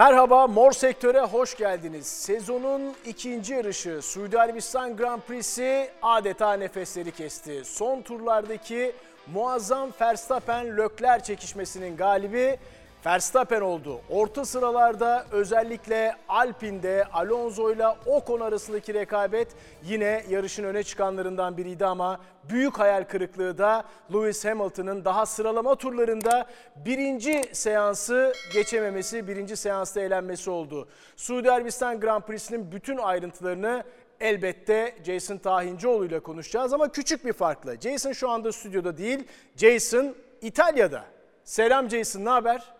Merhaba, 0.00 0.46
Mor 0.46 0.72
Sektör'e 0.72 1.20
hoş 1.20 1.56
geldiniz. 1.56 2.06
Sezonun 2.06 2.94
ikinci 3.06 3.54
yarışı 3.54 4.02
Suudi 4.02 4.38
Arabistan 4.40 4.96
Grand 4.96 5.20
Prix'si 5.20 5.90
adeta 6.02 6.52
nefesleri 6.52 7.10
kesti. 7.10 7.64
Son 7.64 8.02
turlardaki 8.02 8.92
muazzam 9.26 9.90
Verstappen-Lökler 10.00 11.22
çekişmesinin 11.22 11.96
galibi 11.96 12.58
Verstappen 13.06 13.60
oldu. 13.60 14.00
Orta 14.10 14.44
sıralarda 14.44 15.26
özellikle 15.32 16.16
Alpine'de 16.28 17.04
Alonso 17.12 17.72
ile 17.72 17.86
Ocon 18.06 18.40
arasındaki 18.40 18.94
rekabet 18.94 19.48
yine 19.84 20.24
yarışın 20.28 20.64
öne 20.64 20.82
çıkanlarından 20.82 21.56
biriydi 21.56 21.86
ama 21.86 22.20
büyük 22.48 22.78
hayal 22.78 23.04
kırıklığı 23.04 23.58
da 23.58 23.84
Lewis 24.12 24.44
Hamilton'ın 24.44 25.04
daha 25.04 25.26
sıralama 25.26 25.74
turlarında 25.74 26.46
birinci 26.76 27.42
seansı 27.52 28.32
geçememesi, 28.52 29.28
birinci 29.28 29.56
seansta 29.56 30.00
eğlenmesi 30.00 30.50
oldu. 30.50 30.88
Suudi 31.16 31.50
Arabistan 31.50 32.00
Grand 32.00 32.22
Prix'sinin 32.22 32.72
bütün 32.72 32.96
ayrıntılarını 32.96 33.84
elbette 34.20 34.94
Jason 35.04 35.38
Tahincioğlu 35.38 36.06
ile 36.06 36.20
konuşacağız 36.20 36.72
ama 36.72 36.92
küçük 36.92 37.24
bir 37.24 37.32
farkla. 37.32 37.80
Jason 37.80 38.12
şu 38.12 38.30
anda 38.30 38.52
stüdyoda 38.52 38.98
değil, 38.98 39.28
Jason 39.56 40.14
İtalya'da. 40.40 41.04
Selam 41.44 41.90
Jason, 41.90 42.24
ne 42.24 42.28
haber? 42.28 42.79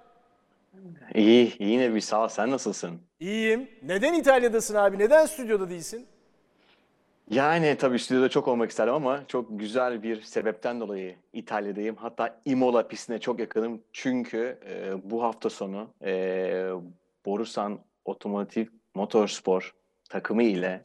İyi, 1.14 1.52
yine 1.58 1.94
bir 1.94 2.00
sağ. 2.00 2.28
Sen 2.28 2.50
nasılsın? 2.50 3.00
İyiyim. 3.20 3.68
Neden 3.82 4.14
İtalya'dasın 4.14 4.74
abi? 4.74 4.98
Neden 4.98 5.26
stüdyoda 5.26 5.70
değilsin? 5.70 6.06
Yani 7.30 7.76
tabii 7.78 7.98
stüdyoda 7.98 8.28
çok 8.28 8.48
olmak 8.48 8.70
isterdim 8.70 8.94
ama 8.94 9.22
çok 9.28 9.46
güzel 9.60 10.02
bir 10.02 10.22
sebepten 10.22 10.80
dolayı 10.80 11.14
İtalya'dayım. 11.32 11.96
Hatta 11.96 12.40
Imola 12.44 12.88
pistine 12.88 13.18
çok 13.18 13.40
yakınım. 13.40 13.80
Çünkü 13.92 14.58
e, 14.68 14.92
bu 15.10 15.22
hafta 15.22 15.50
sonu 15.50 15.90
e, 16.04 16.70
Borusan 17.26 17.78
Otomotiv 18.04 18.66
Motorspor 18.94 19.74
takımı 20.08 20.42
ile 20.42 20.80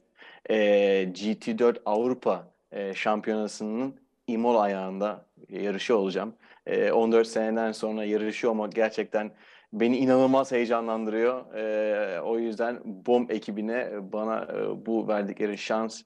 e, 0.50 0.56
GT4 1.04 1.78
Avrupa 1.86 2.48
e, 2.72 2.94
Şampiyonası'nın 2.94 3.96
Imola 4.28 4.62
ayağında 4.62 5.26
yarışı 5.50 5.98
olacağım. 5.98 6.34
E, 6.66 6.92
14 6.92 7.28
seneden 7.28 7.72
sonra 7.72 8.04
yarışı 8.04 8.50
olmak 8.50 8.72
gerçekten 8.72 9.32
beni 9.80 9.98
inanılmaz 9.98 10.52
heyecanlandırıyor. 10.52 11.54
Ee, 11.56 12.22
o 12.22 12.40
yüzden 12.40 12.80
BOM 12.86 13.28
ekibine 13.30 13.90
bana 14.14 14.48
e, 14.54 14.86
bu 14.86 15.08
verdikleri 15.08 15.58
şans 15.58 16.02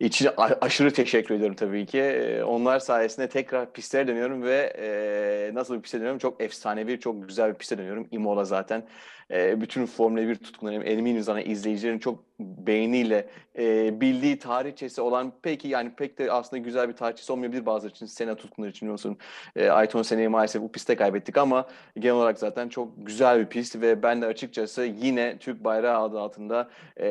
için 0.00 0.28
aşırı 0.60 0.92
teşekkür 0.92 1.34
ediyorum 1.34 1.56
tabii 1.56 1.86
ki. 1.86 2.00
Ee, 2.00 2.42
onlar 2.42 2.78
sayesinde 2.78 3.28
tekrar 3.28 3.72
pistlere 3.72 4.06
dönüyorum 4.06 4.42
ve 4.42 4.72
e, 4.78 5.54
nasıl 5.54 5.76
bir 5.76 5.82
piste 5.82 5.98
dönüyorum? 5.98 6.18
Çok 6.18 6.42
efsanevi, 6.42 7.00
çok 7.00 7.28
güzel 7.28 7.52
bir 7.52 7.58
piste 7.58 7.78
dönüyorum. 7.78 8.08
Imola 8.10 8.44
zaten 8.44 8.86
e, 9.30 9.60
bütün 9.60 9.86
Formula 9.86 10.28
1 10.28 10.34
tutkunlarım 10.34 10.82
eminim 10.86 11.22
sana 11.22 11.40
izleyicilerin 11.40 11.98
çok 11.98 12.30
beğeniyle 12.40 13.28
e, 13.58 14.00
bildiği 14.00 14.38
tarihçesi 14.38 15.00
olan 15.00 15.32
peki 15.42 15.68
yani 15.68 15.92
pek 15.96 16.18
de 16.18 16.32
aslında 16.32 16.62
güzel 16.62 16.88
bir 16.88 16.92
tarihçesi 16.92 17.32
olmayabilir 17.32 17.66
bazıları 17.66 17.92
için. 17.94 18.06
Sena 18.06 18.34
tutkunları 18.34 18.70
için 18.70 18.86
biliyorsun. 18.86 19.18
E, 19.56 19.68
Ayton 19.68 20.02
Sena'yı 20.02 20.30
maalesef 20.30 20.62
bu 20.62 20.72
pistte 20.72 20.96
kaybettik 20.96 21.38
ama 21.38 21.66
genel 21.98 22.16
olarak 22.16 22.38
zaten 22.38 22.68
çok 22.68 22.88
güzel 22.96 23.40
bir 23.40 23.46
pist 23.46 23.80
ve 23.80 24.02
ben 24.02 24.22
de 24.22 24.26
açıkçası 24.26 24.82
yine 24.82 25.38
Türk 25.38 25.64
bayrağı 25.64 26.02
adı 26.02 26.20
altında 26.20 26.70
e, 27.00 27.06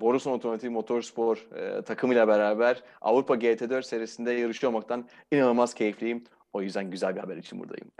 Borusan 0.00 0.32
Otomotiv 0.32 0.70
Motorspor 0.70 1.46
e, 1.56 1.82
takımıyla 1.82 2.28
beraber 2.28 2.82
Avrupa 3.00 3.34
GT4 3.34 3.82
serisinde 3.82 4.32
yarışıyor 4.32 4.72
olmaktan 4.72 5.04
inanılmaz 5.32 5.74
keyifliyim. 5.74 6.24
O 6.58 6.62
yüzden 6.62 6.90
güzel 6.90 7.16
bir 7.16 7.20
haber 7.20 7.36
için 7.36 7.60
buradayım. 7.60 7.90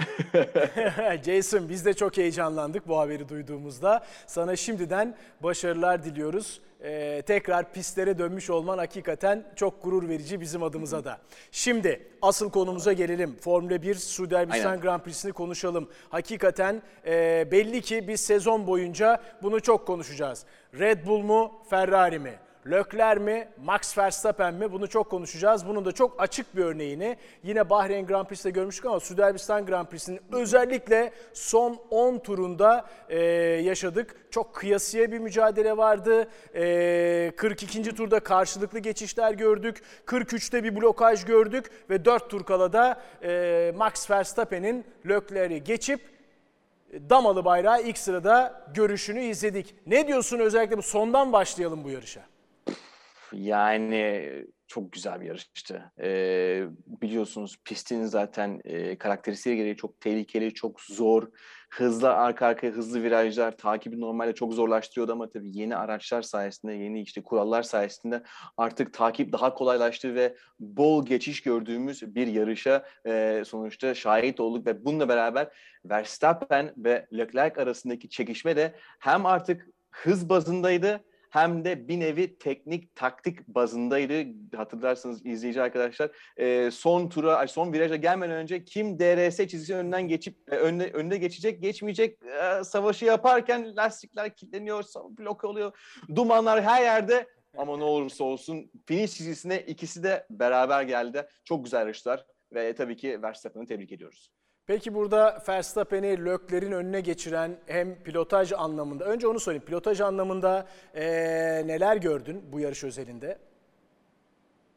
Jason 1.24 1.68
biz 1.68 1.86
de 1.86 1.94
çok 1.94 2.16
heyecanlandık 2.16 2.88
bu 2.88 2.98
haberi 2.98 3.28
duyduğumuzda. 3.28 4.04
Sana 4.26 4.56
şimdiden 4.56 5.16
başarılar 5.40 6.04
diliyoruz. 6.04 6.60
Ee, 6.82 7.22
tekrar 7.26 7.72
pistlere 7.72 8.18
dönmüş 8.18 8.50
olman 8.50 8.78
hakikaten 8.78 9.44
çok 9.56 9.84
gurur 9.84 10.08
verici 10.08 10.40
bizim 10.40 10.62
adımıza 10.62 11.04
da. 11.04 11.18
Şimdi 11.52 12.02
asıl 12.22 12.50
konumuza 12.50 12.92
gelelim. 12.92 13.36
Formula 13.40 13.82
1 13.82 13.94
Suudi 13.94 14.36
Arabistan 14.36 14.80
Grand 14.80 15.00
Prix'sini 15.00 15.32
konuşalım. 15.32 15.88
Hakikaten 16.08 16.82
e, 17.06 17.48
belli 17.50 17.80
ki 17.80 18.08
biz 18.08 18.20
sezon 18.20 18.66
boyunca 18.66 19.22
bunu 19.42 19.60
çok 19.60 19.86
konuşacağız. 19.86 20.44
Red 20.78 21.06
Bull 21.06 21.22
mu, 21.22 21.52
Ferrari 21.70 22.18
mi? 22.18 22.34
Lökler 22.70 23.18
mi, 23.18 23.48
Max 23.64 23.98
Verstappen 23.98 24.54
mi? 24.54 24.72
Bunu 24.72 24.88
çok 24.88 25.10
konuşacağız. 25.10 25.66
Bunun 25.66 25.84
da 25.84 25.92
çok 25.92 26.22
açık 26.22 26.56
bir 26.56 26.64
örneğini 26.64 27.16
yine 27.42 27.70
Bahreyn 27.70 28.06
Grand 28.06 28.26
Prix'te 28.26 28.50
görmüştük 28.50 28.86
ama 28.86 29.00
Suudi 29.00 29.24
Arabistan 29.24 29.66
Grand 29.66 29.86
Prix'sinin 29.86 30.20
özellikle 30.32 31.12
son 31.32 31.78
10 31.90 32.18
turunda 32.18 32.86
e, 33.08 33.18
yaşadık. 33.62 34.16
Çok 34.30 34.54
kıyasıya 34.54 35.12
bir 35.12 35.18
mücadele 35.18 35.76
vardı. 35.76 36.28
E, 36.54 37.32
42. 37.36 37.94
turda 37.94 38.20
karşılıklı 38.20 38.78
geçişler 38.78 39.32
gördük. 39.32 39.82
43'te 40.06 40.64
bir 40.64 40.76
blokaj 40.76 41.24
gördük 41.24 41.70
ve 41.90 42.04
4 42.04 42.30
tur 42.30 42.44
kala 42.44 42.72
da 42.72 43.00
e, 43.22 43.72
Max 43.76 44.10
Verstappen'in 44.10 44.84
Lökler'i 45.06 45.64
geçip 45.64 46.00
damalı 46.92 47.44
bayrağı 47.44 47.82
ilk 47.82 47.98
sırada 47.98 48.64
görüşünü 48.74 49.20
izledik. 49.20 49.74
Ne 49.86 50.08
diyorsun 50.08 50.38
özellikle 50.38 50.78
bu 50.78 50.82
sondan 50.82 51.32
başlayalım 51.32 51.84
bu 51.84 51.90
yarışa? 51.90 52.37
Yani 53.32 54.30
çok 54.68 54.92
güzel 54.92 55.20
bir 55.20 55.26
yarıştı. 55.26 55.92
Ee, 56.00 56.64
biliyorsunuz 56.86 57.56
pistin 57.64 58.04
zaten 58.04 58.60
e, 58.64 58.98
karakteristiği 58.98 59.56
gereği 59.56 59.76
çok 59.76 60.00
tehlikeli, 60.00 60.54
çok 60.54 60.80
zor. 60.80 61.28
Hızlı 61.70 62.12
arka 62.12 62.46
arkaya 62.46 62.72
hızlı 62.72 63.02
virajlar 63.02 63.56
takibi 63.56 64.00
normalde 64.00 64.34
çok 64.34 64.54
zorlaştırıyordu 64.54 65.12
ama 65.12 65.30
tabii 65.30 65.58
yeni 65.58 65.76
araçlar 65.76 66.22
sayesinde, 66.22 66.72
yeni 66.72 67.02
işte 67.02 67.22
kurallar 67.22 67.62
sayesinde 67.62 68.22
artık 68.56 68.92
takip 68.92 69.32
daha 69.32 69.54
kolaylaştı 69.54 70.14
ve 70.14 70.36
bol 70.60 71.06
geçiş 71.06 71.42
gördüğümüz 71.42 72.14
bir 72.14 72.26
yarışa 72.26 72.84
e, 73.06 73.42
sonuçta 73.46 73.94
şahit 73.94 74.40
olduk 74.40 74.66
ve 74.66 74.84
bununla 74.84 75.08
beraber 75.08 75.48
Verstappen 75.84 76.74
ve 76.76 77.06
Leclerc 77.12 77.62
arasındaki 77.62 78.08
çekişme 78.08 78.56
de 78.56 78.74
hem 78.98 79.26
artık 79.26 79.66
hız 79.90 80.28
bazındaydı 80.28 81.04
hem 81.30 81.64
de 81.64 81.88
bir 81.88 82.00
nevi 82.00 82.38
teknik 82.38 82.94
taktik 82.94 83.48
bazındaydı. 83.48 84.24
Hatırlarsınız 84.56 85.26
izleyici 85.26 85.62
arkadaşlar. 85.62 86.10
E, 86.36 86.70
son 86.70 87.08
tura, 87.08 87.48
son 87.48 87.72
viraja 87.72 87.96
gelmeden 87.96 88.36
önce 88.36 88.64
kim 88.64 88.98
DRS 88.98 89.36
çizgisi 89.36 89.74
önünden 89.74 90.08
geçip 90.08 90.36
önüne, 90.46 90.84
önüne 90.84 91.16
geçecek, 91.16 91.62
geçmeyecek 91.62 92.18
e, 92.22 92.64
savaşı 92.64 93.04
yaparken 93.04 93.76
lastikler 93.76 94.34
kilitleniyor, 94.34 94.84
blok 95.18 95.44
oluyor. 95.44 95.72
Dumanlar 96.14 96.62
her 96.62 96.82
yerde 96.82 97.26
ama 97.56 97.76
ne 97.76 97.84
olursa 97.84 98.24
olsun 98.24 98.70
finish 98.86 99.14
çizgisine 99.14 99.60
ikisi 99.60 100.02
de 100.02 100.26
beraber 100.30 100.82
geldi. 100.82 101.26
Çok 101.44 101.64
güzel 101.64 101.80
yarışlar 101.80 102.26
ve 102.54 102.74
tabii 102.74 102.96
ki 102.96 103.22
Verstappen'i 103.22 103.66
tebrik 103.66 103.92
ediyoruz. 103.92 104.32
Peki 104.68 104.94
burada 104.94 105.42
Verstappen'i 105.48 106.24
Lökler'in 106.24 106.72
önüne 106.72 107.00
geçiren 107.00 107.56
hem 107.66 108.02
pilotaj 108.02 108.52
anlamında, 108.52 109.04
önce 109.04 109.28
onu 109.28 109.40
söyleyeyim, 109.40 109.64
pilotaj 109.66 110.00
anlamında 110.00 110.68
ee, 110.94 111.06
neler 111.66 111.96
gördün 111.96 112.52
bu 112.52 112.60
yarış 112.60 112.84
özelinde? 112.84 113.38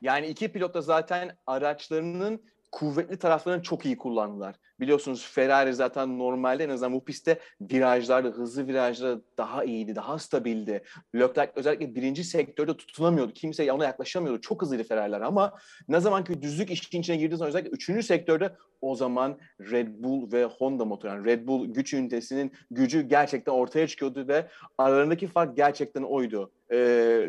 Yani 0.02 0.28
iki 0.28 0.52
pilot 0.52 0.74
da 0.74 0.82
zaten 0.82 1.38
araçlarının 1.48 2.42
kuvvetli 2.72 3.18
taraflarını 3.18 3.64
çok 3.64 3.86
iyi 3.86 3.98
kullandılar. 3.98 4.56
Biliyorsunuz 4.80 5.30
Ferrari 5.32 5.74
zaten 5.74 6.20
normalde 6.20 6.64
en 6.64 6.70
azından 6.70 6.94
bu 6.94 7.04
pistte 7.04 7.40
virajlarda, 7.62 8.28
hızlı 8.28 8.68
virajlarda 8.68 9.22
daha 9.38 9.64
iyiydi, 9.64 9.96
daha 9.96 10.20
stabildi. 10.20 10.84
Leclerc 11.16 11.52
özellikle 11.56 11.96
birinci 11.96 12.24
sektörde 12.24 12.78
tutunamıyordu. 12.78 13.34
Kimse 13.34 13.72
ona 13.72 13.86
yaklaşamıyordu. 13.86 14.42
Çok 14.42 14.62
hızlıydı 14.62 14.84
Ferrari'ler 14.84 15.22
ama 15.22 15.54
ne 15.88 16.00
zaman 16.00 16.24
ki 16.24 16.42
düzlük 16.42 16.72
işin 16.72 17.02
içine 17.02 17.16
girdiği 17.16 17.38
zaman 17.38 17.50
özellikle 17.50 17.70
üçüncü 17.70 18.04
sektörde 18.04 18.56
o 18.82 18.96
zaman 18.96 19.40
Red 19.60 19.88
Bull 20.04 20.32
ve 20.32 20.46
Honda 20.46 20.86
motor 20.86 21.10
yani 21.10 21.26
Red 21.26 21.48
Bull 21.48 21.74
güç 21.74 21.94
ünitesinin 21.94 22.52
gücü 22.72 23.02
gerçekten 23.02 23.52
ortaya 23.52 23.88
çıkıyordu 23.88 24.28
ve 24.28 24.48
aralarındaki 24.78 25.28
fark 25.28 25.58
gerçekten 25.58 26.04
oydu. 26.04 26.52
Ee, 26.72 26.78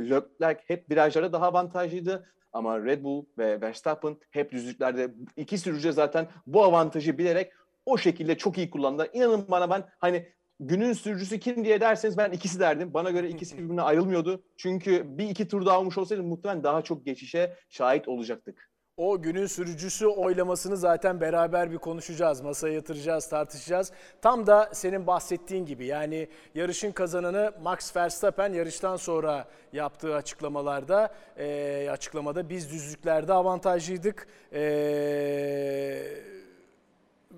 Leclerc 0.00 0.60
hep 0.66 0.90
virajlarda 0.90 1.32
daha 1.32 1.46
avantajlıydı. 1.46 2.26
Ama 2.52 2.84
Red 2.84 3.04
Bull 3.04 3.24
ve 3.38 3.60
Verstappen 3.60 4.16
hep 4.30 4.52
düzlüklerde 4.52 5.14
iki 5.36 5.58
sürücü 5.58 5.92
zaten 5.92 6.28
bu 6.46 6.64
avantajı 6.64 7.18
bilerek 7.18 7.52
o 7.86 7.98
şekilde 7.98 8.38
çok 8.38 8.58
iyi 8.58 8.70
kullandılar. 8.70 9.10
İnanın 9.12 9.46
bana 9.48 9.70
ben 9.70 9.84
hani 9.98 10.28
günün 10.60 10.92
sürücüsü 10.92 11.40
kim 11.40 11.64
diye 11.64 11.80
derseniz 11.80 12.18
ben 12.18 12.30
ikisi 12.30 12.60
derdim. 12.60 12.94
Bana 12.94 13.10
göre 13.10 13.28
ikisi 13.28 13.58
birbirine 13.58 13.82
ayrılmıyordu. 13.82 14.42
Çünkü 14.56 15.18
bir 15.18 15.30
iki 15.30 15.48
tur 15.48 15.66
daha 15.66 15.76
almış 15.76 15.98
olsaydı 15.98 16.22
muhtemelen 16.22 16.64
daha 16.64 16.82
çok 16.82 17.06
geçişe 17.06 17.56
şahit 17.68 18.08
olacaktık. 18.08 18.71
O 19.02 19.22
günün 19.22 19.46
sürücüsü 19.46 20.06
oylamasını 20.06 20.76
zaten 20.76 21.20
beraber 21.20 21.72
bir 21.72 21.78
konuşacağız, 21.78 22.40
masaya 22.40 22.74
yatıracağız, 22.74 23.28
tartışacağız. 23.28 23.92
Tam 24.20 24.46
da 24.46 24.70
senin 24.72 25.06
bahsettiğin 25.06 25.66
gibi 25.66 25.86
yani 25.86 26.28
yarışın 26.54 26.92
kazananı 26.92 27.52
Max 27.62 27.96
Verstappen 27.96 28.52
yarıştan 28.52 28.96
sonra 28.96 29.48
yaptığı 29.72 30.14
açıklamalarda, 30.14 31.14
e, 31.38 31.88
açıklamada 31.90 32.48
biz 32.48 32.70
düzlüklerde 32.70 33.32
avantajlıydık. 33.32 34.26
E, 34.52 34.62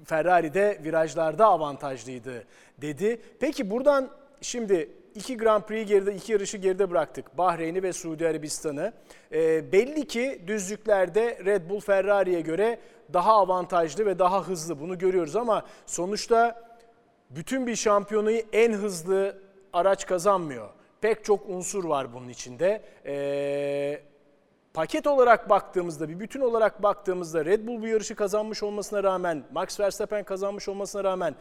Ferrari 0.05 0.55
de 0.55 0.81
virajlarda 0.85 1.47
avantajlıydı 1.47 2.45
dedi. 2.79 3.21
Peki 3.41 3.71
buradan 3.71 4.11
şimdi 4.41 4.91
iki 5.15 5.37
Grand 5.37 5.63
Prix 5.63 5.89
geride, 5.89 6.15
iki 6.15 6.33
yarışı 6.33 6.57
geride 6.57 6.91
bıraktık. 6.91 7.39
Bahreyn'i 7.39 7.83
ve 7.83 7.93
Suudi 7.93 8.29
Arabistan'ı. 8.29 8.93
Ee, 9.33 9.73
belli 9.73 10.07
ki 10.07 10.43
düzlüklerde 10.47 11.39
Red 11.45 11.71
Bull 11.71 11.81
Ferrari'ye 11.81 12.41
göre 12.41 12.79
daha 13.13 13.33
avantajlı 13.33 14.07
ve 14.07 14.19
daha 14.19 14.49
hızlı. 14.49 14.81
Bunu 14.81 14.99
görüyoruz 14.99 15.37
ama 15.37 15.63
sonuçta 15.87 16.63
bütün 17.31 17.67
bir 17.67 17.77
şampiyonayı 17.77 18.45
en 18.53 18.73
hızlı 18.73 19.39
araç 19.73 20.07
kazanmıyor. 20.07 20.69
Pek 21.01 21.25
çok 21.25 21.49
unsur 21.49 21.85
var 21.85 22.15
bunun 22.15 22.29
içinde. 22.29 22.83
Ee, 23.07 24.01
paket 24.75 25.07
olarak 25.07 25.51
baktığımızda, 25.51 26.09
bir 26.09 26.21
bütün 26.21 26.41
olarak 26.41 26.83
baktığımızda 26.83 27.45
Red 27.45 27.67
Bull 27.67 27.83
bu 27.83 27.87
yarışı 27.87 28.15
kazanmış 28.15 28.63
olmasına 28.63 29.03
rağmen, 29.03 29.45
Max 29.53 29.81
Verstappen 29.81 30.25
kazanmış 30.25 30.69
olmasına 30.69 31.05
rağmen 31.05 31.35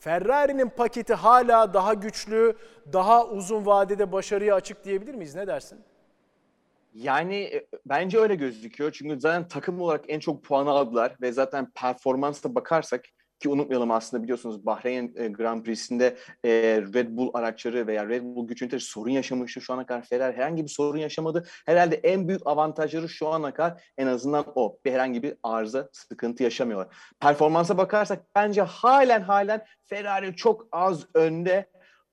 Ferrari'nin 0.00 0.68
paketi 0.68 1.14
hala 1.14 1.74
daha 1.74 1.94
güçlü, 1.94 2.56
daha 2.92 3.26
uzun 3.26 3.66
vadede 3.66 4.12
başarıya 4.12 4.54
açık 4.54 4.84
diyebilir 4.84 5.14
miyiz? 5.14 5.34
Ne 5.34 5.46
dersin? 5.46 5.80
Yani 6.94 7.36
e, 7.36 7.66
bence 7.86 8.18
öyle 8.18 8.34
gözüküyor. 8.34 8.92
Çünkü 8.92 9.20
zaten 9.20 9.48
takım 9.48 9.80
olarak 9.80 10.04
en 10.08 10.20
çok 10.20 10.44
puanı 10.44 10.70
aldılar 10.70 11.16
ve 11.20 11.32
zaten 11.32 11.70
performansa 11.74 12.54
bakarsak 12.54 13.04
ki 13.40 13.48
unutmayalım 13.48 13.90
aslında 13.90 14.22
biliyorsunuz 14.22 14.66
Bahreyn 14.66 15.12
e, 15.16 15.28
Grand 15.28 15.64
Prix'sinde 15.64 16.16
e, 16.44 16.50
Red 16.94 17.08
Bull 17.10 17.30
araçları 17.34 17.86
veya 17.86 18.08
Red 18.08 18.22
Bull 18.22 18.48
güç 18.48 18.62
üniteleri 18.62 18.80
sorun 18.80 19.10
yaşamıştı. 19.10 19.60
Şu 19.60 19.72
ana 19.72 19.86
kadar 19.86 20.02
Ferrari 20.02 20.36
herhangi 20.36 20.62
bir 20.64 20.68
sorun 20.68 20.98
yaşamadı. 20.98 21.46
Herhalde 21.66 21.96
en 21.96 22.28
büyük 22.28 22.46
avantajları 22.46 23.08
şu 23.08 23.28
ana 23.28 23.54
kadar 23.54 23.82
en 23.98 24.06
azından 24.06 24.44
o. 24.54 24.78
Bir 24.84 24.92
herhangi 24.92 25.22
bir 25.22 25.34
arıza, 25.42 25.88
sıkıntı 25.92 26.42
yaşamıyorlar. 26.42 26.96
Performansa 27.20 27.78
bakarsak 27.78 28.24
bence 28.34 28.62
halen 28.62 29.20
halen 29.20 29.64
Ferrari 29.86 30.36
çok 30.36 30.66
az 30.72 31.06
önde 31.14 31.66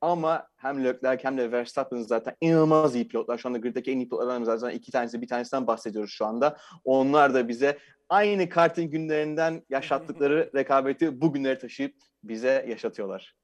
ama 0.03 0.47
hem 0.57 0.83
Leclerc 0.83 1.23
hem 1.23 1.37
de 1.37 1.51
Verstappen 1.51 2.01
zaten 2.01 2.35
inanılmaz 2.41 2.95
iyi 2.95 3.07
pilotlar. 3.07 3.37
Şu 3.37 3.49
anda 3.49 3.57
griddeki 3.57 3.91
en 3.91 3.97
iyi 3.97 4.09
pilotlardan 4.09 4.43
zaten 4.43 4.75
iki 4.75 4.91
tanesi 4.91 5.21
bir 5.21 5.27
tanesinden 5.27 5.67
bahsediyoruz 5.67 6.11
şu 6.11 6.25
anda. 6.25 6.57
Onlar 6.83 7.33
da 7.33 7.47
bize 7.47 7.77
aynı 8.09 8.49
kartın 8.49 8.85
günlerinden 8.85 9.65
yaşattıkları 9.69 10.51
rekabeti 10.55 11.21
bugünlere 11.21 11.59
taşıyıp 11.59 11.95
bize 12.23 12.65
yaşatıyorlar. 12.69 13.35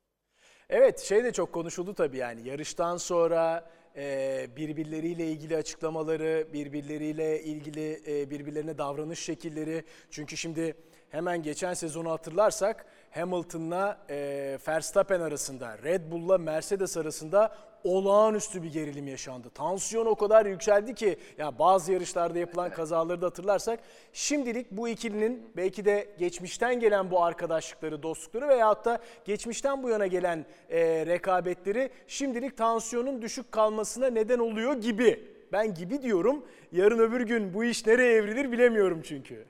Evet 0.70 1.00
şey 1.00 1.24
de 1.24 1.32
çok 1.32 1.54
konuşuldu 1.54 1.94
tabii 1.94 2.18
yani 2.18 2.48
yarıştan 2.48 2.98
sonra 2.98 3.70
e, 3.96 4.48
birbirleriyle 4.56 5.28
ilgili 5.28 5.58
açıklamaları, 5.58 6.48
birbirleriyle 6.54 7.44
ilgili 7.44 8.02
e, 8.08 8.30
birbirlerine 8.30 8.78
davranış 8.78 9.20
şekilleri. 9.20 9.84
Çünkü 10.10 10.38
şimdi 10.38 10.74
hemen 11.10 11.44
geçen 11.44 11.74
sezonu 11.74 12.12
hatırlarsak 12.12 12.86
Hamilton'la 13.12 13.98
e, 14.10 14.58
Verstappen 14.68 15.20
arasında, 15.20 15.78
Red 15.84 16.12
Bull'la 16.12 16.38
Mercedes 16.38 16.98
arasında 16.98 17.56
olağanüstü 17.84 18.64
bir 18.64 18.74
gerilim 18.74 19.08
yaşandı. 19.08 19.50
Tansiyon 19.50 20.06
o 20.06 20.16
kadar 20.16 20.46
yükseldi 20.46 20.96
ki 20.96 21.18
ya 21.38 21.60
bazı 21.60 21.94
yarışlarda 21.94 22.40
yapılan 22.40 22.72
kazaları 22.72 23.22
da 23.22 23.26
hatırlarsak 23.26 23.80
şimdilik 24.14 24.72
bu 24.72 24.90
ikilinin 24.90 25.52
belki 25.58 25.86
de 25.86 26.16
geçmişten 26.20 26.80
gelen 26.80 27.12
bu 27.12 27.24
arkadaşlıkları, 27.24 28.04
dostlukları 28.04 28.48
veyahut 28.48 28.86
da 28.86 29.00
geçmişten 29.26 29.84
bu 29.84 29.90
yana 29.90 30.08
gelen 30.08 30.46
e, 30.70 31.06
rekabetleri 31.06 31.90
şimdilik 32.08 32.58
tansiyonun 32.58 33.22
düşük 33.22 33.52
kalmasına 33.52 34.08
neden 34.08 34.40
oluyor 34.40 34.74
gibi. 34.74 35.40
Ben 35.52 35.74
gibi 35.74 36.02
diyorum. 36.02 36.46
Yarın 36.72 37.00
öbür 37.00 37.22
gün 37.22 37.54
bu 37.54 37.64
iş 37.64 37.86
nereye 37.86 38.14
evrilir 38.14 38.52
bilemiyorum 38.52 39.02
çünkü. 39.04 39.46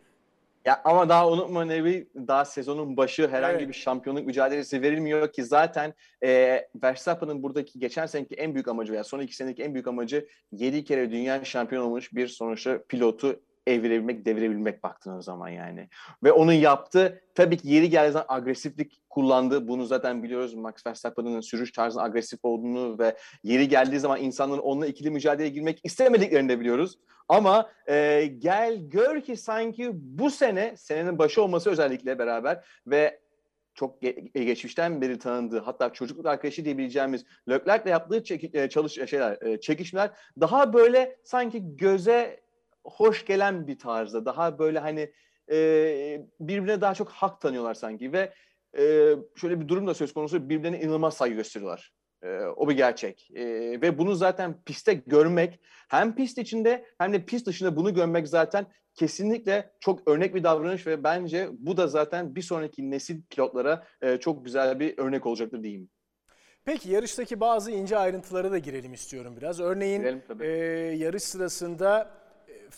Ya 0.70 0.82
ama 0.84 1.10
daha 1.10 1.30
unutma 1.30 1.66
Nevi 1.66 2.10
daha 2.16 2.46
sezonun 2.46 2.98
başı 2.98 3.28
herhangi 3.28 3.58
Evet. 3.58 3.68
bir 3.68 3.74
şampiyonluk 3.74 4.26
mücadelesi 4.26 4.82
verilmiyor 4.82 5.34
ki 5.34 5.44
zaten 5.44 5.94
e, 6.24 6.62
Verstappen'ın 6.84 7.44
buradaki 7.44 7.80
geçen 7.80 8.06
seneki 8.06 8.36
en 8.36 8.54
büyük 8.54 8.68
amacı 8.68 8.94
veya 8.94 9.04
son 9.04 9.20
iki 9.20 9.36
seneki 9.36 9.64
en 9.64 9.74
büyük 9.74 9.88
amacı 9.88 10.28
7 10.52 10.84
kere 10.84 11.12
dünya 11.12 11.46
şampiyonu 11.46 11.86
olmuş 11.86 12.14
bir 12.14 12.28
sonuçta 12.28 12.84
pilotu 12.90 13.42
evirebilmek, 13.68 14.26
devirebilmek 14.26 14.84
baktığınız 14.84 15.26
zaman 15.26 15.50
yani. 15.50 15.90
Ve 16.24 16.32
onu 16.32 16.54
yaptı. 16.54 17.22
Tabii 17.36 17.58
ki 17.58 17.70
yeri 17.70 17.90
geldiği 17.90 18.12
zaman 18.12 18.26
agresiflik 18.30 19.02
kullandı. 19.10 19.68
Bunu 19.68 19.86
zaten 19.86 20.24
biliyoruz. 20.24 20.54
Max 20.54 20.86
Verstappen'ın 20.88 21.42
sürüş 21.42 21.72
tarzının 21.72 22.04
agresif 22.04 22.40
olduğunu 22.44 23.00
ve 23.00 23.18
yeri 23.44 23.68
geldiği 23.68 24.00
zaman 24.00 24.22
insanların 24.22 24.62
onunla 24.62 24.88
ikili 24.88 25.12
mücadeleye 25.12 25.50
girmek 25.50 25.80
istemediklerini 25.84 26.50
de 26.50 26.60
biliyoruz. 26.60 27.00
Ama 27.28 27.70
e, 27.90 28.26
gel 28.40 28.78
gör 28.90 29.22
ki 29.22 29.38
sanki 29.38 29.90
bu 29.94 30.30
sene, 30.30 30.78
senenin 30.78 31.20
başı 31.20 31.44
olması 31.44 31.70
özellikle 31.70 32.20
beraber 32.20 32.66
ve 32.88 33.20
çok 33.74 34.04
ge- 34.04 34.44
geçmişten 34.46 35.02
beri 35.02 35.20
tanındığı 35.20 35.60
hatta 35.60 35.94
çocukluk 35.94 36.26
arkadaşı 36.26 36.66
diyebileceğimiz 36.66 37.26
Leclerc'le 37.50 37.86
yaptığı 37.86 38.24
çeki- 38.24 38.62
e, 38.62 38.70
çalış 38.70 38.98
e, 38.98 39.08
şeyler 39.08 39.42
e, 39.42 39.60
çekişmeler 39.60 40.12
daha 40.40 40.74
böyle 40.74 41.18
sanki 41.24 41.78
göze 41.78 42.40
hoş 42.90 43.26
gelen 43.26 43.68
bir 43.68 43.80
tarzda 43.80 44.26
daha 44.26 44.60
böyle 44.60 44.80
hani 44.80 45.14
e, 45.52 45.58
birbirine 46.40 46.82
daha 46.82 46.94
çok 46.94 47.10
hak 47.10 47.42
tanıyorlar 47.42 47.74
sanki 47.74 48.14
ve 48.14 48.34
e, 48.78 49.16
şöyle 49.36 49.62
bir 49.62 49.68
durum 49.68 49.88
da 49.88 49.94
söz 49.94 50.14
konusu 50.14 50.50
birbirlerine 50.50 50.82
inanılmaz 50.82 51.14
saygı 51.14 51.36
gösteriyorlar. 51.36 51.94
E, 52.24 52.40
o 52.40 52.70
bir 52.70 52.74
gerçek. 52.74 53.32
E, 53.36 53.46
ve 53.82 53.98
bunu 53.98 54.16
zaten 54.16 54.62
pistte 54.66 54.94
görmek 54.94 55.60
hem 55.90 56.16
pist 56.16 56.38
içinde 56.38 56.86
hem 56.98 57.14
de 57.14 57.26
pist 57.26 57.48
dışında 57.48 57.76
bunu 57.76 57.94
görmek 57.94 58.28
zaten 58.28 58.66
kesinlikle 58.96 59.72
çok 59.80 60.08
örnek 60.08 60.36
bir 60.36 60.44
davranış 60.44 60.88
ve 60.88 61.04
bence 61.04 61.50
bu 61.52 61.78
da 61.78 61.88
zaten 61.88 62.36
bir 62.36 62.42
sonraki 62.42 62.92
nesil 62.92 63.22
pilotlara 63.30 63.88
e, 64.02 64.18
çok 64.18 64.46
güzel 64.46 64.80
bir 64.80 64.98
örnek 64.98 65.26
olacaktır 65.26 65.64
diyeyim. 65.64 65.90
Peki 66.66 66.90
yarıştaki 66.90 67.40
bazı 67.40 67.72
ince 67.72 67.98
ayrıntılara 67.98 68.52
da 68.52 68.58
girelim 68.58 68.94
istiyorum 68.94 69.34
biraz. 69.38 69.60
Örneğin 69.60 70.02
Girelim 70.02 70.22
e, 70.42 70.48
yarış 70.96 71.24
sırasında 71.24 72.19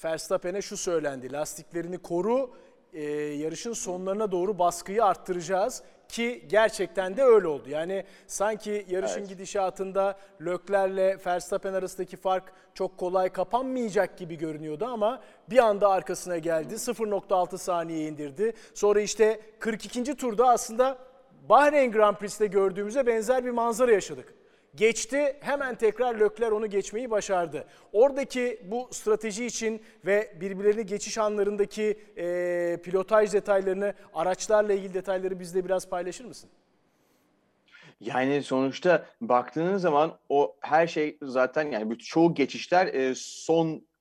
Verstappen'e 0.06 0.62
şu 0.62 0.78
söylendi. 0.78 1.32
Lastiklerini 1.34 1.98
koru, 1.98 2.52
e, 2.94 3.04
yarışın 3.14 3.74
sonlarına 3.74 4.32
doğru 4.32 4.60
baskıyı 4.60 5.06
arttıracağız 5.06 5.84
ki 6.08 6.46
gerçekten 6.50 7.18
de 7.18 7.24
öyle 7.24 7.48
oldu. 7.48 7.70
Yani 7.70 8.06
sanki 8.28 8.86
yarışın 8.90 9.20
Evet. 9.20 9.30
gidişatında 9.30 10.18
Lökler'le 10.42 11.18
Verstappen 11.26 11.74
arasındaki 11.74 12.18
fark 12.18 12.54
çok 12.74 12.98
kolay 12.98 13.30
kapanmayacak 13.30 14.18
gibi 14.18 14.36
görünüyordu 14.38 14.86
ama 14.86 15.22
bir 15.50 15.58
anda 15.58 15.90
arkasına 15.90 16.38
geldi. 16.38 16.74
0.6 16.74 17.58
saniye 17.58 18.08
indirdi. 18.08 18.54
Sonra 18.74 19.02
işte 19.02 19.42
42. 19.60 20.16
turda 20.16 20.50
aslında 20.50 20.98
Bahreyn 21.50 21.92
Grand 21.92 22.16
Prix'sinde 22.16 22.48
gördüğümüze 22.48 23.06
benzer 23.08 23.46
bir 23.46 23.50
manzara 23.50 23.92
yaşadık. 23.92 24.34
Geçti, 24.76 25.38
hemen 25.40 25.76
tekrar 25.76 26.16
Lökler 26.16 26.52
onu 26.52 26.68
geçmeyi 26.68 27.12
başardı. 27.12 27.66
Oradaki 27.94 28.62
bu 28.64 28.90
strateji 28.92 29.46
için 29.46 29.82
ve 30.06 30.38
birbirlerini 30.42 30.86
geçiş 30.86 31.18
anlarındaki 31.18 32.00
e, 32.18 32.78
pilotaj 32.84 33.34
detaylarını, 33.34 33.94
araçlarla 34.14 34.74
ilgili 34.74 34.94
detayları 34.94 35.40
bizle 35.40 35.66
biraz 35.66 35.90
paylaşır 35.90 36.26
mısın? 36.26 36.50
Yani 38.02 38.44
sonuçta 38.44 39.06
baktığınız 39.22 39.82
zaman 39.82 40.18
o 40.30 40.56
her 40.60 40.88
şey 40.88 41.18
zaten 41.22 41.72
yani 41.72 41.98
çoğu 41.98 42.34
geçişler 42.34 42.88
e, 42.88 43.16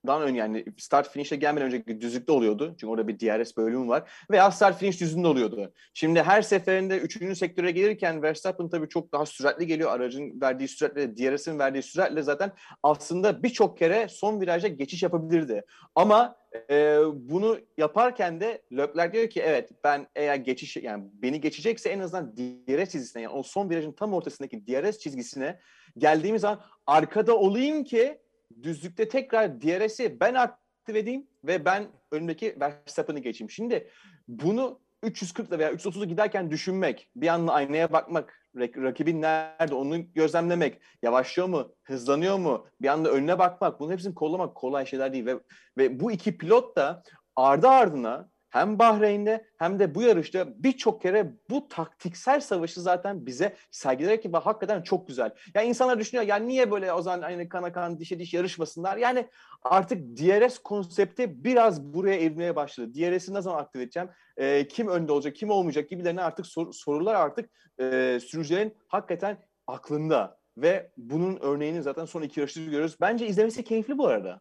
sondan 0.06 0.28
ön 0.28 0.34
yani 0.34 0.64
start 0.78 1.10
finish'e 1.10 1.36
gelmeden 1.36 1.66
önceki 1.66 2.00
düzlükte 2.00 2.32
oluyordu. 2.32 2.68
Çünkü 2.68 2.86
orada 2.86 3.08
bir 3.08 3.20
DRS 3.20 3.56
bölümü 3.56 3.88
var. 3.88 4.10
Veya 4.30 4.50
start 4.50 4.78
finish 4.78 5.00
düzlüğünde 5.00 5.28
oluyordu. 5.28 5.72
Şimdi 5.94 6.22
her 6.22 6.42
seferinde 6.42 6.98
üçüncü 6.98 7.36
sektöre 7.36 7.70
gelirken 7.70 8.22
Verstappen 8.22 8.68
tabii 8.68 8.88
çok 8.88 9.12
daha 9.12 9.26
süratli 9.26 9.66
geliyor. 9.66 9.90
Aracın 9.90 10.40
verdiği 10.40 10.68
süratle, 10.68 11.16
DRS'in 11.16 11.58
verdiği 11.58 11.82
süratle 11.82 12.22
zaten 12.22 12.52
aslında 12.82 13.42
birçok 13.42 13.78
kere 13.78 14.08
son 14.08 14.40
viraja 14.40 14.68
geçiş 14.68 15.02
yapabilirdi. 15.02 15.62
Ama 15.94 16.36
e, 16.70 16.98
bunu 17.14 17.58
yaparken 17.76 18.40
de 18.40 18.62
Leclerc 18.72 19.12
diyor 19.12 19.30
ki 19.30 19.40
evet 19.40 19.70
ben 19.84 20.06
eğer 20.16 20.36
geçiş 20.36 20.76
yani 20.76 21.04
beni 21.12 21.40
geçecekse 21.40 21.90
en 21.90 22.00
azından 22.00 22.36
DRS 22.36 22.90
çizgisine 22.90 23.22
yani 23.22 23.34
o 23.34 23.42
son 23.42 23.70
virajın 23.70 23.92
tam 23.92 24.14
ortasındaki 24.14 24.66
DRS 24.66 24.98
çizgisine 24.98 25.60
geldiğimiz 25.98 26.42
zaman 26.42 26.60
arkada 26.86 27.36
olayım 27.36 27.84
ki 27.84 28.18
düzlükte 28.62 29.08
tekrar 29.08 29.60
DRS'i 29.60 30.20
ben 30.20 30.34
aktif 30.34 30.96
edeyim 30.96 31.26
ve 31.44 31.64
ben 31.64 31.86
önündeki 32.10 32.56
Verstappen'ı 32.60 33.18
geçeyim. 33.18 33.50
Şimdi 33.50 33.90
bunu 34.28 34.80
340'la 35.02 35.58
veya 35.58 35.72
330'u 35.72 36.04
giderken 36.04 36.50
düşünmek, 36.50 37.10
bir 37.16 37.28
anda 37.28 37.52
aynaya 37.52 37.92
bakmak, 37.92 38.48
rak- 38.56 38.82
rakibin 38.82 39.22
nerede 39.22 39.74
onu 39.74 40.12
gözlemlemek, 40.12 40.80
yavaşlıyor 41.02 41.48
mu, 41.48 41.72
hızlanıyor 41.82 42.38
mu, 42.38 42.66
bir 42.82 42.88
anda 42.88 43.10
önüne 43.10 43.38
bakmak, 43.38 43.80
bunun 43.80 43.92
hepsini 43.92 44.14
kollamak 44.14 44.54
kolay 44.54 44.86
şeyler 44.86 45.12
değil 45.12 45.26
ve 45.26 45.40
ve 45.78 46.00
bu 46.00 46.12
iki 46.12 46.38
pilot 46.38 46.76
da 46.76 47.02
ardı 47.36 47.68
ardına 47.68 48.30
hem 48.50 48.78
Bahreyn'de 48.78 49.44
hem 49.56 49.78
de 49.78 49.94
bu 49.94 50.02
yarışta 50.02 50.46
birçok 50.56 51.02
kere 51.02 51.32
bu 51.50 51.68
taktiksel 51.68 52.40
savaşı 52.40 52.80
zaten 52.80 53.26
bize 53.26 53.56
sergilerek 53.70 54.26
ve 54.26 54.38
hakikaten 54.38 54.82
çok 54.82 55.08
güzel. 55.08 55.30
Yani 55.54 55.68
insanlar 55.68 55.98
düşünüyor 55.98 56.26
ya 56.26 56.36
niye 56.36 56.70
böyle 56.70 56.92
o 56.92 57.02
zaman 57.02 57.22
aynı 57.22 57.48
kana 57.48 57.72
kan 57.72 57.98
dişe 57.98 58.18
diş 58.18 58.34
yarışmasınlar? 58.34 58.96
Yani 58.96 59.28
artık 59.62 60.16
DRS 60.16 60.58
konsepti 60.58 61.44
biraz 61.44 61.82
buraya 61.82 62.16
evrilmeye 62.16 62.56
başladı. 62.56 62.94
DRS'i 62.94 63.34
ne 63.34 63.42
zaman 63.42 63.58
aktif 63.58 63.82
edeceğim? 63.82 64.08
Ee, 64.36 64.68
kim 64.68 64.88
önde 64.88 65.12
olacak, 65.12 65.36
kim 65.36 65.50
olmayacak 65.50 65.88
gibilerine 65.90 66.22
artık 66.22 66.46
sor- 66.46 66.72
sorular 66.72 67.14
artık 67.14 67.50
e, 67.80 68.18
sürücülerin 68.22 68.76
hakikaten 68.88 69.38
aklında. 69.66 70.40
ve 70.56 70.90
bunun 70.96 71.38
örneğini 71.40 71.82
zaten 71.82 72.04
son 72.04 72.22
iki 72.22 72.40
yarışta 72.40 72.60
görüyoruz. 72.60 72.96
Bence 73.00 73.26
izlemesi 73.26 73.64
keyifli 73.64 73.98
bu 73.98 74.06
arada. 74.06 74.40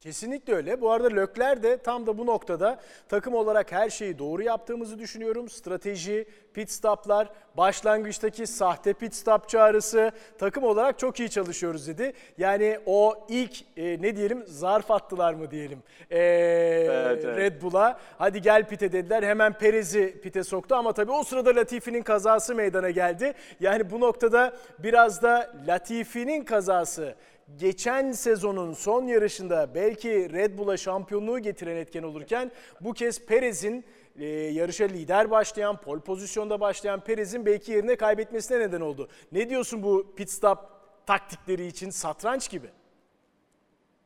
Kesinlikle 0.00 0.54
öyle. 0.54 0.80
Bu 0.80 0.90
arada 0.90 1.08
Lökler 1.08 1.62
de 1.62 1.76
tam 1.76 2.06
da 2.06 2.18
bu 2.18 2.26
noktada 2.26 2.80
takım 3.08 3.34
olarak 3.34 3.72
her 3.72 3.90
şeyi 3.90 4.18
doğru 4.18 4.42
yaptığımızı 4.42 4.98
düşünüyorum. 4.98 5.48
Strateji, 5.48 6.26
pit 6.54 6.70
stoplar, 6.70 7.28
başlangıçtaki 7.56 8.46
sahte 8.46 8.92
pit 8.92 9.14
stop 9.14 9.48
çağrısı 9.48 10.12
takım 10.38 10.64
olarak 10.64 10.98
çok 10.98 11.20
iyi 11.20 11.30
çalışıyoruz 11.30 11.88
dedi. 11.88 12.12
Yani 12.38 12.78
o 12.86 13.26
ilk 13.28 13.62
e, 13.76 14.02
ne 14.02 14.16
diyelim 14.16 14.44
zarf 14.46 14.90
attılar 14.90 15.34
mı 15.34 15.50
diyelim 15.50 15.82
e, 16.10 16.18
evet. 16.18 17.24
Red 17.24 17.62
Bull'a. 17.62 18.00
Hadi 18.18 18.42
gel 18.42 18.68
pite 18.68 18.92
dediler. 18.92 19.22
Hemen 19.22 19.52
Perez'i 19.52 20.20
pite 20.22 20.44
soktu 20.44 20.74
ama 20.74 20.92
tabii 20.92 21.12
o 21.12 21.24
sırada 21.24 21.56
Latifi'nin 21.56 22.02
kazası 22.02 22.54
meydana 22.54 22.90
geldi. 22.90 23.32
Yani 23.60 23.90
bu 23.90 24.00
noktada 24.00 24.56
biraz 24.78 25.22
da 25.22 25.52
Latifi'nin 25.66 26.44
kazası 26.44 27.14
geçen 27.56 28.12
sezonun 28.12 28.72
son 28.72 29.06
yarışında 29.06 29.74
belki 29.74 30.32
Red 30.32 30.58
Bull'a 30.58 30.76
şampiyonluğu 30.76 31.38
getiren 31.38 31.76
etken 31.76 32.02
olurken 32.02 32.50
bu 32.80 32.92
kez 32.92 33.26
Perez'in 33.26 33.84
e, 34.18 34.26
yarışa 34.26 34.84
lider 34.84 35.30
başlayan, 35.30 35.80
pol 35.80 36.00
pozisyonda 36.00 36.60
başlayan 36.60 37.00
Perez'in 37.00 37.46
belki 37.46 37.72
yerine 37.72 37.96
kaybetmesine 37.96 38.58
neden 38.58 38.80
oldu. 38.80 39.08
Ne 39.32 39.50
diyorsun 39.50 39.82
bu 39.82 40.14
pit 40.16 40.30
stop 40.30 40.58
taktikleri 41.06 41.66
için 41.66 41.90
satranç 41.90 42.50
gibi? 42.50 42.70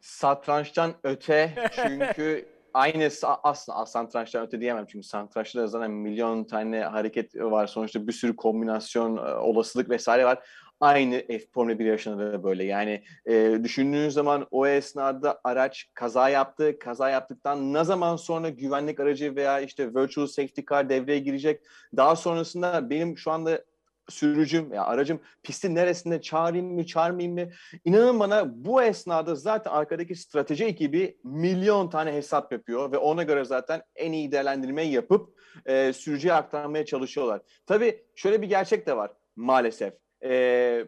Satrançtan 0.00 0.94
öte 1.02 1.54
çünkü 1.74 2.48
aynı 2.74 3.10
aslında 3.22 3.86
satrançtan 3.86 4.46
öte 4.46 4.60
diyemem 4.60 4.86
çünkü 4.86 5.06
satrançta 5.06 5.66
zaten 5.66 5.90
milyon 5.90 6.44
tane 6.44 6.80
hareket 6.80 7.34
var 7.36 7.66
sonuçta 7.66 8.06
bir 8.06 8.12
sürü 8.12 8.36
kombinasyon 8.36 9.16
olasılık 9.16 9.90
vesaire 9.90 10.24
var 10.24 10.38
aynı 10.80 11.24
F 11.28 11.40
Formula 11.54 11.78
1 11.78 11.84
yarışında 11.84 12.32
da 12.32 12.42
böyle. 12.42 12.64
Yani 12.64 13.02
e, 13.26 13.58
düşündüğünüz 13.64 14.14
zaman 14.14 14.46
o 14.50 14.66
esnada 14.66 15.40
araç 15.44 15.90
kaza 15.94 16.28
yaptı. 16.28 16.78
Kaza 16.78 17.10
yaptıktan 17.10 17.72
ne 17.72 17.84
zaman 17.84 18.16
sonra 18.16 18.48
güvenlik 18.48 19.00
aracı 19.00 19.36
veya 19.36 19.60
işte 19.60 19.94
virtual 19.94 20.26
safety 20.26 20.60
car 20.70 20.88
devreye 20.88 21.18
girecek. 21.18 21.62
Daha 21.96 22.16
sonrasında 22.16 22.90
benim 22.90 23.18
şu 23.18 23.30
anda 23.30 23.64
sürücüm 24.08 24.72
ya 24.72 24.84
aracım 24.84 25.20
pistin 25.42 25.74
neresinde 25.74 26.20
çağırayım 26.20 26.74
mı 26.74 26.86
çağırmayayım 26.86 27.34
mı? 27.34 27.48
İnanın 27.84 28.20
bana 28.20 28.64
bu 28.64 28.82
esnada 28.82 29.34
zaten 29.34 29.70
arkadaki 29.70 30.14
strateji 30.14 30.64
ekibi 30.64 31.18
milyon 31.24 31.90
tane 31.90 32.12
hesap 32.12 32.52
yapıyor 32.52 32.92
ve 32.92 32.98
ona 32.98 33.22
göre 33.22 33.44
zaten 33.44 33.82
en 33.96 34.12
iyi 34.12 34.32
değerlendirmeyi 34.32 34.92
yapıp 34.92 35.40
e, 35.66 35.92
sürücüye 35.92 36.34
aktarmaya 36.34 36.84
çalışıyorlar. 36.84 37.40
Tabii 37.66 38.04
şöyle 38.14 38.42
bir 38.42 38.48
gerçek 38.48 38.86
de 38.86 38.96
var 38.96 39.10
maalesef 39.36 39.94
e, 40.24 40.84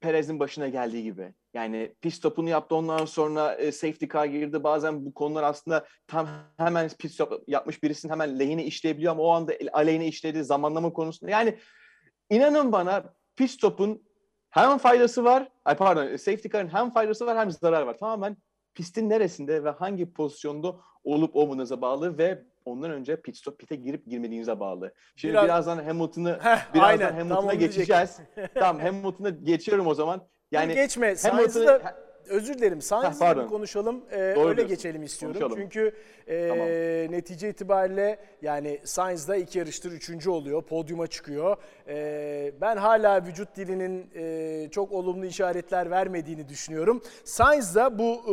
Perez'in 0.00 0.40
başına 0.40 0.68
geldiği 0.68 1.02
gibi. 1.02 1.34
Yani 1.54 1.94
pit 2.00 2.14
stopunu 2.14 2.48
yaptı 2.48 2.74
ondan 2.74 3.04
sonra 3.04 3.54
e, 3.54 3.72
safety 3.72 4.06
car 4.12 4.24
girdi. 4.24 4.64
Bazen 4.64 5.06
bu 5.06 5.14
konular 5.14 5.42
aslında 5.42 5.86
tam 6.06 6.28
hemen 6.56 6.88
pit 6.98 7.12
stop 7.12 7.48
yapmış 7.48 7.82
birisinin 7.82 8.12
hemen 8.12 8.38
lehine 8.38 8.64
işleyebiliyor 8.64 9.12
ama 9.12 9.22
o 9.22 9.30
anda 9.30 9.52
aleyhine 9.72 10.06
işledi 10.06 10.44
zamanlama 10.44 10.92
konusunda. 10.92 11.30
Yani 11.30 11.58
inanın 12.30 12.72
bana 12.72 13.14
pit 13.36 13.50
stopun 13.50 14.02
hem 14.50 14.78
faydası 14.78 15.24
var, 15.24 15.48
ay 15.64 15.76
pardon 15.76 16.16
safety 16.16 16.48
car'ın 16.48 16.68
hem 16.68 16.90
faydası 16.90 17.26
var 17.26 17.38
hem 17.38 17.50
zararı 17.50 17.86
var. 17.86 17.98
Tamamen 17.98 18.36
pistin 18.74 19.10
neresinde 19.10 19.64
ve 19.64 19.70
hangi 19.70 20.12
pozisyonda 20.12 20.76
olup 21.04 21.36
olmadığınıza 21.36 21.80
bağlı 21.80 22.18
ve 22.18 22.44
ondan 22.64 22.90
önce 22.90 23.16
pit 23.16 23.36
stop 23.36 23.58
pit'e 23.58 23.76
girip 23.76 24.06
girmediğinize 24.06 24.60
bağlı. 24.60 24.94
Şimdi 25.16 25.32
Biraz... 25.32 25.44
birazdan 25.44 25.84
Hamilton'ı 25.84 26.38
birazdan 26.74 27.12
Hamilton'a 27.12 27.54
geçeceğiz. 27.54 28.18
tamam 28.54 28.82
Hamilton'a 28.82 29.30
geçiyorum 29.30 29.86
o 29.86 29.94
zaman. 29.94 30.28
Yani 30.52 30.74
geçme. 30.74 31.14
Hamilton'ı 31.22 31.80
özür 32.28 32.54
dilerim. 32.54 32.82
Sainz'la 32.82 33.46
konuşalım. 33.46 34.00
Ee, 34.10 34.16
öyle 34.16 34.36
diyorsun. 34.36 34.68
geçelim 34.68 35.02
istiyorum. 35.02 35.40
Konuşalım. 35.40 35.62
Çünkü 35.62 35.92
e, 36.28 36.48
tamam. 36.48 36.66
netice 37.12 37.48
itibariyle 37.48 38.18
yani 38.42 38.80
Sainz'da 38.84 39.36
iki 39.36 39.58
yarıştır 39.58 39.92
üçüncü 39.92 40.30
oluyor. 40.30 40.62
Podyuma 40.62 41.06
çıkıyor. 41.06 41.56
E, 41.88 42.52
ben 42.60 42.76
hala 42.76 43.26
vücut 43.26 43.56
dilinin 43.56 44.10
e, 44.14 44.68
çok 44.70 44.92
olumlu 44.92 45.26
işaretler 45.26 45.90
vermediğini 45.90 46.48
düşünüyorum. 46.48 47.02
Sainz'da 47.24 47.98
bu 47.98 48.20
e, 48.24 48.32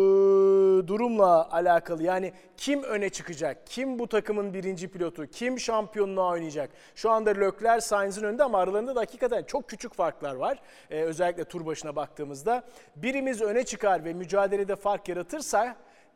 durumla 0.88 1.52
alakalı 1.52 2.04
yani 2.04 2.34
kim 2.58 2.84
öne 2.84 3.10
çıkacak? 3.10 3.68
Kim 3.68 4.00
bu 4.00 4.08
takımın 4.08 4.54
birinci 4.54 4.88
pilotu? 4.88 5.28
Kim 5.28 5.60
şampiyonluğa 5.60 6.32
oynayacak? 6.32 6.70
Şu 6.96 7.10
anda 7.12 7.30
Lökler 7.30 7.80
Sainz'in 7.80 8.24
önünde 8.24 8.44
ama 8.44 8.60
aralarında 8.60 8.96
da 8.96 9.00
hakikaten 9.00 9.44
çok 9.44 9.70
küçük 9.70 9.94
farklar 9.94 10.36
var. 10.36 10.60
E, 10.90 11.02
özellikle 11.02 11.44
tur 11.44 11.66
başına 11.66 11.96
baktığımızda. 11.96 12.64
Birimiz 12.96 13.42
öne 13.42 13.64
çıkar 13.80 14.06
ve 14.06 14.14
mücadelede 14.14 14.76
fark 14.76 15.10
yaratırsa 15.10 15.76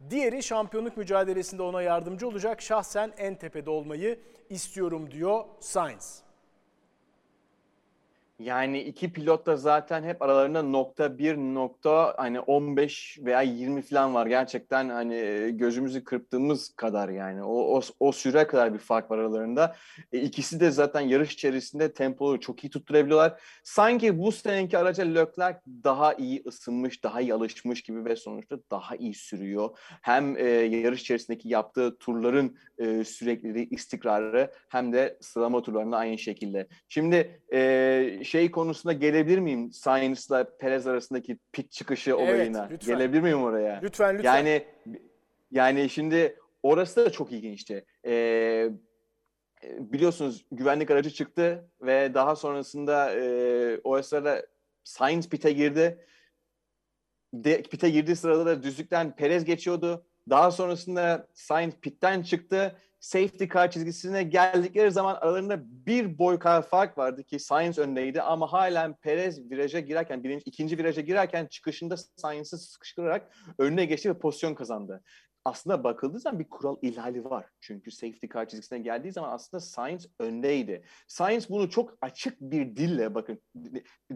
Diğeri 0.10 0.44
şampiyonluk 0.44 0.98
mücadelesinde 0.98 1.64
ona 1.64 1.82
yardımcı 1.82 2.28
olacak. 2.28 2.62
Şahsen 2.62 3.14
en 3.18 3.36
tepede 3.36 3.70
olmayı 3.70 4.20
istiyorum 4.50 5.12
diyor 5.12 5.46
Sainz. 5.60 6.23
Yani 8.44 8.82
iki 8.82 9.14
pilot 9.14 9.46
da 9.46 9.58
zaten 9.58 10.04
hep 10.04 10.22
aralarında 10.22 10.62
nokta 10.62 11.18
bir 11.18 11.38
nokta 11.38 12.14
hani 12.18 12.40
15 12.40 13.20
veya 13.22 13.42
20 13.42 13.82
falan 13.82 14.14
var. 14.14 14.28
Gerçekten 14.28 14.90
hani 14.90 15.50
gözümüzü 15.54 16.04
kırptığımız 16.04 16.74
kadar 16.76 17.10
yani. 17.10 17.44
O, 17.44 17.78
o, 17.78 17.82
o 18.00 18.12
süre 18.12 18.48
kadar 18.48 18.74
bir 18.74 18.80
fark 18.80 19.12
var 19.12 19.18
aralarında. 19.18 19.76
E, 20.12 20.22
ikisi 20.22 20.60
de 20.60 20.72
zaten 20.72 21.02
yarış 21.02 21.34
içerisinde 21.34 21.94
tempoyu 21.94 22.40
çok 22.40 22.64
iyi 22.64 22.70
tutturabiliyorlar. 22.70 23.42
Sanki 23.64 24.20
bu 24.20 24.32
seneki 24.32 24.78
araca 24.78 25.04
Leclerc 25.04 25.60
daha 25.84 26.14
iyi 26.14 26.44
ısınmış, 26.48 27.04
daha 27.04 27.22
iyi 27.22 27.34
alışmış 27.34 27.82
gibi 27.82 28.06
ve 28.06 28.16
sonuçta 28.16 28.58
daha 28.72 28.96
iyi 28.96 29.14
sürüyor. 29.14 29.78
Hem 30.02 30.38
e, 30.38 30.44
yarış 30.50 31.02
içerisindeki 31.02 31.50
yaptığı 31.50 31.98
turların 31.98 32.58
e, 32.78 33.04
sürekliliği, 33.04 33.70
istikrarı 33.70 34.52
hem 34.70 34.94
de 34.94 35.18
sıralama 35.22 35.62
turlarında 35.62 35.98
aynı 35.98 36.18
şekilde. 36.18 36.68
Şimdi 36.90 37.42
e, 37.54 38.20
şey 38.34 38.52
konusunda 38.52 38.94
gelebilir 38.94 39.40
miyim? 39.40 39.72
Sainz'la 39.72 40.58
Perez 40.58 40.88
arasındaki 40.88 41.38
pit 41.52 41.72
çıkışı 41.72 42.18
olayına. 42.18 42.68
Lütfen. 42.72 42.98
Gelebilir 42.98 43.22
miyim 43.22 43.44
oraya? 43.44 43.80
Lütfen 43.84 44.18
lütfen. 44.18 44.36
Yani 44.36 44.66
yani 45.52 45.90
şimdi 45.90 46.40
orası 46.64 47.06
da 47.06 47.12
çok 47.12 47.32
ilginçti. 47.32 47.86
Ee, 48.06 48.70
biliyorsunuz 49.64 50.46
güvenlik 50.52 50.92
aracı 50.92 51.10
çıktı 51.10 51.70
ve 51.82 52.14
daha 52.14 52.36
sonrasında 52.36 53.14
e, 53.16 53.80
o 53.84 54.02
sırada 54.02 54.46
Sainz 54.84 55.30
pite 55.30 55.52
girdi. 55.52 56.06
De, 57.34 57.62
pite 57.62 57.90
girdiği 57.90 58.16
sırada 58.16 58.46
da 58.46 58.64
düzlükten 58.64 59.16
Perez 59.16 59.46
geçiyordu. 59.46 60.06
Daha 60.30 60.52
sonrasında 60.52 61.28
Sainz 61.34 61.74
pitten 61.82 62.22
çıktı. 62.22 62.78
Safety 63.00 63.46
car 63.54 63.72
çizgisine 63.72 64.24
geldikleri 64.24 64.92
zaman 64.92 65.16
aralarında 65.16 65.62
bir 65.66 66.18
boy 66.18 66.40
kadar 66.40 66.62
fark 66.62 66.98
vardı 66.98 67.24
ki 67.24 67.40
Sainz 67.40 67.78
öndeydi. 67.78 68.22
Ama 68.22 68.54
halen 68.54 68.96
Perez 68.96 69.52
viraja 69.52 69.80
girerken, 69.80 70.24
birinci, 70.24 70.44
ikinci 70.46 70.78
viraja 70.78 71.02
girerken 71.02 71.46
çıkışında 71.46 71.96
Sainz'ı 71.98 72.58
sıkıştırarak 72.58 73.32
önüne 73.58 73.86
geçti 73.86 74.10
ve 74.10 74.20
pozisyon 74.20 74.54
kazandı 74.54 75.04
aslında 75.46 75.84
bakıldığı 75.84 76.20
zaman 76.20 76.40
bir 76.40 76.50
kural 76.50 76.78
ihlali 76.82 77.26
var. 77.26 77.46
Çünkü 77.62 77.92
safety 77.92 78.28
car 78.34 78.48
çizgisine 78.48 78.80
geldiği 78.80 79.12
zaman 79.12 79.32
aslında 79.32 79.62
Sainz 79.62 80.08
öndeydi. 80.20 80.84
Sainz 81.08 81.50
bunu 81.50 81.70
çok 81.70 81.98
açık 82.02 82.42
bir 82.42 82.76
dille 82.76 83.16
bakın 83.16 83.42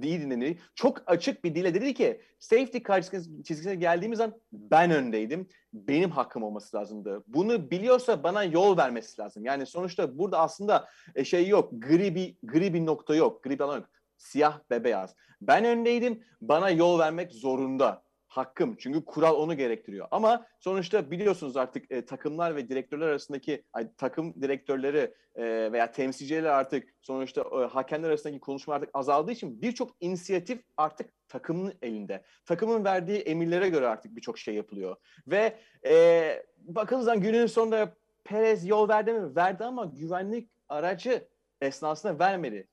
iyi 0.01 0.21
dinleyin. 0.21 0.59
Çok 0.75 1.03
açık 1.05 1.43
bir 1.43 1.55
dille 1.55 1.73
dedi 1.73 1.93
ki 1.93 2.21
safety 2.39 2.77
car 2.87 3.01
çizgisine 3.01 3.75
geldiğimiz 3.75 4.17
zaman 4.17 4.41
ben 4.51 4.91
öndeydim. 4.91 5.47
Benim 5.73 6.11
hakkım 6.11 6.43
olması 6.43 6.77
lazımdı. 6.77 7.23
Bunu 7.27 7.71
biliyorsa 7.71 8.23
bana 8.23 8.43
yol 8.43 8.77
vermesi 8.77 9.21
lazım. 9.21 9.45
Yani 9.45 9.65
sonuçta 9.65 10.17
burada 10.17 10.39
aslında 10.39 10.87
e, 11.15 11.25
şey 11.25 11.47
yok. 11.47 11.71
Gri 11.71 12.15
bir, 12.15 12.35
gri 12.43 12.73
bir 12.73 12.85
nokta 12.85 13.15
yok. 13.15 13.43
Gri 13.43 13.59
bir 13.59 13.63
alan 13.63 13.75
yok. 13.75 13.89
Siyah 14.17 14.59
ve 14.71 14.83
beyaz. 14.83 15.15
Ben 15.41 15.65
öndeydim. 15.65 16.23
Bana 16.41 16.69
yol 16.69 16.99
vermek 16.99 17.31
zorunda 17.33 18.06
hakkım. 18.37 18.75
Çünkü 18.79 19.05
kural 19.05 19.35
onu 19.35 19.57
gerektiriyor. 19.57 20.07
Ama 20.11 20.45
sonuçta 20.59 21.11
biliyorsunuz 21.11 21.57
artık 21.57 21.91
e, 21.91 22.05
takımlar 22.05 22.55
ve 22.55 22.69
direktörler 22.69 23.07
arasındaki 23.07 23.63
ay, 23.73 23.87
takım 23.97 24.41
direktörleri 24.41 25.13
e, 25.35 25.71
veya 25.71 25.91
temsilciler 25.91 26.43
artık 26.43 26.95
sonuçta 27.01 27.41
e, 27.41 27.65
hakemler 27.65 28.09
arasındaki 28.09 28.39
konuşma 28.39 28.75
artık 28.75 28.89
azaldığı 28.93 29.31
için 29.31 29.61
birçok 29.61 29.95
inisiyatif 29.99 30.59
artık 30.77 31.09
takımın 31.27 31.73
elinde. 31.81 32.23
Takımın 32.45 32.85
verdiği 32.85 33.19
emirlere 33.19 33.69
göre 33.69 33.87
artık 33.87 34.15
birçok 34.15 34.37
şey 34.37 34.55
yapılıyor. 34.55 34.95
Ve 35.27 35.59
e, 35.85 36.43
bakınızdan 36.57 37.21
günün 37.21 37.45
sonunda 37.45 37.93
Perez 38.23 38.67
yol 38.67 38.89
verdi 38.89 39.13
mi? 39.13 39.35
Verdi 39.35 39.63
ama 39.63 39.85
güvenlik 39.85 40.49
aracı 40.69 41.27
esnasında 41.61 42.19
vermedi 42.19 42.67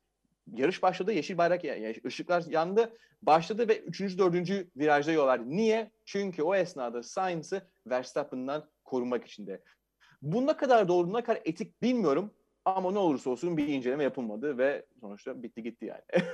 yarış 0.52 0.82
başladı. 0.82 1.12
Yeşil 1.12 1.38
bayrak 1.38 1.64
yani 1.64 1.94
ışıklar 2.06 2.44
yandı. 2.48 2.96
Başladı 3.22 3.68
ve 3.68 3.78
3. 3.78 4.18
4. 4.18 4.50
virajda 4.76 5.12
yol 5.12 5.26
verdi. 5.26 5.44
Niye? 5.56 5.90
Çünkü 6.04 6.42
o 6.42 6.54
esnada 6.54 7.02
Sainz'ı 7.02 7.62
Verstappen'dan 7.86 8.68
korumak 8.84 9.26
için 9.26 9.46
de. 9.46 9.62
Bu 10.22 10.46
ne 10.46 10.56
kadar 10.56 10.88
doğru, 10.88 11.12
ne 11.12 11.22
kadar 11.22 11.40
etik 11.44 11.82
bilmiyorum. 11.82 12.30
Ama 12.64 12.92
ne 12.92 12.98
olursa 12.98 13.30
olsun 13.30 13.56
bir 13.56 13.68
inceleme 13.68 14.04
yapılmadı 14.04 14.58
ve 14.58 14.86
sonuçta 15.00 15.42
bitti 15.42 15.62
gitti 15.62 15.86
yani. 15.86 16.24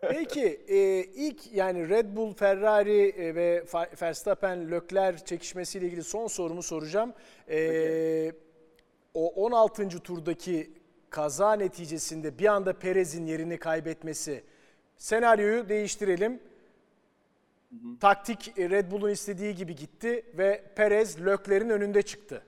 Peki 0.00 0.60
e, 0.68 1.04
ilk 1.04 1.52
yani 1.52 1.88
Red 1.88 2.16
Bull, 2.16 2.34
Ferrari 2.34 3.08
e, 3.08 3.34
ve 3.34 3.64
Verstappen, 4.02 4.70
Leclerc 4.70 5.24
çekişmesiyle 5.24 5.86
ilgili 5.86 6.02
son 6.02 6.26
sorumu 6.26 6.62
soracağım. 6.62 7.12
E, 7.48 8.32
o 9.14 9.28
16. 9.28 9.88
turdaki 9.88 10.70
kaza 11.10 11.52
neticesinde 11.52 12.38
bir 12.38 12.46
anda 12.46 12.78
Perez'in 12.78 13.26
yerini 13.26 13.58
kaybetmesi 13.58 14.44
senaryoyu 14.96 15.68
değiştirelim. 15.68 16.40
Taktik 18.00 18.58
e, 18.58 18.70
Red 18.70 18.90
Bull'un 18.90 19.10
istediği 19.10 19.54
gibi 19.54 19.74
gitti 19.74 20.26
ve 20.38 20.64
Perez 20.76 21.20
Leclerc'in 21.20 21.70
önünde 21.70 22.02
çıktı. 22.02 22.42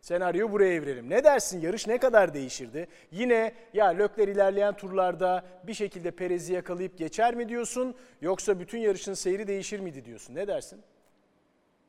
Senaryoyu 0.00 0.52
buraya 0.52 0.74
evirelim. 0.74 1.10
Ne 1.10 1.24
dersin 1.24 1.60
yarış 1.60 1.86
ne 1.86 1.98
kadar 1.98 2.34
değişirdi? 2.34 2.88
Yine 3.10 3.54
ya 3.72 3.86
Leclerc 3.86 4.32
ilerleyen 4.32 4.76
turlarda 4.76 5.44
bir 5.66 5.74
şekilde 5.74 6.10
Perez'i 6.10 6.52
yakalayıp 6.52 6.98
geçer 6.98 7.34
mi 7.34 7.48
diyorsun? 7.48 7.94
Yoksa 8.20 8.60
bütün 8.60 8.78
yarışın 8.78 9.14
seyri 9.14 9.46
değişir 9.46 9.80
miydi 9.80 10.04
diyorsun? 10.04 10.34
Ne 10.34 10.46
dersin? 10.48 10.82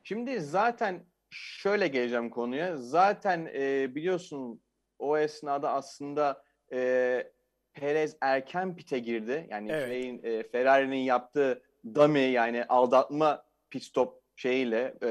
Şimdi 0.02 0.40
zaten 0.40 1.00
şöyle 1.30 1.88
geleceğim 1.88 2.30
konuya. 2.30 2.76
Zaten 2.76 3.50
e, 3.54 3.94
biliyorsun 3.94 4.60
o 4.98 5.18
esnada 5.18 5.72
aslında 5.72 6.42
e, 6.72 7.32
Perez 7.74 8.16
erken 8.20 8.76
pite 8.76 8.98
girdi. 8.98 9.46
Yani 9.50 9.72
Evet. 9.72 9.88
şeyin, 9.88 10.20
e, 10.22 10.42
Ferrari'nin 10.42 10.96
yaptığı 10.96 11.62
dummy 11.94 12.30
yani 12.30 12.64
aldatma 12.64 13.44
pit 13.70 13.82
stop 13.82 14.22
şeyiyle 14.36 14.94
e, 15.02 15.10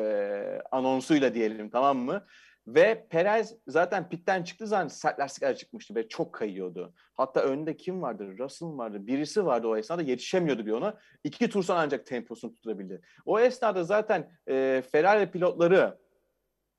anonsuyla 0.72 1.34
diyelim 1.34 1.70
tamam 1.70 1.98
mı? 1.98 2.26
Ve 2.68 3.08
Perez 3.10 3.56
zaten 3.68 4.10
pitten 4.10 4.44
çıktığı 4.44 4.68
zaman 4.68 4.88
sert 4.88 5.20
lastikler 5.20 5.56
çıkmıştı 5.56 5.96
ve 5.96 6.08
çok 6.08 6.34
kayıyordu. 6.34 6.94
Hatta 7.14 7.42
önünde 7.42 7.78
kim 7.78 8.02
vardı? 8.02 8.38
Russell 8.40 8.78
vardı? 8.78 9.08
Birisi 9.08 9.46
vardı 9.46 9.68
o 9.68 9.78
esnada 9.78 10.02
yetişemiyordu 10.02 10.66
bir 10.66 10.72
ona. 10.72 10.98
İki 11.24 11.50
tur 11.50 11.64
sonra 11.64 11.80
ancak 11.80 12.06
temposunu 12.06 12.54
tutturabildi. 12.54 13.02
O 13.26 13.40
esnada 13.40 13.84
zaten 13.84 14.32
e, 14.50 14.84
Ferrari 14.92 15.32
pilotları 15.32 15.98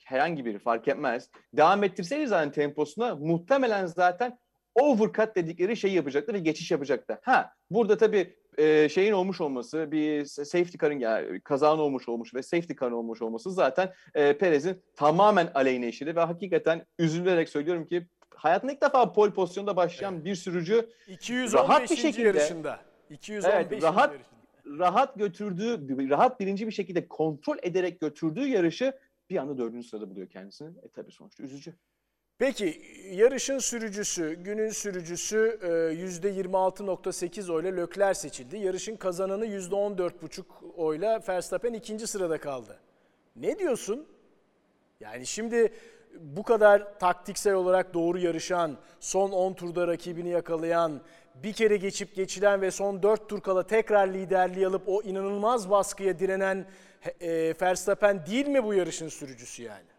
herhangi 0.07 0.45
biri 0.45 0.59
fark 0.59 0.89
etmez. 0.89 1.31
Devam 1.53 1.85
ettirseydi 1.85 2.27
zaten 2.27 2.53
temposuna 2.53 3.15
muhtemelen 3.15 3.87
zaten 3.87 4.39
overcut 4.75 5.37
dedikleri 5.37 5.77
şeyi 5.77 5.95
yapacaktı 5.95 6.35
ve 6.35 6.39
geçiş 6.39 6.71
yapacaktı. 6.71 7.19
Ha 7.23 7.53
burada 7.71 7.97
tabii 7.97 8.37
e, 8.59 8.89
şeyin 8.89 9.13
olmuş 9.13 9.41
olması, 9.41 9.93
bir 9.93 10.25
safety 10.25 10.77
car'ın 10.81 10.99
yani 10.99 11.41
kazanın 11.41 11.79
olmuş 11.79 12.09
olmuş 12.09 12.35
ve 12.35 12.43
safety 12.43 12.73
car'ın 12.81 12.93
olmuş 12.93 13.23
olması 13.23 13.51
zaten 13.53 13.93
e, 14.15 14.39
Perez'in 14.39 14.83
tamamen 14.97 15.49
aleyhine 15.55 15.89
işiydi 15.89 16.17
ve 16.17 16.21
hakikaten 16.21 16.87
üzülerek 16.99 17.49
söylüyorum 17.49 17.87
ki 17.87 18.07
hayatında 18.35 18.73
ilk 18.73 18.83
defa 18.83 19.13
pole 19.13 19.33
pozisyonda 19.33 19.77
başlayan 19.77 20.25
bir 20.25 20.35
sürücü 20.35 20.89
215. 21.09 21.55
Rahat 21.55 21.91
bir 21.91 21.97
şekilde- 21.97 22.27
yarışında. 22.27 22.81
215. 23.11 23.55
Evet, 23.55 23.83
rahat- 23.83 24.13
yarışında. 24.13 24.85
rahat 24.85 25.19
götürdüğü, 25.19 26.09
rahat 26.11 26.41
birinci 26.41 26.67
bir 26.67 26.73
şekilde 26.73 27.09
kontrol 27.09 27.57
ederek 27.63 28.01
götürdüğü 28.01 28.49
yarışı 28.49 28.93
bir 29.31 29.37
anda 29.37 29.59
dördüncü 29.59 29.89
sırada 29.89 30.11
buluyor 30.11 30.27
kendisini. 30.27 30.79
E 30.83 30.89
tabii 30.89 31.13
sonuçta 31.13 31.43
üzücü. 31.43 31.75
Peki 32.39 32.83
yarışın 33.11 33.59
sürücüsü, 33.59 34.35
günün 34.35 34.71
sürücüsü 34.71 35.59
e, 35.63 35.67
%26.8 35.67 37.53
oyla 37.53 37.75
Leclerc 37.75 38.21
seçildi. 38.21 38.59
Yarışın 38.59 38.97
kazananı 38.97 39.47
%14.5 39.47 40.43
oyla 40.77 41.23
Verstappen 41.29 41.73
ikinci 41.73 42.07
sırada 42.07 42.39
kaldı. 42.39 42.79
Ne 43.37 43.59
diyorsun? 43.59 44.07
Yani 45.01 45.27
şimdi 45.27 45.73
bu 46.21 46.43
kadar 46.43 46.99
taktiksel 46.99 47.55
olarak 47.55 47.95
doğru 47.95 48.19
yarışan, 48.19 48.77
son 49.01 49.31
10 49.31 49.55
turda 49.55 49.89
rakibini 49.89 50.29
yakalayan, 50.29 51.01
bir 51.43 51.53
kere 51.53 51.77
geçip 51.77 52.15
geçilen 52.15 52.61
ve 52.61 52.71
son 52.71 53.03
4 53.03 53.29
tur 53.29 53.41
kala 53.41 53.67
tekrar 53.67 54.09
liderliği 54.09 54.67
alıp 54.67 54.83
o 54.87 55.03
inanılmaz 55.03 55.71
baskıya 55.71 56.19
direnen 56.19 56.67
e, 57.21 57.55
Verstappen 57.63 58.27
değil 58.27 58.47
mi 58.49 58.65
bu 58.65 58.75
yarışın 58.75 59.09
sürücüsü 59.09 59.63
yani? 59.63 59.97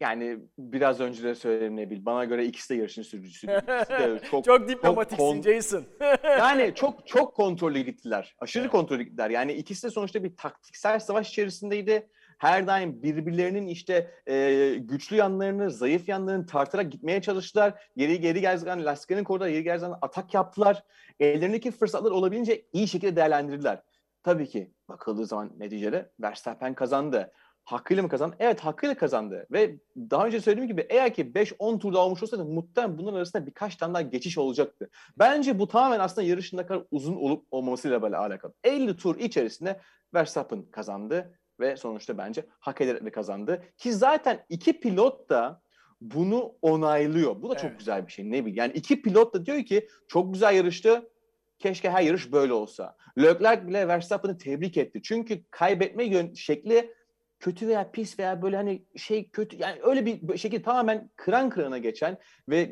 Yani 0.00 0.38
biraz 0.58 1.00
önce 1.00 1.22
de 1.22 1.34
söyledim 1.34 1.76
Nebil. 1.76 2.04
Bana 2.04 2.24
göre 2.24 2.44
ikisi 2.46 2.74
de 2.74 2.74
yarışın 2.78 3.02
sürücüsü. 3.02 3.46
De 3.48 4.20
çok, 4.30 4.44
Çok 4.44 4.68
diplomatiksin 4.68 5.42
kon- 5.42 5.42
Jason. 5.42 5.84
yani 6.24 6.72
çok 6.74 7.06
çok 7.06 7.34
kontrollü 7.34 7.80
gittiler. 7.80 8.36
Aşırı 8.38 8.68
kontrollü 8.68 9.02
gittiler. 9.02 9.30
Yani 9.30 9.52
ikisi 9.52 9.86
de 9.86 9.90
sonuçta 9.90 10.24
bir 10.24 10.36
taktiksel 10.36 10.98
savaş 11.00 11.30
içerisindeydi. 11.30 12.08
Her 12.38 12.66
daim 12.66 13.02
birbirlerinin 13.02 13.66
işte 13.66 14.10
e, 14.26 14.74
güçlü 14.78 15.16
yanlarını, 15.16 15.70
zayıf 15.70 16.08
yanlarını 16.08 16.46
tartarak 16.46 16.92
gitmeye 16.92 17.22
çalıştılar. 17.22 17.74
Geri 17.96 18.20
geri 18.20 18.40
geldiğinde 18.40 18.84
lastiklerini 18.84 19.24
korudular, 19.24 19.48
geri 19.48 19.64
geldiğinde 19.64 19.94
atak 20.02 20.34
yaptılar. 20.34 20.82
Ellerindeki 21.20 21.70
fırsatları 21.70 22.14
olabildiğince 22.14 22.62
iyi 22.72 22.88
şekilde 22.88 23.16
değerlendirdiler. 23.16 23.82
Tabii 24.24 24.46
ki 24.48 24.72
bakıldığı 24.88 25.26
zaman 25.26 25.52
neticede 25.58 26.12
Verstappen 26.20 26.74
kazandı. 26.74 27.32
Hakkıyla 27.64 28.02
mı 28.02 28.08
kazandı? 28.08 28.36
Evet 28.38 28.60
hakkıyla 28.60 28.94
kazandı. 28.96 29.46
Ve 29.52 29.78
daha 29.96 30.26
önce 30.26 30.40
söylediğim 30.40 30.68
gibi 30.68 30.86
eğer 30.90 31.14
ki 31.14 31.32
5-10 31.32 31.78
turda 31.78 31.98
olmuş 31.98 32.22
olsaydı 32.22 32.44
muhtemelen 32.44 32.98
bunların 32.98 33.16
arasında 33.16 33.46
birkaç 33.46 33.76
tane 33.76 33.94
daha 33.94 34.02
geçiş 34.02 34.38
olacaktı. 34.38 34.90
Bence 35.18 35.58
bu 35.58 35.68
tamamen 35.68 36.00
aslında 36.00 36.26
yarışın 36.26 36.56
ne 36.56 36.66
kadar 36.66 36.84
uzun 36.90 37.16
olup 37.16 37.46
olmamasıyla 37.50 38.02
böyle 38.02 38.16
alakalı. 38.16 38.52
50 38.64 38.96
tur 38.96 39.18
içerisinde 39.18 39.80
Verstappen 40.14 40.62
kazandı 40.70 41.38
ve 41.60 41.76
sonuçta 41.76 42.18
bence 42.18 42.46
hak 42.60 42.80
ederek 42.80 43.04
de 43.04 43.10
kazandı. 43.10 43.62
Ki 43.76 43.92
zaten 43.92 44.44
iki 44.48 44.80
pilot 44.80 45.28
da 45.30 45.62
bunu 46.00 46.54
onaylıyor. 46.62 47.42
Bu 47.42 47.50
da 47.50 47.54
çok 47.54 47.70
Evet. 47.70 47.78
güzel 47.78 48.06
bir 48.06 48.12
şey. 48.12 48.24
Ne 48.24 48.40
bileyim. 48.40 48.56
Yani 48.56 48.72
iki 48.72 49.02
pilot 49.02 49.34
da 49.34 49.46
diyor 49.46 49.62
ki 49.64 49.88
çok 50.08 50.32
güzel 50.32 50.54
yarıştı. 50.54 51.10
Keşke 51.58 51.90
her 51.90 52.02
yarış 52.02 52.32
böyle 52.32 52.52
olsa. 52.52 52.96
Leclerc 53.18 53.66
bile 53.66 53.88
Verstappen'ı 53.88 54.38
tebrik 54.38 54.76
etti. 54.76 55.00
Çünkü 55.02 55.42
kaybetme 55.50 56.04
yön 56.04 56.34
şekli 56.34 56.94
kötü 57.40 57.68
veya 57.68 57.90
pis 57.90 58.18
veya 58.18 58.42
böyle 58.42 58.56
hani 58.56 58.84
şey 58.96 59.30
kötü 59.30 59.56
yani 59.56 59.78
öyle 59.82 60.06
bir 60.06 60.38
şekilde 60.38 60.62
tamamen 60.62 61.10
kıran 61.16 61.50
kırana 61.50 61.78
geçen 61.78 62.18
ve 62.48 62.70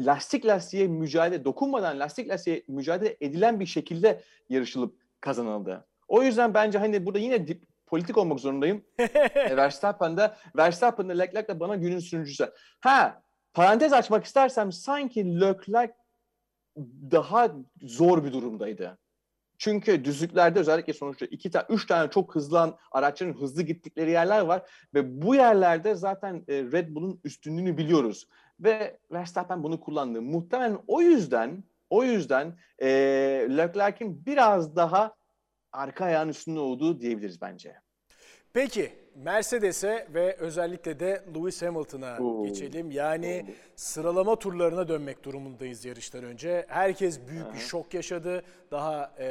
lastik 0.00 0.46
lastiğe 0.46 0.88
mücadele 0.88 1.44
dokunmadan 1.44 2.00
lastik 2.00 2.28
lastiğe 2.28 2.62
mücadele 2.68 3.16
edilen 3.20 3.60
bir 3.60 3.66
şekilde 3.66 4.20
yarışılıp 4.48 4.98
kazanıldı. 5.20 5.86
O 6.08 6.22
yüzden 6.22 6.54
bence 6.54 6.78
hani 6.78 7.06
burada 7.06 7.18
yine 7.18 7.46
dip, 7.46 7.64
politik 7.86 8.18
olmak 8.18 8.40
zorundayım. 8.40 8.84
E, 9.34 9.56
Verstappen'de 9.56 10.34
Verstappen'de 10.56 11.18
Leclerc 11.18 11.48
de 11.48 11.60
bana 11.60 11.76
günün 11.76 11.98
sürücüsü. 11.98 12.52
Ha 12.80 13.22
parantez 13.54 13.92
açmak 13.92 14.24
istersem 14.24 14.72
sanki 14.72 15.40
Leclerc 15.40 15.92
daha 17.10 17.50
zor 17.82 18.24
bir 18.24 18.32
durumdaydı. 18.32 18.98
Çünkü 19.58 20.04
düzlüklerde 20.04 20.58
özellikle 20.58 20.92
sonuçta 20.92 21.26
iki 21.26 21.50
tane, 21.50 21.66
üç 21.68 21.86
tane 21.86 22.10
çok 22.10 22.34
hızlı 22.34 22.76
araçların 22.92 23.40
hızlı 23.40 23.62
gittikleri 23.62 24.10
yerler 24.10 24.40
var 24.40 24.62
ve 24.94 25.22
bu 25.22 25.34
yerlerde 25.34 25.94
zaten 25.94 26.44
e, 26.48 26.54
Red 26.54 26.94
Bull'un 26.94 27.20
üstünlüğünü 27.24 27.76
biliyoruz 27.76 28.28
ve 28.60 28.98
Verstappen 29.12 29.62
bunu 29.62 29.80
kullandı. 29.80 30.22
Muhtemelen 30.22 30.78
o 30.86 31.00
yüzden 31.00 31.64
o 31.90 32.04
yüzden 32.04 32.58
e, 32.78 32.88
Leclerc'in 33.50 34.26
biraz 34.26 34.76
daha 34.76 35.14
arka 35.72 36.04
ayağın 36.04 36.28
üstünde 36.28 36.60
olduğu 36.60 37.00
diyebiliriz 37.00 37.40
bence. 37.40 37.83
Peki 38.54 38.92
Mercedes'e 39.14 40.06
ve 40.14 40.36
özellikle 40.38 41.00
de 41.00 41.22
Lewis 41.34 41.62
Hamilton'a 41.62 42.18
Oo. 42.18 42.44
geçelim. 42.44 42.90
Yani 42.90 43.44
Oo. 43.48 43.52
sıralama 43.76 44.36
turlarına 44.36 44.88
dönmek 44.88 45.24
durumundayız 45.24 45.84
yarıştan 45.84 46.24
önce. 46.24 46.64
Herkes 46.68 47.20
büyük 47.28 47.54
bir 47.54 47.58
şok 47.58 47.94
yaşadı. 47.94 48.42
Daha 48.70 49.12
e, 49.18 49.24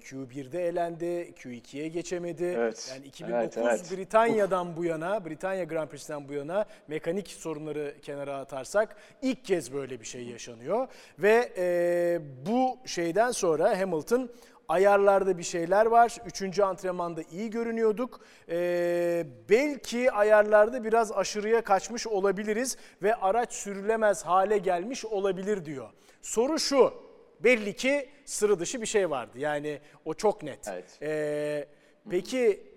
Q1'de 0.00 0.68
elendi, 0.68 1.32
Q2'ye 1.36 1.88
geçemedi. 1.88 2.44
Evet, 2.44 2.92
Yani 2.94 3.06
2009 3.06 3.56
evet, 3.56 3.58
evet. 3.58 3.98
Britanya'dan 3.98 4.76
bu 4.76 4.84
yana, 4.84 5.24
Britanya 5.24 5.64
Grand 5.64 5.88
Prix'sinden 5.88 6.28
bu 6.28 6.32
yana 6.32 6.64
mekanik 6.88 7.28
sorunları 7.28 7.94
kenara 8.02 8.36
atarsak 8.38 8.96
ilk 9.22 9.44
kez 9.44 9.72
böyle 9.72 10.00
bir 10.00 10.06
şey 10.06 10.22
yaşanıyor. 10.24 10.88
Ve 11.18 11.52
e, 11.58 12.20
bu 12.46 12.78
şeyden 12.86 13.30
sonra 13.30 13.80
Hamilton 13.80 14.30
Ayarlarda 14.68 15.38
bir 15.38 15.42
şeyler 15.42 15.86
var. 15.86 16.16
Üçüncü 16.26 16.62
antrenmanda 16.62 17.22
iyi 17.32 17.50
görünüyorduk. 17.50 18.20
Ee, 18.48 19.26
belki 19.48 20.12
ayarlarda 20.12 20.84
biraz 20.84 21.12
aşırıya 21.12 21.60
kaçmış 21.60 22.06
olabiliriz 22.06 22.76
ve 23.02 23.14
araç 23.14 23.52
sürülemez 23.52 24.22
hale 24.22 24.58
gelmiş 24.58 25.04
olabilir 25.04 25.64
diyor. 25.64 25.88
Soru 26.22 26.58
şu. 26.58 26.92
Belli 27.40 27.76
ki 27.76 28.08
sıra 28.24 28.58
dışı 28.58 28.80
bir 28.80 28.86
şey 28.86 29.10
vardı. 29.10 29.38
Yani 29.38 29.80
o 30.04 30.14
çok 30.14 30.42
net. 30.42 30.68
Evet. 30.68 30.98
Ee, 31.02 31.68
peki 32.10 32.67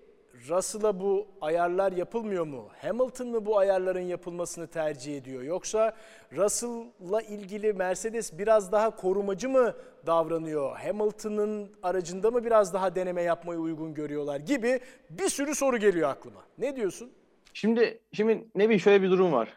Russell'a 0.48 1.00
bu 1.00 1.26
ayarlar 1.40 1.92
yapılmıyor 1.92 2.46
mu? 2.46 2.68
Hamilton 2.82 3.28
mı 3.28 3.46
bu 3.46 3.58
ayarların 3.58 4.00
yapılmasını 4.00 4.66
tercih 4.66 5.16
ediyor? 5.16 5.42
Yoksa 5.42 5.96
Russell'la 6.36 7.22
ilgili 7.22 7.72
Mercedes 7.72 8.38
biraz 8.38 8.72
daha 8.72 8.96
korumacı 8.96 9.48
mı 9.48 9.74
davranıyor? 10.06 10.76
Hamilton'ın 10.76 11.70
aracında 11.82 12.30
mı 12.30 12.44
biraz 12.44 12.74
daha 12.74 12.94
deneme 12.94 13.22
yapmayı 13.22 13.60
uygun 13.60 13.94
görüyorlar 13.94 14.40
gibi 14.40 14.80
bir 15.10 15.28
sürü 15.28 15.54
soru 15.54 15.76
geliyor 15.76 16.10
aklıma. 16.10 16.40
Ne 16.58 16.76
diyorsun? 16.76 17.12
Şimdi 17.54 18.00
şimdi 18.12 18.44
ne 18.54 18.64
bileyim 18.64 18.80
şöyle 18.80 19.02
bir 19.02 19.10
durum 19.10 19.32
var. 19.32 19.48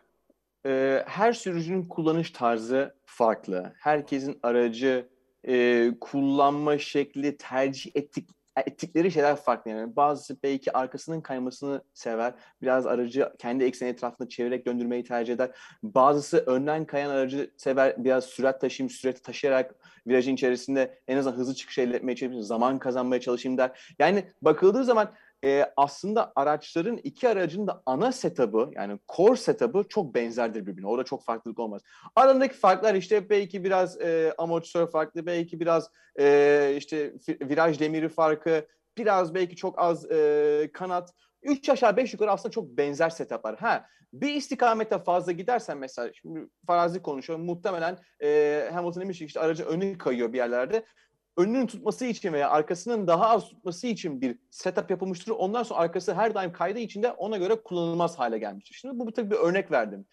e, 0.65 1.04
her 1.08 1.34
sürücünün 1.34 1.84
kullanış 1.84 2.32
tarzı 2.32 2.95
farklı. 3.06 3.74
Herkesin 3.78 4.39
aracı 4.43 5.08
e, 5.48 5.91
kullanma 6.02 6.78
şekli, 6.78 7.38
tercih 7.38 7.91
ettik, 7.95 8.30
ettikleri 8.61 9.11
şeyler 9.11 9.35
farklı. 9.35 9.71
Yani 9.71 9.95
bazısı 9.95 10.37
belki 10.43 10.77
arkasının 10.77 11.21
kaymasını 11.21 11.81
sever. 11.93 12.33
Biraz 12.61 12.85
aracı 12.85 13.33
kendi 13.39 13.63
ekseni 13.63 13.89
etrafında 13.89 14.29
çevirerek 14.29 14.65
döndürmeyi 14.65 15.03
tercih 15.03 15.33
eder. 15.33 15.51
Bazısı 15.83 16.37
önden 16.37 16.85
kayan 16.85 17.09
aracı 17.09 17.51
sever. 17.57 18.03
Biraz 18.03 18.25
sürat 18.25 18.61
taşıyayım, 18.61 18.89
sürati 18.89 19.21
taşıyarak 19.21 19.75
virajın 20.07 20.33
içerisinde 20.33 20.99
en 21.07 21.17
azından 21.17 21.37
hızlı 21.37 21.55
çıkış 21.55 21.77
elde 21.77 21.95
etmeye 21.95 22.15
çalışayım, 22.15 22.43
zaman 22.43 22.79
kazanmaya 22.79 23.21
çalışayım 23.21 23.57
der. 23.57 23.95
Yani 23.99 24.31
bakıldığı 24.41 24.83
zaman 24.83 25.11
e, 25.43 25.65
aslında 25.78 26.32
araçların 26.36 26.98
iki 26.98 27.30
aracın 27.30 27.67
da 27.67 27.84
ana 27.86 28.12
setup'ı 28.12 28.69
yani 28.76 29.00
core 29.15 29.36
setup'ı 29.36 29.84
çok 29.89 30.15
benzerdir 30.15 30.65
birbirine. 30.65 30.88
Orada 30.88 31.04
çok 31.04 31.24
farklılık 31.24 31.60
olmaz. 31.60 31.82
Aralarındaki 32.15 32.56
farklar 32.56 32.95
işte 32.95 33.30
belki 33.30 33.63
biraz 33.63 34.02
e, 34.02 34.34
amortisör 34.38 34.91
farklı, 34.91 35.26
belki 35.26 35.60
biraz 35.60 35.89
e, 36.19 36.74
işte 36.78 37.13
viraj 37.41 37.80
demiri 37.80 38.10
farkı, 38.10 38.67
biraz 38.98 39.36
belki 39.36 39.56
çok 39.56 39.80
az 39.80 40.12
e, 40.12 40.69
kanat. 40.74 41.13
Üç 41.43 41.69
aşağı 41.69 41.98
beş 41.98 42.13
yukarı 42.13 42.32
aslında 42.32 42.52
çok 42.52 42.78
benzer 42.78 43.10
setuplar. 43.10 43.58
Ha 43.60 43.86
bir 44.13 44.34
istikamete 44.34 45.00
fazla 45.00 45.32
gidersen 45.32 45.78
mesela 45.78 46.13
şimdi 46.13 46.48
farazi 46.67 47.02
konuşuyorum 47.02 47.45
muhtemelen 47.45 47.98
e, 48.24 48.69
Hamilton 48.74 49.02
demiş 49.02 49.21
işte 49.21 49.39
aracın 49.39 49.65
önü 49.65 49.98
kayıyor 49.98 50.34
bir 50.34 50.38
yerlerde 50.38 50.86
önünün 51.38 51.67
tutması 51.67 52.06
için 52.06 52.34
veya 52.34 52.50
arkasının 52.50 53.08
daha 53.08 53.30
az 53.30 53.50
tutması 53.50 53.88
için 53.88 54.21
bir 54.21 54.38
setup 54.52 54.89
yapılmıştır. 54.91 55.32
Ondan 55.32 55.63
sonra 55.63 55.80
arkası 55.80 56.13
her 56.13 56.34
daim 56.36 56.54
kaydığı 56.54 56.80
için 56.80 57.04
de 57.04 57.12
ona 57.12 57.38
göre 57.38 57.56
kullanılmaz 57.56 58.19
hale 58.19 58.38
gelmiştir. 58.38 58.76
Şimdi 58.82 59.00
bu, 59.00 59.12
tabii 59.12 59.32
bir 59.32 59.36
örnek 59.36 59.71
verdim. 59.71 60.06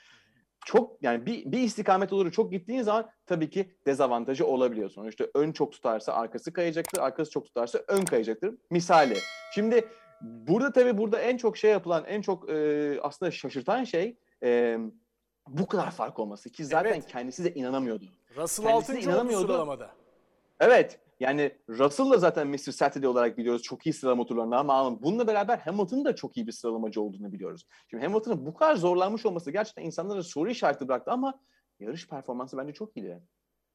Çok 0.64 1.02
yani 1.02 1.26
bir, 1.26 1.52
bir 1.52 1.58
istikamet 1.58 2.10
doğru 2.10 2.32
çok 2.32 2.52
gittiğin 2.52 2.82
zaman 2.82 3.10
tabii 3.26 3.50
ki 3.50 3.74
dezavantajı 3.86 4.46
olabiliyor. 4.46 4.90
Sonuçta 4.90 5.26
ön 5.34 5.52
çok 5.52 5.72
tutarsa 5.72 6.12
arkası 6.12 6.52
kayacaktır, 6.52 6.98
arkası 6.98 7.30
çok 7.30 7.46
tutarsa 7.46 7.78
ön 7.88 8.04
kayacaktır. 8.04 8.54
Misali. 8.70 9.14
Şimdi 9.54 9.88
burada 10.22 10.72
tabii 10.72 10.98
burada 10.98 11.20
en 11.20 11.36
çok 11.36 11.56
şey 11.56 11.70
yapılan, 11.70 12.04
en 12.04 12.22
çok 12.22 12.50
e, 12.50 12.98
aslında 13.02 13.30
şaşırtan 13.30 13.84
şey 13.84 14.16
e, 14.42 14.78
bu 15.48 15.66
kadar 15.66 15.90
fark 15.90 16.18
olması 16.18 16.50
ki 16.50 16.64
zaten 16.64 16.90
Evet. 16.92 17.06
kendisi 17.06 17.44
de 17.44 17.54
inanamıyordu. 17.54 18.04
Russell 18.36 18.64
Kendisine 18.66 18.72
6. 18.72 18.92
oldu 18.92 19.00
inanamıyordu. 19.00 19.46
sıralamada. 19.46 19.90
Evet. 20.60 20.98
Yani 21.20 21.52
Russell 21.68 22.10
da 22.10 22.18
zaten 22.18 22.48
Mr. 22.48 22.56
Saturday 22.56 23.08
olarak 23.08 23.38
biliyoruz. 23.38 23.62
Çok 23.62 23.86
iyi 23.86 23.92
sıralama 23.92 24.26
turlarında 24.26 24.58
ama 24.58 25.02
bununla 25.02 25.26
beraber 25.26 25.58
Hamilton'ın 25.58 26.04
da 26.04 26.16
çok 26.16 26.36
iyi 26.36 26.46
bir 26.46 26.52
sıralamacı 26.52 27.02
olduğunu 27.02 27.32
biliyoruz. 27.32 27.66
Şimdi 27.90 28.04
Hamilton'ın 28.04 28.46
bu 28.46 28.54
kadar 28.54 28.76
zorlanmış 28.76 29.26
olması 29.26 29.50
gerçekten 29.50 29.82
insanlara 29.82 30.22
soru 30.22 30.50
işareti 30.50 30.88
bıraktı 30.88 31.10
ama 31.10 31.40
yarış 31.80 32.08
performansı 32.08 32.58
bence 32.58 32.72
çok 32.72 32.96
iyiydi. 32.96 33.22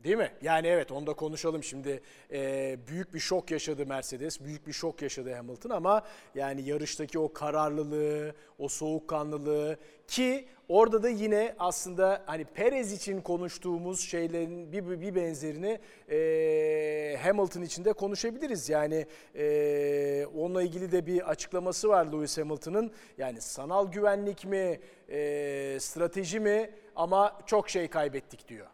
Değil 0.03 0.17
mi? 0.17 0.31
Yani 0.41 0.67
evet 0.67 0.91
onu 0.91 1.07
da 1.07 1.13
konuşalım 1.13 1.63
şimdi. 1.63 2.01
Ee, 2.31 2.79
büyük 2.87 3.13
bir 3.13 3.19
şok 3.19 3.51
yaşadı 3.51 3.85
Mercedes, 3.85 4.41
büyük 4.41 4.67
bir 4.67 4.73
şok 4.73 5.01
yaşadı 5.01 5.33
Hamilton 5.33 5.69
ama 5.69 6.03
yani 6.35 6.61
yarıştaki 6.61 7.19
o 7.19 7.33
kararlılığı, 7.33 8.35
o 8.59 8.67
soğukkanlılığı 8.67 9.77
ki 10.07 10.47
orada 10.69 11.03
da 11.03 11.09
yine 11.09 11.55
aslında 11.59 12.23
hani 12.25 12.45
Perez 12.45 12.91
için 12.91 13.21
konuştuğumuz 13.21 13.99
şeylerin 13.99 14.71
bir, 14.71 15.01
bir 15.01 15.15
benzerini 15.15 15.79
e, 16.09 17.17
Hamilton 17.23 17.61
için 17.61 17.85
de 17.85 17.93
konuşabiliriz. 17.93 18.69
Yani 18.69 19.05
e, 19.35 20.25
onunla 20.35 20.63
ilgili 20.63 20.91
de 20.91 21.05
bir 21.05 21.29
açıklaması 21.29 21.89
var 21.89 22.05
Lewis 22.05 22.37
Hamilton'ın. 22.37 22.91
Yani 23.17 23.41
sanal 23.41 23.91
güvenlik 23.91 24.45
mi, 24.45 24.79
e, 25.09 25.77
strateji 25.79 26.39
mi 26.39 26.69
ama 26.95 27.39
çok 27.45 27.69
şey 27.69 27.87
kaybettik 27.87 28.47
diyor. 28.47 28.67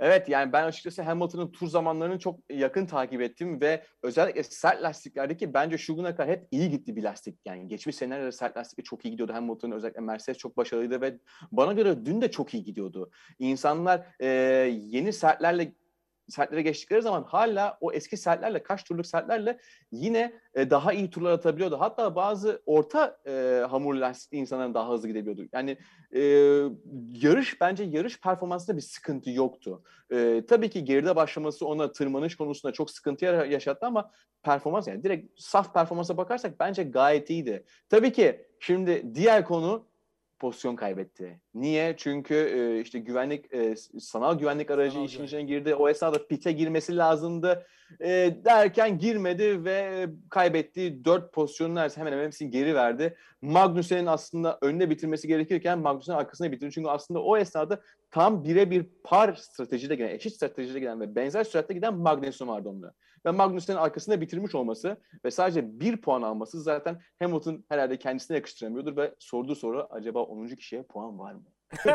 Evet 0.00 0.28
yani 0.28 0.52
ben 0.52 0.64
açıkçası 0.64 1.02
Hamilton'ın 1.02 1.52
tur 1.52 1.66
zamanlarını 1.66 2.18
çok 2.18 2.40
yakın 2.50 2.86
takip 2.86 3.20
ettim 3.20 3.60
ve 3.60 3.84
özellikle 4.02 4.42
sert 4.42 4.82
lastiklerdeki 4.82 5.54
bence 5.54 5.78
şu 5.78 5.96
güne 5.96 6.14
kadar 6.14 6.28
hep 6.28 6.48
iyi 6.50 6.70
gitti 6.70 6.96
bir 6.96 7.02
lastik. 7.02 7.38
Yani 7.44 7.68
geçmiş 7.68 7.96
senelerde 7.96 8.32
sert 8.32 8.56
lastikle 8.56 8.82
çok 8.82 9.04
iyi 9.04 9.10
gidiyordu. 9.10 9.32
Hamilton 9.32 9.70
özellikle 9.70 10.00
Mercedes 10.00 10.38
çok 10.38 10.56
başarılıydı 10.56 11.00
ve 11.00 11.18
bana 11.52 11.72
göre 11.72 12.06
dün 12.06 12.20
de 12.20 12.30
çok 12.30 12.54
iyi 12.54 12.64
gidiyordu. 12.64 13.10
İnsanlar 13.38 14.06
e, 14.20 14.26
yeni 14.88 15.12
sertlerle 15.12 15.72
sertlere 16.30 16.62
geçtikleri 16.62 17.02
zaman 17.02 17.22
hala 17.22 17.78
o 17.80 17.92
eski 17.92 18.16
sertlerle 18.16 18.62
kaç 18.62 18.84
turluk 18.84 19.06
sertlerle 19.06 19.58
yine 19.92 20.32
e, 20.54 20.70
daha 20.70 20.92
iyi 20.92 21.10
turlar 21.10 21.32
atabiliyordu. 21.32 21.80
Hatta 21.80 22.14
bazı 22.14 22.62
orta 22.66 23.18
e, 23.26 23.64
hamurlu 23.70 24.00
lastikli 24.00 24.36
insanların 24.36 24.74
daha 24.74 24.92
hızlı 24.92 25.08
gidebiliyordu. 25.08 25.48
Yani 25.52 25.78
e, 26.14 26.20
yarış 27.28 27.60
bence 27.60 27.84
yarış 27.84 28.20
performansında 28.20 28.76
bir 28.76 28.82
sıkıntı 28.82 29.30
yoktu. 29.30 29.82
E, 30.12 30.42
tabii 30.48 30.70
ki 30.70 30.84
geride 30.84 31.16
başlaması 31.16 31.66
ona 31.66 31.92
tırmanış 31.92 32.36
konusunda 32.36 32.72
çok 32.72 32.90
sıkıntı 32.90 33.24
yaşattı 33.24 33.86
ama 33.86 34.10
performans 34.42 34.88
yani 34.88 35.02
direkt 35.02 35.40
saf 35.40 35.74
performansa 35.74 36.16
bakarsak 36.16 36.60
bence 36.60 36.82
gayet 36.82 37.30
iyiydi. 37.30 37.64
Tabii 37.88 38.12
ki 38.12 38.46
şimdi 38.60 39.14
diğer 39.14 39.44
konu 39.44 39.89
pozisyon 40.40 40.76
kaybetti. 40.76 41.40
Niye? 41.54 41.94
Çünkü 41.96 42.34
e, 42.34 42.80
işte 42.80 42.98
güvenlik 42.98 43.54
e, 43.54 43.74
sanal 44.00 44.38
güvenlik 44.38 44.70
aracı 44.70 44.92
Sanal 44.92 45.06
işin 45.06 45.16
güvenlik. 45.16 45.28
içine 45.32 45.42
girdi. 45.42 45.74
O 45.74 45.88
esnada 45.88 46.26
pite 46.26 46.52
girmesi 46.52 46.96
lazımdı. 46.96 47.66
E, 48.00 48.08
derken 48.44 48.98
girmedi 48.98 49.64
ve 49.64 50.06
kaybettiği 50.30 51.04
dört 51.04 51.32
pozisyonun 51.32 51.74
neredeyse 51.74 52.00
hemen 52.00 52.12
hemen 52.12 52.24
hepsini 52.24 52.50
geri 52.50 52.74
verdi. 52.74 53.16
Magnussen'in 53.42 54.06
aslında 54.06 54.58
önüne 54.62 54.90
bitirmesi 54.90 55.28
gerekirken 55.28 55.78
Magnussen'in 55.78 56.18
arkasına 56.18 56.52
bitirdi. 56.52 56.72
Çünkü 56.74 56.88
aslında 56.88 57.22
o 57.22 57.36
esnada 57.36 57.80
tam 58.10 58.44
birebir 58.44 58.86
par 59.04 59.34
stratejide 59.34 59.94
giden, 59.94 60.08
eşit 60.08 60.32
stratejide 60.32 60.80
giden 60.80 61.00
ve 61.00 61.14
benzer 61.14 61.44
süratle 61.44 61.74
giden 61.74 61.94
Magnussen 61.94 62.48
vardı 62.48 62.68
onunla. 62.68 62.92
Ve 63.26 63.30
Magnussen'in 63.30 63.78
arkasında 63.78 64.20
bitirmiş 64.20 64.54
olması 64.54 64.96
ve 65.24 65.30
sadece 65.30 65.80
bir 65.80 66.00
puan 66.00 66.22
alması 66.22 66.62
zaten 66.62 67.00
Hamilton 67.18 67.64
herhalde 67.68 67.98
kendisine 67.98 68.36
yakıştıramıyordur 68.36 68.96
ve 68.96 69.14
sorduğu 69.18 69.54
soru 69.54 69.86
acaba 69.90 70.22
10. 70.22 70.46
kişiye 70.46 70.82
puan 70.82 71.18
var 71.18 71.32
mı? 71.32 71.42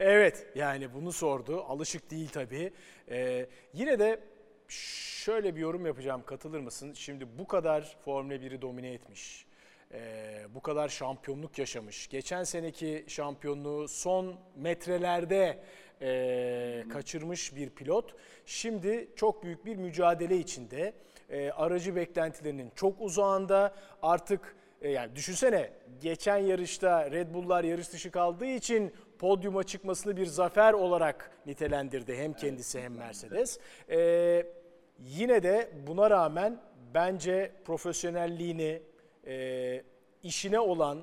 Evet 0.00 0.46
yani 0.54 0.94
bunu 0.94 1.12
sordu. 1.12 1.62
Alışık 1.62 2.10
değil 2.10 2.28
tabii. 2.28 2.72
Ee, 3.10 3.46
yine 3.72 3.98
de 3.98 4.20
şöyle 4.68 5.56
bir 5.56 5.60
yorum 5.60 5.86
yapacağım. 5.86 6.22
Katılır 6.26 6.60
mısın? 6.60 6.92
Şimdi 6.92 7.38
bu 7.38 7.46
kadar 7.46 7.96
Formula 8.04 8.34
1'i 8.34 8.62
domine 8.62 8.92
etmiş. 8.92 9.46
ee, 9.92 10.46
bu 10.54 10.60
kadar 10.62 10.88
şampiyonluk 10.88 11.58
yaşamış. 11.58 12.08
Geçen 12.08 12.44
seneki 12.44 13.04
şampiyonluğu 13.08 13.88
son 13.88 14.34
metrelerde 14.56 15.58
ee, 16.02 16.84
kaçırmış 16.92 17.56
bir 17.56 17.70
pilot. 17.70 18.14
Şimdi 18.46 19.08
çok 19.16 19.42
büyük 19.42 19.66
bir 19.66 19.76
mücadele 19.76 20.36
içinde. 20.36 20.92
Ee, 21.30 21.50
aracı 21.50 21.96
beklentilerinin 21.96 22.72
çok 22.74 23.00
uzağında. 23.00 23.74
Artık 24.02 24.56
e, 24.82 24.90
yani 24.90 25.16
düşünsene 25.16 25.70
geçen 26.00 26.38
yarışta 26.38 27.10
Red 27.10 27.34
Bull'lar 27.34 27.64
yarış 27.64 27.92
dışı 27.92 28.10
kaldığı 28.10 28.46
için 28.46 28.92
podyuma 29.18 29.62
çıkmasını 29.62 30.16
bir 30.16 30.26
zafer 30.26 30.72
olarak 30.72 31.30
nitelendirdi 31.46 32.16
hem 32.16 32.32
kendisi 32.32 32.80
hem 32.80 32.94
Mercedes. 32.94 33.58
Ee, 33.90 34.46
yine 34.98 35.42
de 35.42 35.70
buna 35.86 36.10
rağmen 36.10 36.60
bence 36.94 37.52
profesyonelliğini, 37.64 38.82
e, 39.26 39.82
işine 40.22 40.60
olan, 40.60 40.98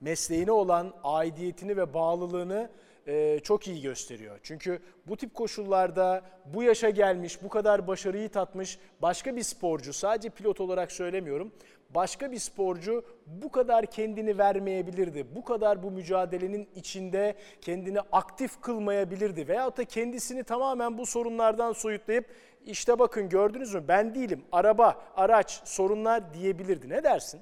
mesleğine 0.00 0.52
olan 0.52 0.94
aidiyetini 1.04 1.76
ve 1.76 1.94
bağlılığını 1.94 2.70
e, 3.06 3.40
çok 3.42 3.68
iyi 3.68 3.82
gösteriyor. 3.82 4.38
Çünkü 4.42 4.78
bu 5.06 5.16
tip 5.16 5.34
koşullarda 5.34 6.22
bu 6.46 6.62
yaşa 6.62 6.90
gelmiş, 6.90 7.42
bu 7.42 7.48
kadar 7.48 7.86
başarıyı 7.86 8.28
tatmış 8.28 8.78
başka 9.02 9.36
bir 9.36 9.42
sporcu, 9.42 9.92
sadece 9.92 10.30
pilot 10.30 10.60
olarak 10.60 10.92
söylemiyorum, 10.92 11.52
başka 11.90 12.32
bir 12.32 12.38
sporcu 12.38 13.04
bu 13.26 13.50
kadar 13.50 13.86
kendini 13.86 14.38
vermeyebilirdi. 14.38 15.26
Bu 15.34 15.44
kadar 15.44 15.82
bu 15.82 15.90
mücadelenin 15.90 16.68
içinde 16.74 17.34
kendini 17.60 18.00
aktif 18.12 18.60
kılmayabilirdi. 18.60 19.48
Veyahut 19.48 19.78
da 19.78 19.84
kendisini 19.84 20.44
tamamen 20.44 20.98
bu 20.98 21.06
sorunlardan 21.06 21.72
soyutlayıp 21.72 22.26
işte 22.66 22.98
bakın 22.98 23.28
gördünüz 23.28 23.74
mü 23.74 23.84
ben 23.88 24.14
değilim, 24.14 24.44
araba, 24.52 25.02
araç, 25.16 25.60
sorunlar 25.64 26.34
diyebilirdi. 26.34 26.88
Ne 26.88 27.04
dersin? 27.04 27.40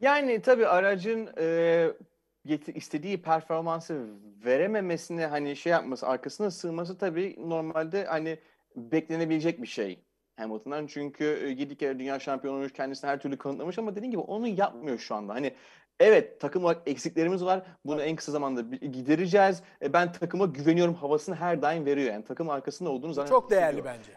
Yani 0.00 0.42
tabii 0.42 0.66
aracın 0.66 1.28
e, 1.38 1.88
geti- 2.48 2.72
istediği 2.72 3.22
performansı 3.22 4.06
verememesini 4.44 5.26
hani 5.26 5.56
şey 5.56 5.72
yapması, 5.72 6.06
arkasına 6.06 6.50
sığması 6.50 6.98
tabii 6.98 7.36
normalde 7.38 8.04
hani 8.04 8.38
beklenebilecek 8.76 9.62
bir 9.62 9.66
şey 9.66 9.98
Hamilton'dan. 10.36 10.86
Çünkü 10.86 11.24
e, 11.24 11.48
yedi 11.48 11.76
kere 11.76 11.98
dünya 11.98 12.18
şampiyonu 12.18 12.56
olmuş, 12.56 12.72
kendisini 12.72 13.10
her 13.10 13.20
türlü 13.20 13.38
kanıtlamış 13.38 13.78
ama 13.78 13.96
dediğim 13.96 14.10
gibi 14.10 14.20
onu 14.20 14.46
yapmıyor 14.46 14.98
şu 14.98 15.14
anda. 15.14 15.34
Hani 15.34 15.54
evet 16.00 16.40
takım 16.40 16.64
olarak 16.64 16.82
eksiklerimiz 16.86 17.44
var. 17.44 17.62
Bunu 17.84 18.02
en 18.02 18.16
kısa 18.16 18.32
zamanda 18.32 18.76
gidereceğiz. 18.76 19.62
E, 19.82 19.92
ben 19.92 20.12
takıma 20.12 20.46
güveniyorum 20.46 20.94
havasını 20.94 21.34
her 21.34 21.62
daim 21.62 21.86
veriyor. 21.86 22.12
Yani 22.12 22.24
takım 22.24 22.50
arkasında 22.50 22.90
olduğunu 22.90 23.14
zaten 23.14 23.30
Çok 23.30 23.50
değerli 23.50 23.84
bence. 23.84 24.12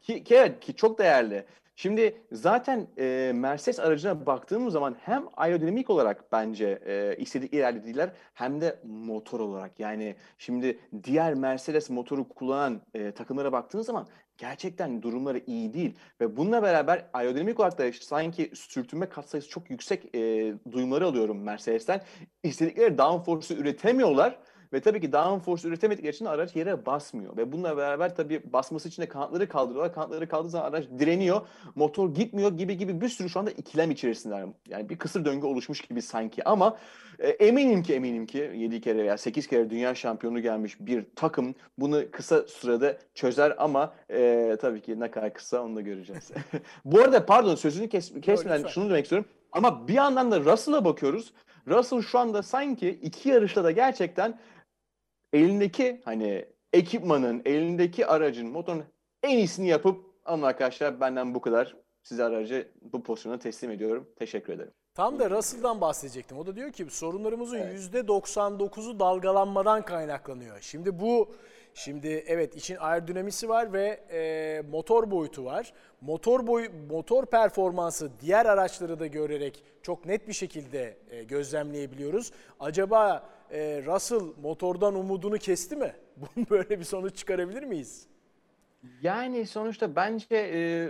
Ki, 0.00 0.24
ki 0.24 0.34
evet 0.34 0.60
ki 0.60 0.74
çok 0.74 0.98
değerli. 0.98 1.44
Şimdi 1.80 2.22
zaten 2.32 2.86
e, 2.98 3.32
Mercedes 3.34 3.80
aracına 3.80 4.26
baktığımız 4.26 4.72
zaman 4.72 4.96
hem 5.00 5.24
aerodinamik 5.36 5.90
olarak 5.90 6.32
bence 6.32 6.78
e, 6.86 7.16
istedikleri 7.18 7.60
ilerlediler 7.60 8.10
hem 8.34 8.60
de 8.60 8.78
motor 8.84 9.40
olarak. 9.40 9.80
Yani 9.80 10.16
şimdi 10.38 10.78
diğer 11.04 11.34
Mercedes 11.34 11.90
motoru 11.90 12.28
kullanan 12.28 12.82
e, 12.94 13.12
takımlara 13.12 13.52
baktığınız 13.52 13.86
zaman 13.86 14.06
gerçekten 14.38 15.02
durumları 15.02 15.42
iyi 15.46 15.74
değil. 15.74 15.94
Ve 16.20 16.36
bununla 16.36 16.62
beraber 16.62 17.06
aerodinamik 17.12 17.60
olarak 17.60 17.78
da 17.78 17.92
sanki 17.92 18.50
sürtünme 18.54 19.08
katsayısı 19.08 19.48
çok 19.48 19.70
yüksek 19.70 20.14
e, 20.14 20.54
duyumları 20.72 21.06
alıyorum 21.06 21.42
Mercedes'ten. 21.42 22.02
İstedikleri 22.42 22.98
downforce'u 22.98 23.58
üretemiyorlar. 23.58 24.38
Ve 24.72 24.80
tabii 24.80 25.00
ki 25.00 25.12
downforce 25.12 25.68
üretemedikleri 25.68 26.14
için 26.14 26.24
araç 26.24 26.56
yere 26.56 26.86
basmıyor. 26.86 27.36
Ve 27.36 27.52
bununla 27.52 27.76
beraber 27.76 28.16
tabii 28.16 28.42
basması 28.52 28.88
için 28.88 29.02
de 29.02 29.08
kanatları 29.08 29.48
kaldırıyorlar. 29.48 29.94
Kanatları 29.94 30.28
kaldırdığı 30.28 30.50
zaman 30.50 30.70
araç 30.70 30.84
direniyor. 30.98 31.40
Motor 31.74 32.14
gitmiyor 32.14 32.52
gibi 32.52 32.76
gibi 32.76 33.00
bir 33.00 33.08
sürü 33.08 33.28
şu 33.28 33.40
anda 33.40 33.50
ikilem 33.50 33.90
içerisindeler. 33.90 34.46
Yani 34.68 34.88
bir 34.88 34.98
kısır 34.98 35.24
döngü 35.24 35.46
oluşmuş 35.46 35.80
gibi 35.80 36.02
sanki. 36.02 36.44
Ama 36.44 36.78
e, 37.18 37.28
eminim 37.28 37.82
ki 37.82 37.94
eminim 37.94 38.26
ki 38.26 38.50
7 38.54 38.80
kere 38.80 38.98
veya 38.98 39.18
8 39.18 39.46
kere 39.46 39.70
dünya 39.70 39.94
şampiyonu 39.94 40.40
gelmiş 40.40 40.76
bir 40.80 41.04
takım 41.16 41.54
bunu 41.78 42.10
kısa 42.12 42.42
sürede 42.42 42.98
çözer 43.14 43.54
ama 43.58 43.94
e, 44.10 44.56
tabii 44.60 44.80
ki 44.80 45.00
ne 45.00 45.10
kadar 45.10 45.34
kısa 45.34 45.62
onu 45.62 45.76
da 45.76 45.80
göreceğiz. 45.80 46.30
Bu 46.84 47.00
arada 47.00 47.26
pardon 47.26 47.54
sözünü 47.54 47.88
kes, 47.88 48.12
kesmeden 48.22 48.68
şunu 48.68 48.90
demek 48.90 49.04
istiyorum. 49.04 49.28
Ama 49.52 49.88
bir 49.88 49.94
yandan 49.94 50.30
da 50.30 50.40
Russell'a 50.40 50.84
bakıyoruz. 50.84 51.32
Russell 51.68 52.02
şu 52.02 52.18
anda 52.18 52.42
sanki 52.42 52.88
iki 52.88 53.28
yarışta 53.28 53.64
da 53.64 53.70
gerçekten 53.70 54.38
elindeki 55.32 56.00
hani 56.04 56.44
ekipmanın, 56.72 57.42
elindeki 57.44 58.06
aracın, 58.06 58.48
motorun 58.48 58.84
en 59.22 59.38
iyisini 59.38 59.68
yapıp 59.68 60.04
alın 60.24 60.42
arkadaşlar 60.42 61.00
benden 61.00 61.34
bu 61.34 61.40
kadar. 61.40 61.76
Size 62.02 62.24
aracı 62.24 62.68
bu 62.82 63.02
pozisyona 63.02 63.38
teslim 63.38 63.70
ediyorum. 63.70 64.08
Teşekkür 64.18 64.52
ederim. 64.52 64.72
Tam 64.94 65.18
da 65.18 65.30
Russell'dan 65.30 65.80
bahsedecektim. 65.80 66.38
O 66.38 66.46
da 66.46 66.56
diyor 66.56 66.72
ki 66.72 66.86
sorunlarımızın 66.90 67.58
%99'u 67.58 69.00
dalgalanmadan 69.00 69.82
kaynaklanıyor. 69.82 70.60
Şimdi 70.60 71.00
bu 71.00 71.32
şimdi 71.74 72.24
evet 72.26 72.56
için 72.56 72.76
aerodinamisi 72.80 73.48
var 73.48 73.72
ve 73.72 74.00
e, 74.10 74.62
motor 74.70 75.10
boyutu 75.10 75.44
var. 75.44 75.72
Motor 76.00 76.46
boyu 76.46 76.68
motor 76.90 77.26
performansı 77.26 78.10
diğer 78.20 78.46
araçları 78.46 79.00
da 79.00 79.06
görerek 79.06 79.62
çok 79.82 80.06
net 80.06 80.28
bir 80.28 80.32
şekilde 80.32 80.96
e, 81.10 81.22
gözlemleyebiliyoruz. 81.22 82.32
Acaba 82.60 83.28
e, 83.52 83.82
Russell 83.86 84.22
motordan 84.42 84.94
umudunu 84.94 85.38
kesti 85.38 85.76
mi? 85.76 85.92
Bunun 86.16 86.46
böyle 86.50 86.78
bir 86.78 86.84
sonuç 86.84 87.16
çıkarabilir 87.16 87.62
miyiz? 87.62 88.06
Yani 89.02 89.46
sonuçta 89.46 89.96
bence 89.96 90.26
e, 90.30 90.88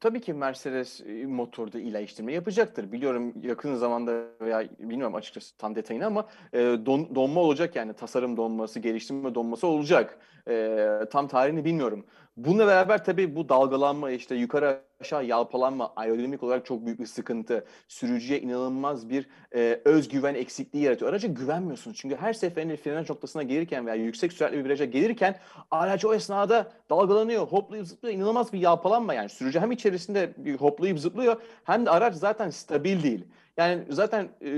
tabii 0.00 0.20
ki 0.20 0.32
Mercedes 0.34 1.00
e, 1.00 1.26
motorda 1.26 1.78
iyileştirme 1.80 2.32
yapacaktır. 2.32 2.92
Biliyorum 2.92 3.34
yakın 3.42 3.74
zamanda 3.74 4.24
veya 4.40 4.68
bilmiyorum 4.78 5.14
açıkçası 5.14 5.56
tam 5.56 5.74
detayını 5.74 6.06
ama 6.06 6.26
e, 6.52 6.58
don- 6.58 7.14
donma 7.14 7.40
olacak 7.40 7.76
yani 7.76 7.92
tasarım 7.92 8.36
donması, 8.36 8.80
geliştirme 8.80 9.34
donması 9.34 9.66
olacak. 9.66 10.18
E, 10.48 10.78
tam 11.10 11.28
tarihini 11.28 11.64
bilmiyorum. 11.64 12.04
Bununla 12.36 12.66
beraber 12.66 13.04
tabii 13.04 13.36
bu 13.36 13.48
dalgalanma 13.48 14.10
işte 14.10 14.34
yukarı 14.34 14.80
aşağı 15.00 15.24
yalpalanma 15.24 15.92
aerodinamik 15.96 16.42
olarak 16.42 16.66
çok 16.66 16.86
büyük 16.86 17.00
bir 17.00 17.06
sıkıntı. 17.06 17.64
Sürücüye 17.88 18.40
inanılmaz 18.40 19.10
bir 19.10 19.28
e, 19.54 19.80
özgüven 19.84 20.34
eksikliği 20.34 20.84
yaratıyor. 20.84 21.10
Araca 21.10 21.28
güvenmiyorsunuz. 21.28 21.96
Çünkü 21.96 22.16
her 22.16 22.32
seferinde 22.32 22.76
frenaj 22.76 23.10
noktasına 23.10 23.42
gelirken 23.42 23.86
veya 23.86 23.96
yüksek 23.96 24.32
süratli 24.32 24.58
bir 24.58 24.64
viraja 24.64 24.84
gelirken 24.84 25.38
araç 25.70 26.04
o 26.04 26.14
esnada 26.14 26.72
dalgalanıyor, 26.90 27.46
hoplayıp 27.46 27.86
zıplıyor. 27.86 28.14
İnanılmaz 28.14 28.52
bir 28.52 28.58
yalpalanma 28.58 29.14
yani. 29.14 29.28
Sürücü 29.28 29.60
hem 29.60 29.72
içerisinde 29.72 30.32
bir 30.36 30.54
hoplayıp 30.56 30.98
zıplıyor 30.98 31.40
hem 31.64 31.86
de 31.86 31.90
araç 31.90 32.14
zaten 32.14 32.50
stabil 32.50 33.02
değil. 33.02 33.24
Yani 33.56 33.84
zaten 33.88 34.22
e, 34.24 34.50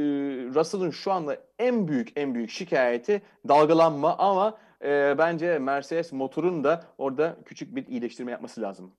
Russell'ın 0.54 0.90
şu 0.90 1.12
anda 1.12 1.36
en 1.58 1.88
büyük 1.88 2.12
en 2.16 2.34
büyük 2.34 2.50
şikayeti 2.50 3.22
dalgalanma 3.48 4.18
ama 4.18 4.58
e, 4.84 5.14
bence 5.18 5.58
Mercedes 5.58 6.12
motorun 6.12 6.64
da 6.64 6.84
orada 6.98 7.36
küçük 7.44 7.76
bir 7.76 7.86
iyileştirme 7.86 8.32
yapması 8.32 8.62
lazım. 8.62 8.92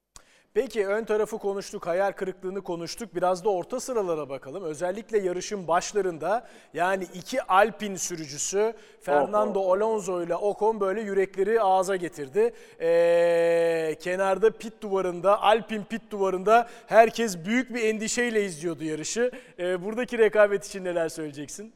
Peki 0.56 0.88
ön 0.88 1.04
tarafı 1.04 1.38
konuştuk, 1.38 1.88
hayal 1.88 2.12
kırıklığını 2.12 2.62
konuştuk. 2.62 3.16
Biraz 3.16 3.46
da 3.46 3.50
orta 3.50 3.80
sıralara 3.80 4.30
bakalım. 4.30 4.64
Özellikle 4.64 5.20
yarışın 5.20 5.68
başlarında 5.68 6.48
yani 6.74 7.08
iki 7.14 7.44
Alpin 7.44 7.96
sürücüsü 7.96 8.74
Fernando 9.02 9.74
Alonso 9.74 10.24
ile 10.24 10.36
Ocon 10.36 10.80
böyle 10.80 11.02
yürekleri 11.02 11.62
ağza 11.62 11.96
getirdi. 11.96 12.54
Ee, 12.82 13.96
kenarda 14.02 14.52
pit 14.52 14.82
duvarında, 14.82 15.42
Alpin 15.42 15.84
pit 15.84 16.12
duvarında 16.12 16.70
herkes 16.88 17.46
büyük 17.46 17.74
bir 17.74 17.84
endişeyle 17.84 18.46
izliyordu 18.46 18.84
yarışı. 18.84 19.32
Ee, 19.60 19.86
buradaki 19.86 20.18
rekabet 20.18 20.66
için 20.66 20.84
neler 20.84 21.10
söyleyeceksin? 21.10 21.74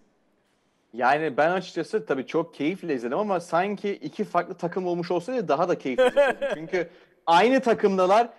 Yani 0.94 1.38
ben 1.38 1.52
açıkçası 1.52 2.06
tabii 2.06 2.26
çok 2.26 2.54
keyifle 2.54 2.96
izledim 2.96 3.18
ama 3.18 3.40
sanki 3.40 3.92
iki 3.92 4.24
farklı 4.24 4.54
takım 4.54 4.88
olmuş 4.88 5.12
olsaydı 5.12 5.48
daha 5.48 5.70
da 5.70 5.78
keyifli 5.78 6.08
izlerdim. 6.08 6.48
Çünkü 6.54 6.90
aynı 7.26 7.60
takımdalar. 7.60 8.30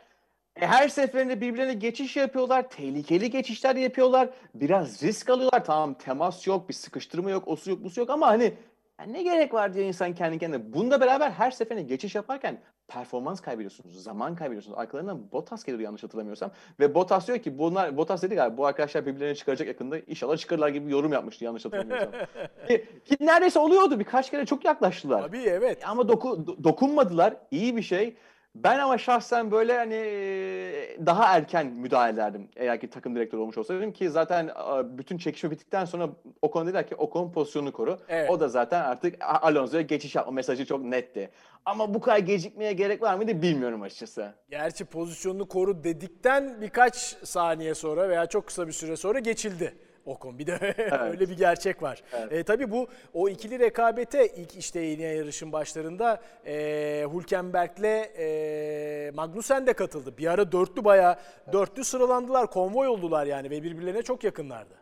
E, 0.57 0.67
her 0.67 0.89
seferinde 0.89 1.41
birbirlerine 1.41 1.75
geçiş 1.75 2.17
yapıyorlar. 2.17 2.71
Tehlikeli 2.71 3.31
geçişler 3.31 3.77
yapıyorlar. 3.77 4.29
Biraz 4.55 5.03
risk 5.03 5.31
alıyorlar. 5.31 5.65
Tamam 5.65 5.95
temas 5.95 6.47
yok, 6.47 6.69
bir 6.69 6.75
sıkıştırma 6.75 7.31
yok, 7.31 7.49
osu 7.49 7.71
yok, 7.71 7.85
busu 7.85 8.01
yok 8.01 8.11
ama 8.11 8.27
hani 8.27 8.55
ya 9.01 9.07
ne 9.07 9.23
gerek 9.23 9.55
var 9.55 9.75
diye 9.75 9.87
insan 9.87 10.15
kendi 10.15 10.39
kendine. 10.39 10.73
Bunda 10.73 11.01
beraber 11.01 11.31
her 11.31 11.51
seferinde 11.51 11.83
geçiş 11.83 12.15
yaparken 12.15 12.59
performans 12.91 13.41
kaybediyorsunuz, 13.41 14.03
zaman 14.03 14.37
kaybediyorsunuz. 14.37 14.79
Arkalarından 14.79 15.33
Bottas 15.33 15.65
geliyor 15.65 15.81
yanlış 15.83 16.03
hatırlamıyorsam. 16.03 16.51
Ve 16.81 16.95
Bottas 16.95 17.27
diyor 17.27 17.39
ki 17.39 17.59
bunlar 17.59 17.97
Bottas 17.97 18.23
dedi 18.23 18.35
galiba 18.35 18.57
bu 18.57 18.67
arkadaşlar 18.67 19.07
birbirlerini 19.07 19.37
çıkaracak 19.37 19.69
yakında. 19.69 19.99
İnşallah 19.99 20.37
çıkarırlar 20.37 20.69
gibi 20.69 20.87
bir 20.87 20.93
yorum 20.93 21.13
yapmıştı 21.13 21.45
yanlış 21.45 21.65
hatırlamıyorsam. 21.65 22.13
ki, 22.69 22.87
ki 23.05 23.17
neredeyse 23.21 23.59
oluyordu. 23.59 23.99
Birkaç 23.99 24.31
kere 24.31 24.47
çok 24.47 24.65
yaklaştılar. 24.65 25.23
Tabii 25.23 25.43
evet. 25.43 25.89
Ama 25.89 26.03
doku- 26.03 26.47
do- 26.47 26.65
dokunmadılar. 26.65 27.37
İyi 27.51 27.77
bir 27.77 27.83
şey. 27.83 28.17
Ben 28.55 28.79
ama 28.79 28.99
şahsen 28.99 29.51
böyle 29.51 29.77
hani 29.77 29.95
e, 29.95 31.07
daha 31.07 31.37
erken 31.37 31.67
müdahale 31.67 32.13
ederdim 32.13 32.49
eğer 32.57 32.81
ki 32.81 32.91
takım 32.91 33.17
direktörü 33.17 33.41
olmuş 33.41 33.59
olsaydım 33.59 33.93
ki 33.93 34.11
zaten 34.11 34.51
bütün 34.99 35.19
çekişme 35.19 35.51
bittikten 35.51 35.85
sonra 35.85 36.09
Ocon 36.43 36.67
dediler 36.67 36.87
ki 36.89 36.95
Ocon 36.95 37.33
pozisyonunu 37.33 37.73
koru. 37.73 37.99
Evet. 38.09 38.31
O 38.31 38.41
da 38.41 38.49
zaten 38.49 38.83
artık 38.83 39.15
Alonso'ya 39.21 39.83
geçiş 39.83 40.15
yapma 40.15 40.33
mesajı 40.33 40.67
çok 40.67 40.85
netti. 40.85 41.31
Ama 41.65 41.95
bu 41.95 42.01
kadar 42.01 42.19
gecikmeye 42.19 42.73
gerek 42.73 43.03
var 43.03 43.15
mıydı 43.15 43.43
bilmiyorum 43.43 43.83
açıkçası. 43.83 44.35
Gerçi 44.51 44.85
pozisyonunu 44.85 45.49
koru 45.49 45.85
dedikten 45.85 46.61
birkaç 46.61 46.97
saniye 47.29 47.75
sonra 47.75 48.09
veya 48.09 48.27
çok 48.27 48.47
kısa 48.47 48.67
bir 48.67 48.73
süre 48.73 48.97
sonra 48.97 49.19
geçildi. 49.19 49.75
Ocon 50.07 50.39
bir 50.39 50.47
de 50.47 50.75
öyle 51.01 51.29
bir 51.31 51.37
gerçek 51.37 51.83
var. 51.83 52.03
E, 52.31 52.43
tabii 52.43 52.71
bu 52.71 52.89
o 53.15 53.29
ikili 53.29 53.59
rekabete 53.59 54.27
ilk 54.29 54.57
işte 54.57 54.81
yeni 54.81 55.03
yarışın 55.03 55.53
başlarında 55.53 56.21
e, 56.47 57.07
Hülkenberg'le 57.15 57.85
e, 58.19 59.11
Magnussen 59.15 59.67
de 59.67 59.73
katıldı. 59.73 60.19
Bir 60.19 60.27
ara 60.27 60.53
dörtlü 60.53 60.85
bayağı 60.85 61.17
dörtlü 61.53 61.85
sıralandılar, 61.85 62.51
konvoy 62.51 62.89
oldular 62.89 63.27
yani 63.27 63.51
ve 63.51 63.63
birbirlerine 63.63 64.03
çok 64.03 64.25
yakınlardı. 64.25 64.75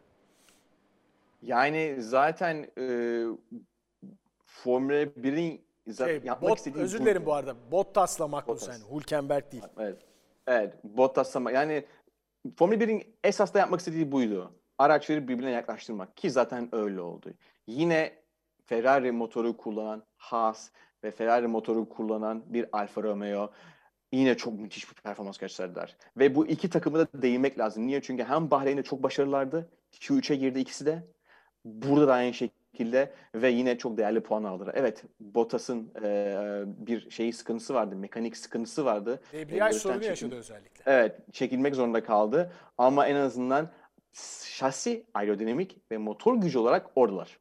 Yani 1.43 1.97
zaten 1.99 2.57
e, 2.79 2.87
Formula 4.47 5.03
1'in 5.03 5.57
za- 5.57 5.68
Şey, 5.97 6.21
yapmak 6.25 6.51
Bot, 6.51 6.59
istediği 6.59 6.83
özür 6.83 6.99
dilerim 6.99 7.27
bu 7.27 7.35
arada. 7.35 7.57
Bottas'la 7.71 8.29
Magnussen, 8.29 8.75
Bottas. 8.75 8.91
Hülkenberg 8.97 9.53
değil. 9.53 9.63
Evet. 9.79 9.99
Evet. 10.47 10.75
Bottas 10.85 11.37
ama 11.37 11.51
yani 11.51 11.85
Formula 12.57 12.79
1'in 12.79 13.03
esas 13.25 13.55
da 13.55 13.59
yapmak 13.59 13.81
istediği 13.81 14.13
buydu. 14.13 14.53
Araçları 14.79 15.29
birbirine 15.29 15.51
yaklaştırmak 15.51 16.17
ki 16.17 16.31
zaten 16.31 16.69
öyle 16.73 17.01
oldu. 17.01 17.31
Yine 17.67 18.13
Ferrari 18.67 19.13
motoru 19.13 19.57
kullanan 19.57 20.03
Haas 20.17 20.71
ve 21.05 21.11
Ferrari 21.11 21.47
motoru 21.47 21.89
kullanan 21.89 22.43
bir 22.47 22.67
Alfa 22.73 23.03
Romeo 23.03 23.51
yine 24.13 24.37
çok 24.37 24.55
müthiş 24.59 24.91
bir 24.91 25.03
performans 25.03 25.39
gösterdiler. 25.39 25.97
Ve 26.17 26.35
bu 26.35 26.47
iki 26.47 26.71
takımı 26.71 26.99
da 26.99 27.23
değinmek 27.23 27.59
lazım. 27.59 27.87
Niye? 27.87 28.03
Çünkü 28.03 28.25
hem 28.25 28.51
Bahreyn'de 28.51 28.83
çok 28.83 29.03
başarılılardı. 29.03 29.69
Q3'e 29.93 30.37
girdi 30.37 30.61
ikisi 30.61 30.87
de. 30.87 31.07
Burada 31.65 32.09
da 32.09 32.13
aynı 32.15 32.35
şekilde 32.35 32.58
ve 33.35 33.49
yine 33.51 33.79
çok 33.79 33.99
değerli 33.99 34.21
puan 34.21 34.45
aldılar. 34.45 34.75
Evet, 34.79 35.05
Bottas'ın 35.21 35.93
eee, 36.03 36.65
bir 36.67 37.11
şeyi 37.11 37.33
sıkıntısı 37.33 37.75
vardı, 37.75 37.97
mekanik 37.97 38.37
sıkıntısı 38.37 38.85
vardı. 38.85 39.21
Debriyaj 39.33 39.59
Yarıştan 39.61 39.79
sorunu 39.91 40.03
çekil- 40.03 40.09
yaşadı 40.09 40.35
özellikle. 40.35 40.83
Evet, 40.93 41.33
çekilmek 41.33 41.75
zorunda 41.75 42.05
kaldı. 42.05 42.53
Ama 42.79 43.07
en 43.07 43.15
azından 43.15 43.71
şasi, 44.43 45.07
aerodinamik 45.15 45.81
ve 45.93 45.99
motor 45.99 46.35
gücü 46.37 46.59
olarak 46.59 46.87
oradalar. 46.95 47.39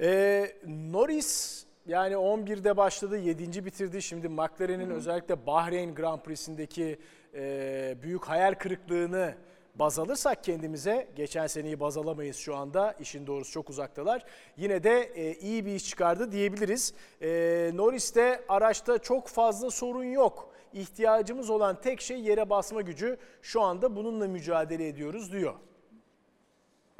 Ee, 0.00 0.46
Norris 0.66 1.64
yani 1.86 2.14
11'de 2.16 2.76
başladı, 2.76 3.18
7. 3.18 3.64
bitirdi. 3.64 4.02
Şimdi 4.02 4.28
McLaren'in 4.28 4.90
özellikle 4.90 5.46
Bahreyn 5.46 5.94
Grand 5.94 6.20
Prix'sindeki 6.20 6.98
e, 7.34 7.94
büyük 8.02 8.24
hayal 8.24 8.54
kırıklığını 8.54 9.34
baz 9.78 9.98
alırsak 9.98 10.44
kendimize, 10.44 11.08
geçen 11.16 11.46
seneyi 11.46 11.80
baz 11.80 11.96
alamayız 11.96 12.36
şu 12.36 12.56
anda, 12.56 12.94
işin 13.00 13.26
doğrusu 13.26 13.52
çok 13.52 13.70
uzaktalar. 13.70 14.24
Yine 14.56 14.82
de 14.82 15.00
e, 15.00 15.34
iyi 15.34 15.66
bir 15.66 15.74
iş 15.74 15.88
çıkardı 15.88 16.32
diyebiliriz. 16.32 16.94
E, 17.22 17.70
Norris'te 17.74 18.44
araçta 18.48 18.98
çok 18.98 19.28
fazla 19.28 19.70
sorun 19.70 20.04
yok. 20.04 20.50
İhtiyacımız 20.72 21.50
olan 21.50 21.80
tek 21.80 22.00
şey 22.00 22.20
yere 22.20 22.50
basma 22.50 22.80
gücü. 22.80 23.16
Şu 23.42 23.62
anda 23.62 23.96
bununla 23.96 24.28
mücadele 24.28 24.88
ediyoruz 24.88 25.32
diyor. 25.32 25.54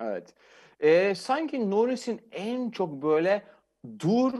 Evet. 0.01 0.35
Ee, 0.81 1.15
sanki 1.15 1.71
Norris'in 1.71 2.21
en 2.33 2.71
çok 2.71 3.03
böyle 3.03 3.43
dur, 3.99 4.33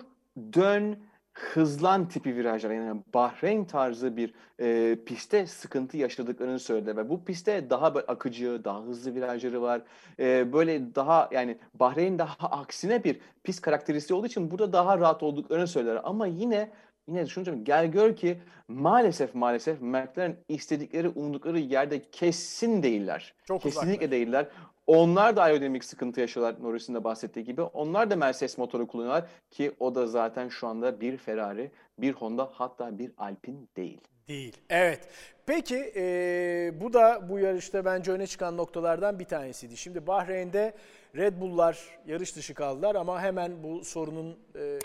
dön, 0.53 0.99
hızlan 1.39 2.09
tipi 2.09 2.37
virajlar 2.37 2.71
yani 2.71 3.01
Bahreyn 3.15 3.65
tarzı 3.65 4.17
bir 4.17 4.35
e, 4.61 4.97
pistte 5.07 5.47
sıkıntı 5.47 5.97
yaşadıklarını 5.97 6.59
söyledi 6.59 6.97
ve 6.97 7.09
bu 7.09 7.25
pistte 7.25 7.71
daha 7.71 7.95
böyle 7.95 8.07
akıcı, 8.07 8.65
daha 8.65 8.83
hızlı 8.83 9.15
virajları 9.15 9.63
var. 9.63 9.83
E, 10.19 10.53
böyle 10.53 10.95
daha 10.95 11.29
yani 11.33 11.59
Bahreyn 11.75 12.19
daha 12.19 12.49
aksine 12.49 13.05
bir 13.05 13.21
pist 13.45 13.61
karakteristiği 13.61 14.19
olduğu 14.19 14.27
için 14.27 14.51
burada 14.51 14.73
daha 14.73 14.99
rahat 14.99 15.23
olduklarını 15.23 15.67
söyler 15.67 16.01
ama 16.05 16.27
yine 16.27 16.71
yine 17.09 17.27
şunu 17.27 17.45
söyleyeyim 17.45 17.65
gel 17.65 17.87
gör 17.87 18.17
ki 18.17 18.39
maalesef 18.69 19.35
maalesef 19.35 19.81
McLaren 19.81 20.37
istedikleri 20.49 21.09
umdukları 21.09 21.59
yerde 21.59 22.03
kesin 22.11 22.83
değiller. 22.83 23.35
Çok 23.45 23.63
Kesinlikle 23.63 23.93
uzaklar. 23.93 24.11
değiller. 24.11 24.47
Onlar 24.89 25.37
da 25.37 25.43
aerodinamik 25.43 25.85
sıkıntı 25.85 26.21
yaşıyorlar 26.21 26.63
Norris'in 26.63 26.95
de 26.95 27.05
bahsettiği 27.05 27.45
gibi. 27.45 27.63
Onlar 27.63 28.11
da 28.11 28.17
Mercedes 28.17 28.59
motoru 28.59 28.87
kullanıyorlar 28.87 29.25
ki 29.51 29.73
o 29.81 29.95
da 29.95 30.07
zaten 30.07 30.49
şu 30.49 30.67
anda 30.67 31.01
bir 31.01 31.17
Ferrari, 31.17 31.71
bir 31.99 32.13
Honda 32.13 32.49
hatta 32.53 32.99
bir 32.99 33.13
Alpine 33.19 33.59
değil. 33.77 34.01
Değil. 34.29 34.57
Evet. 34.71 35.09
Peki 35.47 35.77
eee, 35.77 36.73
bu 36.81 36.93
da 36.93 37.29
bu 37.29 37.39
yarışta 37.39 37.85
bence 37.85 38.13
öne 38.13 38.27
çıkan 38.27 38.57
noktalardan 38.57 39.19
bir 39.19 39.25
tanesiydi. 39.25 39.77
Şimdi 39.77 40.07
Bahreyn'de 40.07 40.75
Red 41.17 41.41
Bull'lar 41.41 41.79
yarış 42.07 42.37
dışı 42.37 42.55
kaldılar 42.55 42.95
ama 42.95 43.23
hemen 43.23 43.63
bu 43.63 43.85
sorunun 43.85 44.37
eee, 44.55 44.79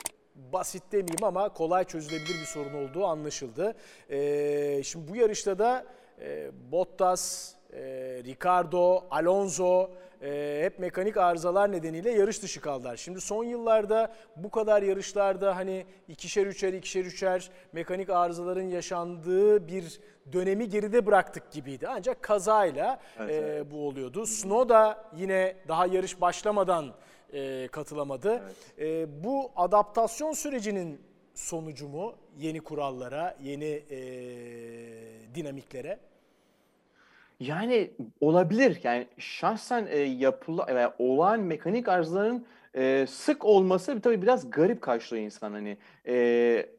basit 0.53 0.83
demeyeyim 0.91 1.23
ama 1.23 1.49
kolay 1.49 1.83
çözülebilir 1.83 2.39
bir 2.41 2.45
sorun 2.45 2.73
olduğu 2.73 3.05
anlaşıldı. 3.05 3.73
Eee, 4.09 4.81
şimdi 4.83 5.07
bu 5.11 5.15
yarışta 5.15 5.59
da 5.59 5.85
eee, 6.21 6.51
Bottas, 6.71 7.53
eee, 7.75 8.23
Ricardo, 8.23 9.03
Alonso 9.11 9.91
eee, 10.21 10.63
hep 10.63 10.79
mekanik 10.79 11.17
arızalar 11.17 11.71
nedeniyle 11.71 12.11
yarış 12.11 12.41
dışı 12.43 12.61
kaldılar. 12.61 12.97
Şimdi 12.97 13.21
son 13.21 13.43
yıllarda 13.43 14.13
bu 14.35 14.51
kadar 14.51 14.81
yarışlarda 14.81 15.55
hani 15.55 15.85
ikişer 16.07 16.47
üçer 16.47 16.73
ikişer 16.73 17.05
üçer 17.05 17.49
mekanik 17.73 18.09
arızaların 18.09 18.61
yaşandığı 18.69 19.67
bir 19.67 19.99
dönemi 20.33 20.69
geride 20.69 21.05
bıraktık 21.05 21.51
gibiydi. 21.51 21.87
Ancak 21.87 22.21
kazayla 22.21 22.99
Evet, 23.19 23.43
evet. 23.43 23.65
bu 23.71 23.87
oluyordu. 23.87 24.25
Snow 24.25 24.69
da 24.69 25.03
yine 25.15 25.55
daha 25.67 25.85
yarış 25.87 26.21
başlamadan 26.21 26.85
eee, 27.33 27.67
katılamadı. 27.67 28.41
Eee, 28.77 29.07
bu 29.23 29.51
adaptasyon 29.55 30.33
sürecinin 30.33 31.01
sonucu 31.33 31.87
mu 31.87 32.15
yeni 32.37 32.59
kurallara, 32.59 33.37
yeni 33.43 33.65
eee, 33.65 35.35
dinamiklere? 35.35 35.99
Yani 37.47 37.91
olabilir. 38.21 38.79
Yani 38.83 39.07
şahsen 39.17 39.87
e, 39.89 39.97
yapıla 39.97 40.67
veya 40.75 40.95
olan 40.99 41.39
mekanik 41.39 41.87
arızaların 41.87 42.45
e, 42.75 43.05
sık 43.09 43.45
olması 43.45 44.01
tabii 44.01 44.21
biraz 44.21 44.51
garip 44.51 44.81
karşılıyor 44.81 45.25
insan 45.25 45.51
hani. 45.51 45.77
E, 46.07 46.69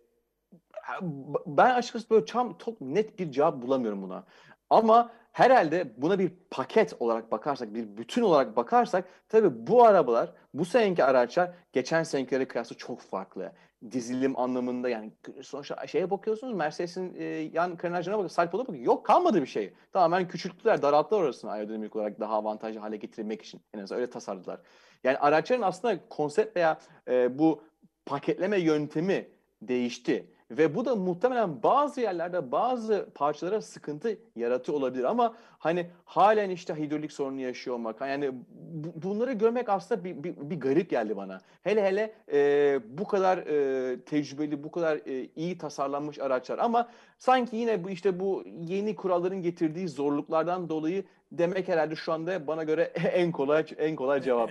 ben 1.46 1.74
açıkçası 1.74 2.10
böyle 2.10 2.24
tam 2.24 2.58
çok 2.64 2.80
net 2.80 3.18
bir 3.18 3.32
cevap 3.32 3.62
bulamıyorum 3.62 4.02
buna. 4.02 4.24
Ama 4.70 5.12
herhalde 5.32 5.92
buna 5.96 6.18
bir 6.18 6.32
paket 6.50 6.94
olarak 7.00 7.32
bakarsak, 7.32 7.74
bir 7.74 7.96
bütün 7.96 8.22
olarak 8.22 8.56
bakarsak 8.56 9.04
tabii 9.28 9.66
bu 9.66 9.84
arabalar, 9.84 10.32
bu 10.54 10.64
seneki 10.64 11.04
araçlar 11.04 11.50
geçen 11.72 12.02
senekilere 12.02 12.48
kıyasla 12.48 12.76
çok 12.76 13.00
farklı. 13.00 13.52
Dizilim 13.90 14.38
anlamında 14.38 14.88
yani 14.88 15.12
sonuçta 15.42 15.86
şeye 15.86 16.10
bakıyorsunuz 16.10 16.54
Mercedes'in 16.54 17.14
e, 17.18 17.24
yan 17.24 17.76
krenajlarına 17.76 18.18
bakın, 18.18 18.28
side 18.28 18.50
pod'a 18.50 18.62
bakın. 18.62 18.74
Yok 18.74 19.06
kalmadı 19.06 19.42
bir 19.42 19.46
şey. 19.46 19.72
Tamamen 19.92 20.28
küçülttüler, 20.28 20.82
daralttılar 20.82 21.20
orasını 21.20 21.50
aerodinamik 21.50 21.96
olarak 21.96 22.20
daha 22.20 22.34
avantajlı 22.34 22.80
hale 22.80 22.96
getirmek 22.96 23.42
için. 23.42 23.60
En 23.74 23.78
azından 23.78 24.00
öyle 24.00 24.10
tasarladılar. 24.10 24.60
Yani 25.04 25.18
araçların 25.18 25.62
aslında 25.62 26.08
konsept 26.08 26.56
veya 26.56 26.78
e, 27.08 27.38
bu 27.38 27.62
paketleme 28.06 28.60
yöntemi 28.60 29.28
değişti. 29.62 30.30
Ve 30.50 30.74
bu 30.74 30.84
da 30.84 30.96
muhtemelen 30.96 31.62
bazı 31.62 32.00
yerlerde 32.00 32.52
bazı 32.52 33.08
parçalara 33.14 33.60
sıkıntı 33.60 34.18
yaratıyor 34.36 34.78
olabilir 34.78 35.04
ama 35.04 35.36
hani 35.64 35.86
halen 36.04 36.50
işte 36.50 36.74
hidrolik 36.74 37.12
sorunu 37.12 37.40
yaşıyor 37.40 37.76
olmak 37.76 38.00
yani 38.00 38.30
bu- 38.54 39.02
bunları 39.02 39.32
görmek 39.32 39.68
aslında 39.68 40.04
bir, 40.04 40.24
bir, 40.24 40.34
bir 40.36 40.60
garip 40.60 40.90
geldi 40.90 41.16
bana. 41.16 41.40
Hele 41.62 41.82
hele 41.82 42.12
e, 42.32 42.80
bu 42.98 43.04
kadar 43.06 43.38
e, 43.38 44.00
tecrübeli, 44.00 44.64
bu 44.64 44.70
kadar 44.70 44.96
e, 44.96 45.28
iyi 45.36 45.58
tasarlanmış 45.58 46.18
araçlar 46.18 46.58
ama 46.58 46.88
sanki 47.18 47.56
yine 47.56 47.84
bu 47.84 47.90
işte 47.90 48.20
bu 48.20 48.44
yeni 48.68 48.96
kuralların 48.96 49.42
getirdiği 49.42 49.88
zorluklardan 49.88 50.68
dolayı 50.68 51.04
demek 51.32 51.68
herhalde 51.68 51.96
şu 51.96 52.12
anda 52.12 52.46
bana 52.46 52.64
göre 52.64 52.82
en 53.12 53.32
kolay 53.32 53.64
en 53.78 53.96
kolay 53.96 54.22
cevap. 54.22 54.50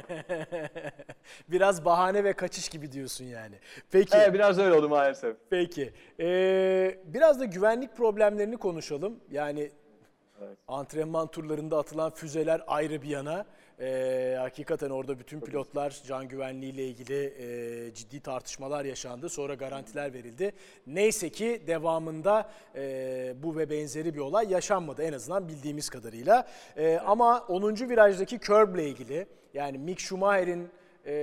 Biraz 1.52 1.86
bahane 1.86 2.24
ve 2.24 2.34
kaçış 2.34 2.70
gibi 2.70 2.92
diyorsun 2.92 3.26
yani. 3.26 3.56
Peki. 3.92 4.18
Evet, 4.18 4.34
biraz 4.34 4.60
öyle 4.60 4.76
oldu 4.76 4.90
maalesef. 4.90 5.36
Peki. 5.50 5.94
Ee, 6.20 6.98
biraz 7.06 7.40
da 7.40 7.46
güvenlik 7.46 7.96
problemlerini 7.98 8.58
konuşalım. 8.58 9.20
Yani 9.32 9.72
Evet. 10.48 10.58
antrenman 10.68 11.28
turlarında 11.28 11.78
atılan 11.78 12.12
füzeler 12.12 12.62
ayrı 12.68 13.02
bir 13.02 13.08
yana. 13.08 13.46
Ee, 13.80 14.36
hakikaten 14.40 14.90
orada 14.90 15.20
bütün 15.20 15.40
pilotlar 15.40 16.02
can 16.08 16.28
güvenliğiyle 16.28 16.88
ilgili 16.88 17.26
e, 17.26 17.94
ciddi 17.94 18.20
tartışmalar 18.20 18.86
yaşandı. 18.86 19.30
Sonra 19.30 19.54
garantiler 19.54 20.14
verildi. 20.14 20.52
Neyse 20.88 21.30
ki 21.30 21.64
devamında 21.68 22.50
e, 22.76 23.34
bu 23.44 23.58
ve 23.58 23.70
benzeri 23.70 24.14
bir 24.14 24.20
olay 24.20 24.52
yaşanmadı 24.52 25.04
en 25.04 25.14
azından 25.14 25.48
bildiğimiz 25.48 25.90
kadarıyla. 25.90 26.48
E, 26.78 26.98
ama 26.98 27.46
10. 27.48 27.76
virajdaki 27.76 28.40
curb 28.40 28.76
ile 28.76 28.90
ilgili 28.90 29.28
yani 29.54 29.78
Mick 29.78 30.00
Schumacher'in 30.00 30.70
e, 31.06 31.14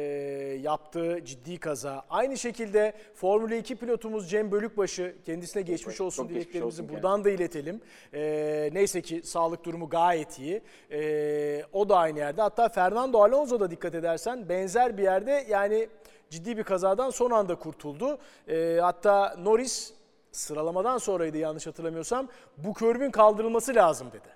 yaptığı 0.63 1.25
ciddi 1.25 1.59
kaza. 1.59 2.05
Aynı 2.11 2.39
şekilde 2.39 2.93
Formula 3.15 3.55
2 3.55 3.77
pilotumuz 3.77 4.31
Cem 4.31 4.51
Bölükbaşı 4.51 5.17
kendisine 5.27 5.63
geçmiş 5.63 6.01
olsun 6.01 6.23
çok 6.23 6.29
geçmiş 6.29 6.45
dileklerimizi 6.45 6.83
olsun 6.83 6.95
buradan 6.95 7.25
da 7.25 7.31
iletelim. 7.31 7.81
E, 8.15 8.71
neyse 8.73 9.03
ki 9.03 9.23
sağlık 9.25 9.65
durumu 9.65 9.89
gayet 9.89 10.39
iyi. 10.39 10.63
E, 10.91 11.65
o 11.73 11.89
da 11.89 11.97
aynı 11.97 12.19
yerde. 12.19 12.43
Hatta 12.43 12.69
Fernando 12.69 13.23
Alonso 13.23 13.61
da 13.61 13.71
dikkat 13.71 13.95
edersen 13.95 14.49
benzer 14.49 14.99
bir 14.99 15.03
yerde 15.03 15.47
yani 15.49 15.89
ciddi 16.31 16.57
bir 16.57 16.63
kazadan 16.63 17.11
son 17.11 17.31
anda 17.31 17.55
kurtuldu. 17.55 18.19
E, 18.49 18.79
hatta 18.83 19.37
Norris 19.39 19.93
sıralamadan 20.33 20.99
sonraydı 20.99 21.39
yanlış 21.39 21.67
hatırlamıyorsam 21.67 22.29
bu 22.57 22.75
körbün 22.75 23.11
kaldırılması 23.11 23.75
lazım 23.75 24.09
dedi. 24.13 24.29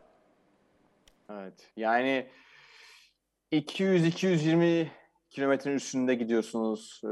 Evet. 1.30 1.54
Yani 1.76 2.26
200-220 3.52 4.86
kilometrenin 5.34 5.76
üstünde 5.76 6.14
gidiyorsunuz 6.14 7.00
Ee, 7.04 7.08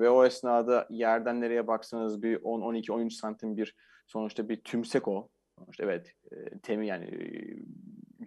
ve 0.00 0.10
o 0.10 0.24
esnada 0.24 0.86
yerden 0.90 1.40
nereye 1.40 1.66
baksanız 1.66 2.22
bir 2.22 2.36
10-12-13 2.36 3.10
santim 3.10 3.56
bir 3.56 3.74
sonuçta 4.06 4.48
bir 4.48 4.56
tümsek 4.56 5.08
o. 5.08 5.28
Sonuçta 5.58 5.84
evet 5.84 6.12
e, 6.32 6.58
temi 6.58 6.86
yani 6.86 7.04
e, 7.04 7.18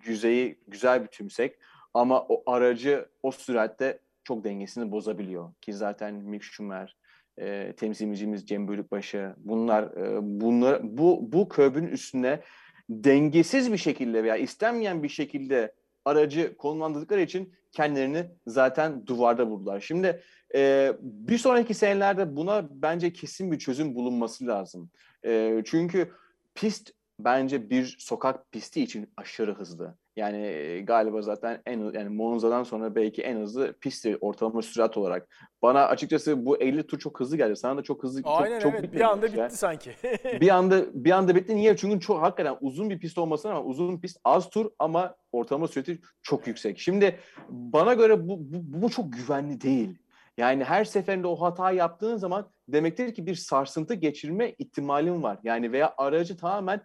yüzeyi 0.05 0.59
güzel 0.67 1.03
bir 1.03 1.07
tümsek 1.07 1.59
ama 1.93 2.21
o 2.21 2.43
aracı 2.51 3.09
o 3.23 3.31
süratte 3.31 3.99
çok 4.23 4.43
dengesini 4.43 4.91
bozabiliyor 4.91 5.53
ki 5.61 5.73
zaten 5.73 6.13
Mick 6.13 6.43
Schumacher 6.43 6.97
e, 7.37 7.73
temsilcimiz 7.77 8.45
Cem 8.45 8.67
Bölükbaşı 8.67 9.35
bunlar 9.37 9.83
e, 9.83 10.17
bunlar 10.21 10.97
bu 10.97 11.31
bu 11.31 11.49
körbün 11.49 11.87
üstüne 11.87 12.41
dengesiz 12.89 13.71
bir 13.71 13.77
şekilde 13.77 14.23
veya 14.23 14.35
istenmeyen 14.35 15.03
bir 15.03 15.09
şekilde 15.09 15.73
aracı 16.05 16.57
konumlandırdıkları 16.57 17.21
için 17.21 17.53
kendilerini 17.71 18.25
zaten 18.47 19.07
duvarda 19.07 19.49
buldular. 19.49 19.79
Şimdi 19.79 20.21
e, 20.55 20.91
bir 21.01 21.37
sonraki 21.37 21.73
senelerde 21.73 22.35
buna 22.35 22.67
bence 22.71 23.13
kesin 23.13 23.51
bir 23.51 23.59
çözüm 23.59 23.95
bulunması 23.95 24.47
lazım. 24.47 24.89
E, 25.25 25.61
çünkü 25.65 26.11
pist 26.55 26.91
bence 27.19 27.69
bir 27.69 27.95
sokak 27.99 28.51
pisti 28.51 28.83
için 28.83 29.09
aşırı 29.17 29.53
hızlı. 29.55 29.97
Yani 30.15 30.83
galiba 30.87 31.21
zaten 31.21 31.61
en 31.65 31.79
yani 31.93 32.09
Monza'dan 32.09 32.63
sonra 32.63 32.95
belki 32.95 33.21
en 33.21 33.37
hızlı 33.37 33.73
pisti 33.73 34.17
ortalama 34.21 34.61
sürat 34.61 34.97
olarak. 34.97 35.27
Bana 35.61 35.85
açıkçası 35.85 36.45
bu 36.45 36.57
50 36.57 36.87
tur 36.87 36.99
çok 36.99 37.19
hızlı 37.19 37.37
geldi. 37.37 37.55
Sana 37.55 37.77
da 37.77 37.83
çok 37.83 38.03
hızlı 38.03 38.23
çok, 38.23 38.41
Aynen 38.41 38.59
çok 38.59 38.73
evet 38.73 38.83
bitmedi 38.83 38.99
bir 38.99 39.05
anda 39.05 39.33
bitti 39.33 39.57
sanki. 39.57 39.91
bir 40.41 40.49
anda 40.49 40.85
bir 40.93 41.11
anda 41.11 41.35
bitti. 41.35 41.55
Niye? 41.55 41.77
Çünkü 41.77 41.99
çok 41.99 42.21
hakikaten 42.21 42.57
uzun 42.61 42.89
bir 42.89 42.99
pist 42.99 43.17
olmasına 43.17 43.51
ama 43.51 43.63
uzun 43.63 43.99
pist 43.99 44.17
az 44.23 44.49
tur 44.49 44.71
ama 44.79 45.15
ortalama 45.31 45.67
sürati 45.67 45.99
çok 46.21 46.47
yüksek. 46.47 46.79
Şimdi 46.79 47.19
bana 47.49 47.93
göre 47.93 48.27
bu, 48.27 48.39
bu, 48.39 48.81
bu 48.81 48.89
çok 48.89 49.13
güvenli 49.13 49.61
değil. 49.61 49.97
Yani 50.37 50.63
her 50.63 50.85
seferinde 50.85 51.27
o 51.27 51.35
hata 51.35 51.71
yaptığın 51.71 52.17
zaman 52.17 52.49
demektir 52.67 53.13
ki 53.13 53.25
bir 53.25 53.35
sarsıntı 53.35 53.93
geçirme 53.93 54.55
ihtimalin 54.57 55.23
var. 55.23 55.39
Yani 55.43 55.71
veya 55.71 55.93
aracı 55.97 56.37
tamamen 56.37 56.81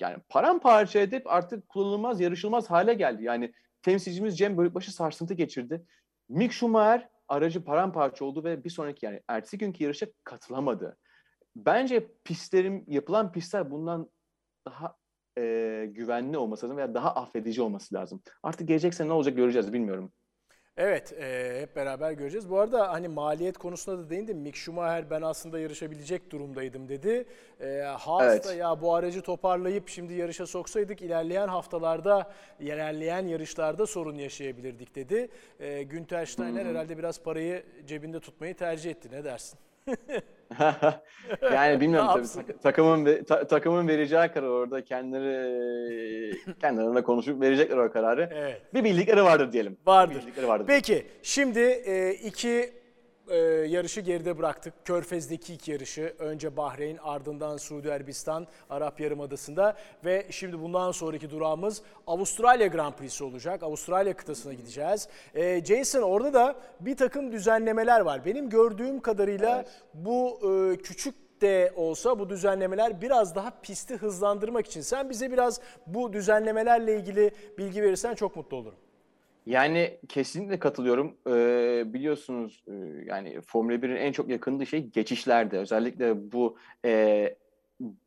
yani 0.00 0.16
paramparça 0.28 0.98
edip 0.98 1.26
artık 1.26 1.68
kullanılmaz, 1.68 2.20
yarışılmaz 2.20 2.70
hale 2.70 2.94
geldi. 2.94 3.24
Yani 3.24 3.52
temsilcimiz 3.82 4.38
Cem 4.38 4.56
Bölükbaşı 4.56 4.92
sarsıntı 4.92 5.34
geçirdi. 5.34 5.84
Mick 6.28 6.52
Schumacher 6.52 7.08
aracı 7.28 7.64
paramparça 7.64 8.24
oldu 8.24 8.44
ve 8.44 8.64
bir 8.64 8.70
sonraki 8.70 9.06
yani 9.06 9.20
ertesi 9.28 9.58
günkü 9.58 9.84
yarışa 9.84 10.06
katılamadı. 10.24 10.98
bence 11.56 12.08
pistlerin 12.24 12.84
yapılan 12.86 13.32
pistler 13.32 13.70
bundan 13.70 14.10
daha 14.66 14.96
e, 15.38 15.86
güvenli 15.90 16.38
olması 16.38 16.66
lazım 16.66 16.76
veya 16.76 16.94
daha 16.94 17.14
affedici 17.14 17.62
olması 17.62 17.94
lazım. 17.94 18.22
Artık 18.42 18.68
gelecek 18.68 18.94
sene 18.94 19.08
ne 19.08 19.12
olacak 19.12 19.36
göreceğiz 19.36 19.72
bilmiyorum. 19.72 20.12
Evet, 20.78 21.12
e, 21.12 21.58
hep 21.60 21.76
beraber 21.76 22.12
göreceğiz. 22.12 22.50
Bu 22.50 22.60
arada 22.60 22.92
hani 22.92 23.08
maliyet 23.08 23.58
konusunda 23.58 23.98
da 24.04 24.10
değindim. 24.10 24.38
Mick 24.38 24.56
Schumacher 24.56 25.10
ben 25.10 25.22
aslında 25.22 25.58
yarışabilecek 25.58 26.30
durumdaydım 26.30 26.88
dedi. 26.88 27.24
E, 27.60 27.78
Haas 27.80 28.22
Evet. 28.22 28.44
da 28.46 28.54
ya 28.54 28.80
bu 28.80 28.94
aracı 28.94 29.22
toparlayıp 29.22 29.88
şimdi 29.88 30.14
yarışa 30.14 30.46
soksaydık 30.46 31.02
ilerleyen 31.02 31.48
haftalarda, 31.48 32.32
ilerleyen 32.60 33.26
yarışlarda 33.26 33.86
sorun 33.86 34.14
yaşayabilirdik 34.14 34.94
dedi. 34.94 35.28
E, 35.60 35.82
Günter 35.82 36.26
Steiner 36.26 36.66
herhalde 36.66 36.98
biraz 36.98 37.22
parayı 37.22 37.62
cebinde 37.86 38.20
tutmayı 38.20 38.54
tercih 38.56 38.90
etti. 38.90 39.08
Ne 39.12 39.24
dersin? 39.24 39.58
yani 41.52 41.80
bilmiyorum 41.80 42.08
tabii 42.14 42.46
tak- 42.46 42.62
takımın 42.62 43.24
ta- 43.24 43.46
takımın 43.46 43.88
vereceği 43.88 44.28
karar 44.28 44.48
orada 44.48 44.84
kendileri 44.84 46.32
kendilerine 46.60 47.02
konuşup 47.02 47.40
verecekler 47.40 47.76
o 47.76 47.92
kararı. 47.92 48.30
Evet. 48.34 48.62
Bir 48.74 48.84
bildikleri 48.84 49.24
vardır 49.24 49.52
diyelim. 49.52 49.76
Vardır. 49.86 50.14
Bir 50.14 50.20
bildikleri 50.20 50.48
vardır. 50.48 50.64
Peki 50.66 51.06
şimdi 51.22 51.60
e, 51.60 52.10
iki 52.10 52.72
e, 53.28 53.36
yarışı 53.68 54.00
geride 54.00 54.38
bıraktık. 54.38 54.74
Körfez'deki 54.84 55.54
iki 55.54 55.72
yarışı. 55.72 56.14
Önce 56.18 56.56
Bahreyn 56.56 56.96
ardından 56.96 57.56
Suudi 57.56 57.92
Arabistan 57.92 58.46
Arap 58.70 59.00
Yarımadası'nda 59.00 59.76
ve 60.04 60.26
şimdi 60.30 60.60
bundan 60.60 60.92
sonraki 60.92 61.30
durağımız 61.30 61.82
Avustralya 62.06 62.66
Grand 62.66 62.94
Prix'si 62.94 63.24
olacak. 63.24 63.62
Avustralya 63.62 64.16
kıtasına 64.16 64.52
gideceğiz. 64.52 65.08
E, 65.34 65.64
Jason 65.64 66.02
orada 66.02 66.34
da 66.34 66.56
bir 66.80 66.96
takım 66.96 67.32
düzenlemeler 67.32 68.00
var. 68.00 68.24
Benim 68.24 68.50
gördüğüm 68.50 69.00
kadarıyla 69.00 69.56
Evet. 69.56 69.82
bu 69.94 70.40
e, 70.42 70.76
küçük 70.76 71.14
de 71.40 71.72
olsa 71.76 72.18
bu 72.18 72.28
düzenlemeler 72.28 73.00
biraz 73.00 73.34
daha 73.34 73.52
pisti 73.62 73.96
hızlandırmak 73.96 74.66
için. 74.66 74.80
Sen 74.80 75.10
bize 75.10 75.32
biraz 75.32 75.60
bu 75.86 76.12
düzenlemelerle 76.12 76.96
ilgili 76.96 77.30
bilgi 77.58 77.82
verirsen 77.82 78.14
çok 78.14 78.36
mutlu 78.36 78.56
olurum. 78.56 78.78
Yani 79.46 80.00
kesinlikle 80.08 80.58
katılıyorum. 80.58 81.16
Ee, 81.28 81.82
biliyorsunuz 81.86 82.64
e, 82.68 82.72
yani 83.06 83.40
Formula 83.40 83.74
1'in 83.74 83.96
en 83.96 84.12
çok 84.12 84.28
yakındığı 84.28 84.66
şey 84.66 84.86
geçişlerde. 84.86 85.58
Özellikle 85.58 86.32
bu 86.32 86.58
e, 86.84 87.34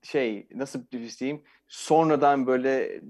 şey 0.04 0.48
nasıl 0.56 0.80
diyeyim 0.92 1.44
sonradan 1.68 2.48
böyle 2.48 3.02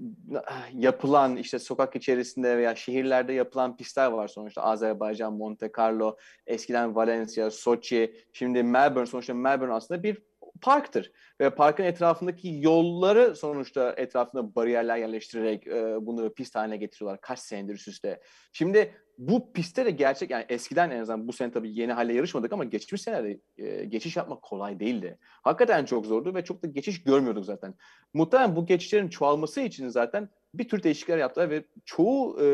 yapılan 0.72 1.36
işte 1.36 1.58
sokak 1.58 1.96
içerisinde 1.96 2.58
veya 2.58 2.76
şehirlerde 2.76 3.32
yapılan 3.32 3.76
pistler 3.76 4.10
var 4.10 4.28
sonuçta. 4.28 4.62
Azerbaycan, 4.62 5.32
Monte 5.32 5.70
Carlo, 5.78 6.16
eskiden 6.46 6.94
Valencia, 6.94 7.50
Soçi, 7.50 8.14
şimdi 8.32 8.62
Melbourne. 8.62 9.06
Sonuçta 9.06 9.34
Melbourne 9.34 9.72
aslında 9.72 10.02
bir 10.02 10.22
parktır. 10.60 11.12
Ve 11.40 11.50
parkın 11.50 11.84
etrafındaki 11.84 12.58
yolları 12.60 13.36
sonuçta 13.36 13.94
etrafında 13.96 14.54
bariyerler 14.54 14.96
yerleştirerek 14.96 15.66
e, 15.66 16.06
bunu 16.06 16.34
pist 16.34 16.56
haline 16.56 16.76
getiriyorlar 16.76 17.20
kaç 17.20 17.38
senedir 17.38 17.74
üst 17.74 17.88
üste. 17.88 18.20
Şimdi 18.52 18.94
bu 19.18 19.52
pistte 19.52 19.86
de 19.86 19.90
gerçek 19.90 20.30
yani 20.30 20.44
eskiden 20.48 20.90
en 20.90 21.00
azından 21.00 21.28
bu 21.28 21.32
sene 21.32 21.52
tabii 21.52 21.78
yeni 21.78 21.92
hale 21.92 22.14
yarışmadık 22.14 22.52
ama 22.52 22.64
geçmiş 22.64 23.02
senelerde 23.02 23.40
e, 23.58 23.84
geçiş 23.84 24.16
yapmak 24.16 24.42
kolay 24.42 24.80
değildi. 24.80 25.18
Hakikaten 25.42 25.84
çok 25.84 26.06
zordu 26.06 26.34
ve 26.34 26.44
çok 26.44 26.62
da 26.62 26.66
geçiş 26.66 27.02
görmüyorduk 27.02 27.44
zaten. 27.44 27.74
Muhtemelen 28.14 28.56
bu 28.56 28.66
geçişlerin 28.66 29.08
çoğalması 29.08 29.60
için 29.60 29.88
zaten 29.88 30.28
bir 30.54 30.68
tür 30.68 30.82
değişiklikler 30.82 31.18
yaptılar 31.18 31.50
ve 31.50 31.64
çoğu 31.84 32.40
e, 32.42 32.46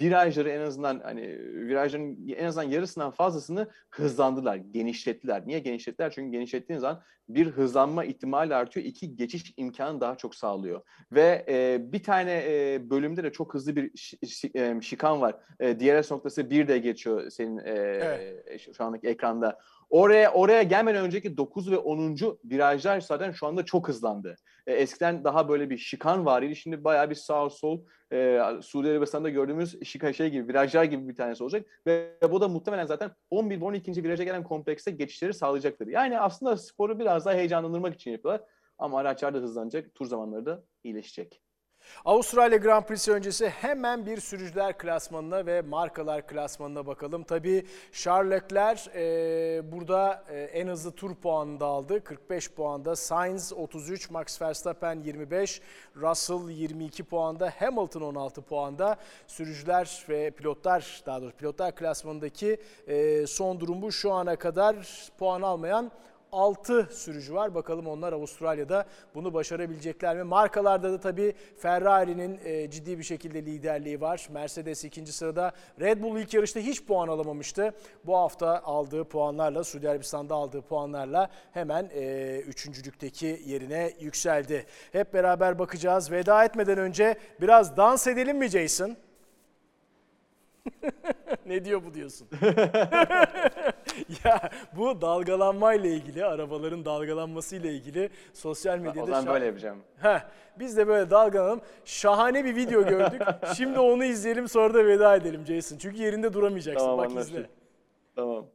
virajları 0.00 0.50
en 0.50 0.60
azından 0.60 1.00
hani 1.00 1.22
virajların 1.38 2.28
en 2.36 2.44
azından 2.44 2.68
yarısından 2.68 3.10
fazlasını 3.10 3.68
hızlandılar, 3.90 4.56
genişlettiler. 4.56 5.46
Niye 5.46 5.58
genişlettiler? 5.58 6.10
Çünkü 6.10 6.30
genişlettiğiniz 6.32 6.80
zaman 6.80 7.02
bir 7.28 7.46
hızlanma 7.46 8.04
ihtimali 8.04 8.54
artıyor, 8.54 8.86
iki 8.86 9.16
geçiş 9.16 9.54
imkanı 9.56 10.00
daha 10.00 10.16
çok 10.16 10.34
sağlıyor. 10.34 10.80
Ve 11.12 11.44
e, 11.48 11.78
bir 11.92 12.02
tane 12.02 12.42
e, 12.46 12.80
bölümde 12.90 13.24
de 13.24 13.32
çok 13.32 13.54
hızlı 13.54 13.76
bir 13.76 13.90
şi- 13.90 14.18
şi- 14.26 14.76
e, 14.78 14.80
şikan 14.80 15.20
var. 15.20 15.34
E, 15.60 15.80
DRS 15.80 16.10
noktası 16.10 16.50
bir 16.50 16.68
de 16.68 16.78
geçiyor 16.78 17.30
senin 17.30 17.58
e, 17.58 17.62
Evet. 17.70 18.60
şu- 18.60 18.74
şu 18.74 18.84
andaki 18.84 19.08
ekranda. 19.08 19.58
Oraya 19.92 20.32
oraya 20.32 20.62
gelmeden 20.62 21.04
önceki 21.04 21.36
9 21.36 21.70
ve 21.70 21.78
10. 21.78 22.16
virajlar 22.44 23.00
zaten 23.00 23.32
şu 23.32 23.46
anda 23.46 23.64
çok 23.64 23.88
hızlandı. 23.88 24.36
E, 24.66 24.72
eskiden 24.72 25.24
daha 25.24 25.48
böyle 25.48 25.70
bir 25.70 25.78
şikan 25.78 26.26
vardı. 26.26 26.56
Şimdi 26.56 26.84
bayağı 26.84 27.10
bir 27.10 27.14
sağ 27.14 27.50
sol 27.50 27.80
e, 28.12 28.40
Suudi 28.62 28.90
Arabistan'da 28.90 29.28
gördüğümüz 29.28 29.84
şika 29.84 30.12
şey 30.12 30.30
gibi 30.30 30.48
virajlar 30.48 30.84
gibi 30.84 31.08
bir 31.08 31.14
tanesi 31.14 31.42
olacak 31.42 31.66
ve 31.86 32.18
bu 32.30 32.40
da 32.40 32.48
muhtemelen 32.48 32.86
zaten 32.86 33.10
11 33.30 33.60
ve 33.60 33.64
12. 33.64 34.04
viraja 34.04 34.24
gelen 34.24 34.44
komplekste 34.44 34.90
geçişleri 34.90 35.34
sağlayacaktır. 35.34 35.86
Yani 35.86 36.20
aslında 36.20 36.56
sporu 36.56 36.98
biraz 36.98 37.26
daha 37.26 37.34
heyecanlandırmak 37.34 37.94
için 37.94 38.10
yapıyorlar 38.10 38.44
ama 38.78 38.98
araçlar 38.98 39.34
da 39.34 39.38
hızlanacak, 39.38 39.94
tur 39.94 40.06
zamanları 40.06 40.46
da 40.46 40.64
iyileşecek. 40.84 41.42
Avustralya 42.04 42.56
Grand 42.56 42.84
Prix'si 42.84 43.12
öncesi 43.12 43.48
hemen 43.48 44.06
bir 44.06 44.20
sürücüler 44.20 44.78
klasmanına 44.78 45.46
ve 45.46 45.62
markalar 45.62 46.26
klasmanına 46.26 46.86
bakalım. 46.86 47.22
Tabii 47.22 47.66
Charles 47.92 48.88
e, 48.94 49.62
burada 49.72 50.24
e, 50.28 50.40
en 50.40 50.68
hızlı 50.68 50.92
tur 50.92 51.14
puanını 51.14 51.60
da 51.60 51.66
aldı. 51.66 52.04
45 52.04 52.50
puanda. 52.50 52.96
Sainz 52.96 53.52
33, 53.52 54.10
Max 54.10 54.42
Verstappen 54.42 55.00
25, 55.00 55.60
Russell 55.96 56.48
22 56.48 57.04
puanda, 57.04 57.52
Hamilton 57.58 58.00
16 58.00 58.42
puanda. 58.42 58.96
Sürücüler 59.26 60.04
ve 60.08 60.30
pilotlar, 60.30 61.02
daha 61.06 61.22
doğrusu 61.22 61.36
pilotlar 61.36 61.74
klasmanındaki 61.74 62.60
e, 62.86 63.26
son 63.26 63.60
durum 63.60 63.82
bu. 63.82 63.92
Şu 63.92 64.12
ana 64.12 64.36
kadar 64.36 64.76
puan 65.18 65.42
almayan 65.42 65.92
6 66.32 66.88
sürücü 66.90 67.34
var. 67.34 67.54
Bakalım 67.54 67.86
onlar 67.86 68.12
Avustralya'da 68.12 68.86
bunu 69.14 69.34
başarabilecekler 69.34 70.16
mi? 70.16 70.22
Markalarda 70.22 70.92
da 70.92 71.00
tabii 71.00 71.34
Ferrari'nin 71.56 72.40
e, 72.44 72.70
ciddi 72.70 72.98
bir 72.98 73.02
şekilde 73.02 73.46
liderliği 73.46 74.00
var. 74.00 74.28
Mercedes 74.30 74.84
ikinci 74.84 75.12
sırada. 75.12 75.52
Red 75.80 76.02
Bull 76.02 76.18
ilk 76.18 76.34
yarışta 76.34 76.60
hiç 76.60 76.84
puan 76.84 77.08
alamamıştı. 77.08 77.74
Bu 78.04 78.16
hafta 78.16 78.62
aldığı 78.64 79.04
puanlarla, 79.04 79.64
Suudi 79.64 79.90
Arabistan'da 79.90 80.34
aldığı 80.34 80.62
puanlarla 80.62 81.30
hemen 81.52 81.90
e, 81.94 82.36
üçüncülükteki 82.38 83.42
yerine 83.46 83.92
yükseldi. 84.00 84.66
Hep 84.92 85.14
beraber 85.14 85.58
bakacağız. 85.58 86.10
Veda 86.10 86.44
etmeden 86.44 86.78
önce 86.78 87.16
biraz 87.40 87.76
dans 87.76 88.06
edelim 88.06 88.38
mi 88.38 88.48
Jason? 88.48 88.96
ne 91.46 91.64
diyor 91.64 91.82
bu 91.84 91.94
diyorsun? 91.94 92.28
ya 94.24 94.50
bu 94.76 95.00
dalgalanmayla 95.00 95.90
ilgili, 95.90 96.24
arabaların 96.24 96.84
dalgalanması 96.84 97.56
ile 97.56 97.72
ilgili 97.72 98.10
sosyal 98.32 98.78
medyada 98.78 99.02
O 99.02 99.06
zaman 99.06 99.24
şah- 99.24 99.32
böyle 99.34 99.46
yapacağım. 99.46 99.78
Heh, 100.02 100.20
biz 100.58 100.76
de 100.76 100.86
böyle 100.86 101.10
dalgalanalım. 101.10 101.60
Şahane 101.84 102.44
bir 102.44 102.56
video 102.56 102.86
gördük. 102.86 103.22
Şimdi 103.56 103.78
onu 103.78 104.04
izleyelim 104.04 104.48
sonra 104.48 104.74
da 104.74 104.86
veda 104.86 105.16
edelim 105.16 105.46
Jason. 105.46 105.78
Çünkü 105.78 106.02
yerinde 106.02 106.32
duramayacaksın. 106.32 106.86
Tamam, 106.86 106.98
Bak 106.98 107.06
anlaştık. 107.06 107.34
izle. 107.34 107.46
Tamam. 108.16 108.46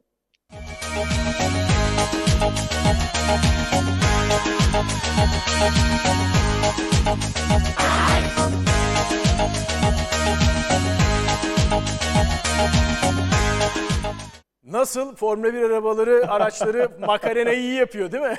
Nasıl? 14.64 15.16
Formula 15.16 15.54
1 15.54 15.62
arabaları, 15.62 16.30
araçları 16.30 16.88
makarena 17.06 17.52
iyi 17.52 17.74
yapıyor 17.74 18.12
değil 18.12 18.22
mi? 18.22 18.36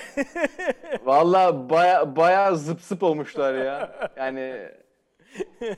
Valla 1.05 1.70
baya 1.70 2.15
baya 2.15 2.55
zıp 2.55 2.82
zıp 2.82 3.03
olmuşlar 3.03 3.53
ya. 3.53 3.91
Yani 4.17 4.70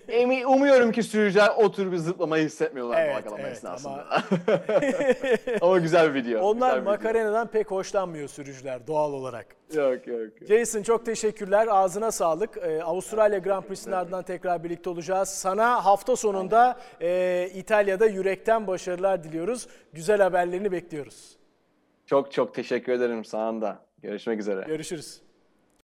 emi, 0.08 0.48
umuyorum 0.48 0.92
ki 0.92 1.04
sürücüler 1.04 1.50
o 1.58 1.72
tür 1.72 1.92
bir 1.92 1.98
zıplamayı 1.98 2.46
hissetmiyorlar 2.46 3.02
Evet, 3.02 3.26
bu 3.32 3.36
evet, 3.40 3.52
esnasında. 3.52 4.08
Ama... 5.62 5.78
güzel 5.78 6.16
bir 6.16 6.24
video. 6.24 6.42
Onlar 6.42 6.68
güzel 6.68 6.76
bir 6.76 6.82
video. 6.82 6.92
makarenadan 6.92 7.48
pek 7.48 7.72
hoşlanmıyor 7.72 8.28
sürücüler 8.28 8.88
doğal 8.88 9.14
olarak. 9.14 9.46
Yok 9.74 10.08
yok. 10.08 10.20
yok. 10.20 10.48
Jason 10.48 10.84
çok 10.84 11.06
teşekkürler. 11.06 11.68
Ağzına 11.70 12.12
sağlık. 12.12 12.58
Ee, 12.58 12.84
Avustralya 12.84 13.40
Grand 13.40 13.64
Prix'sinin 13.64 13.96
ardından 13.96 14.24
tekrar 14.24 14.64
birlikte 14.64 14.90
olacağız. 14.90 15.30
Sana 15.30 15.86
hafta 15.86 16.16
sonunda 16.16 16.80
e, 17.02 17.50
İtalya'da 17.56 18.06
yürekten 18.06 18.68
başarılar 18.68 19.24
diliyoruz. 19.24 19.68
Güzel 19.94 20.22
haberlerini 20.22 20.72
bekliyoruz. 20.72 21.38
Çok 22.06 22.32
çok 22.32 22.54
teşekkür 22.54 22.92
ederim 22.92 23.26
sana 23.26 23.62
da. 23.62 23.86
Görüşmek 24.02 24.40
üzere. 24.40 24.64
Görüşürüz. 24.68 25.31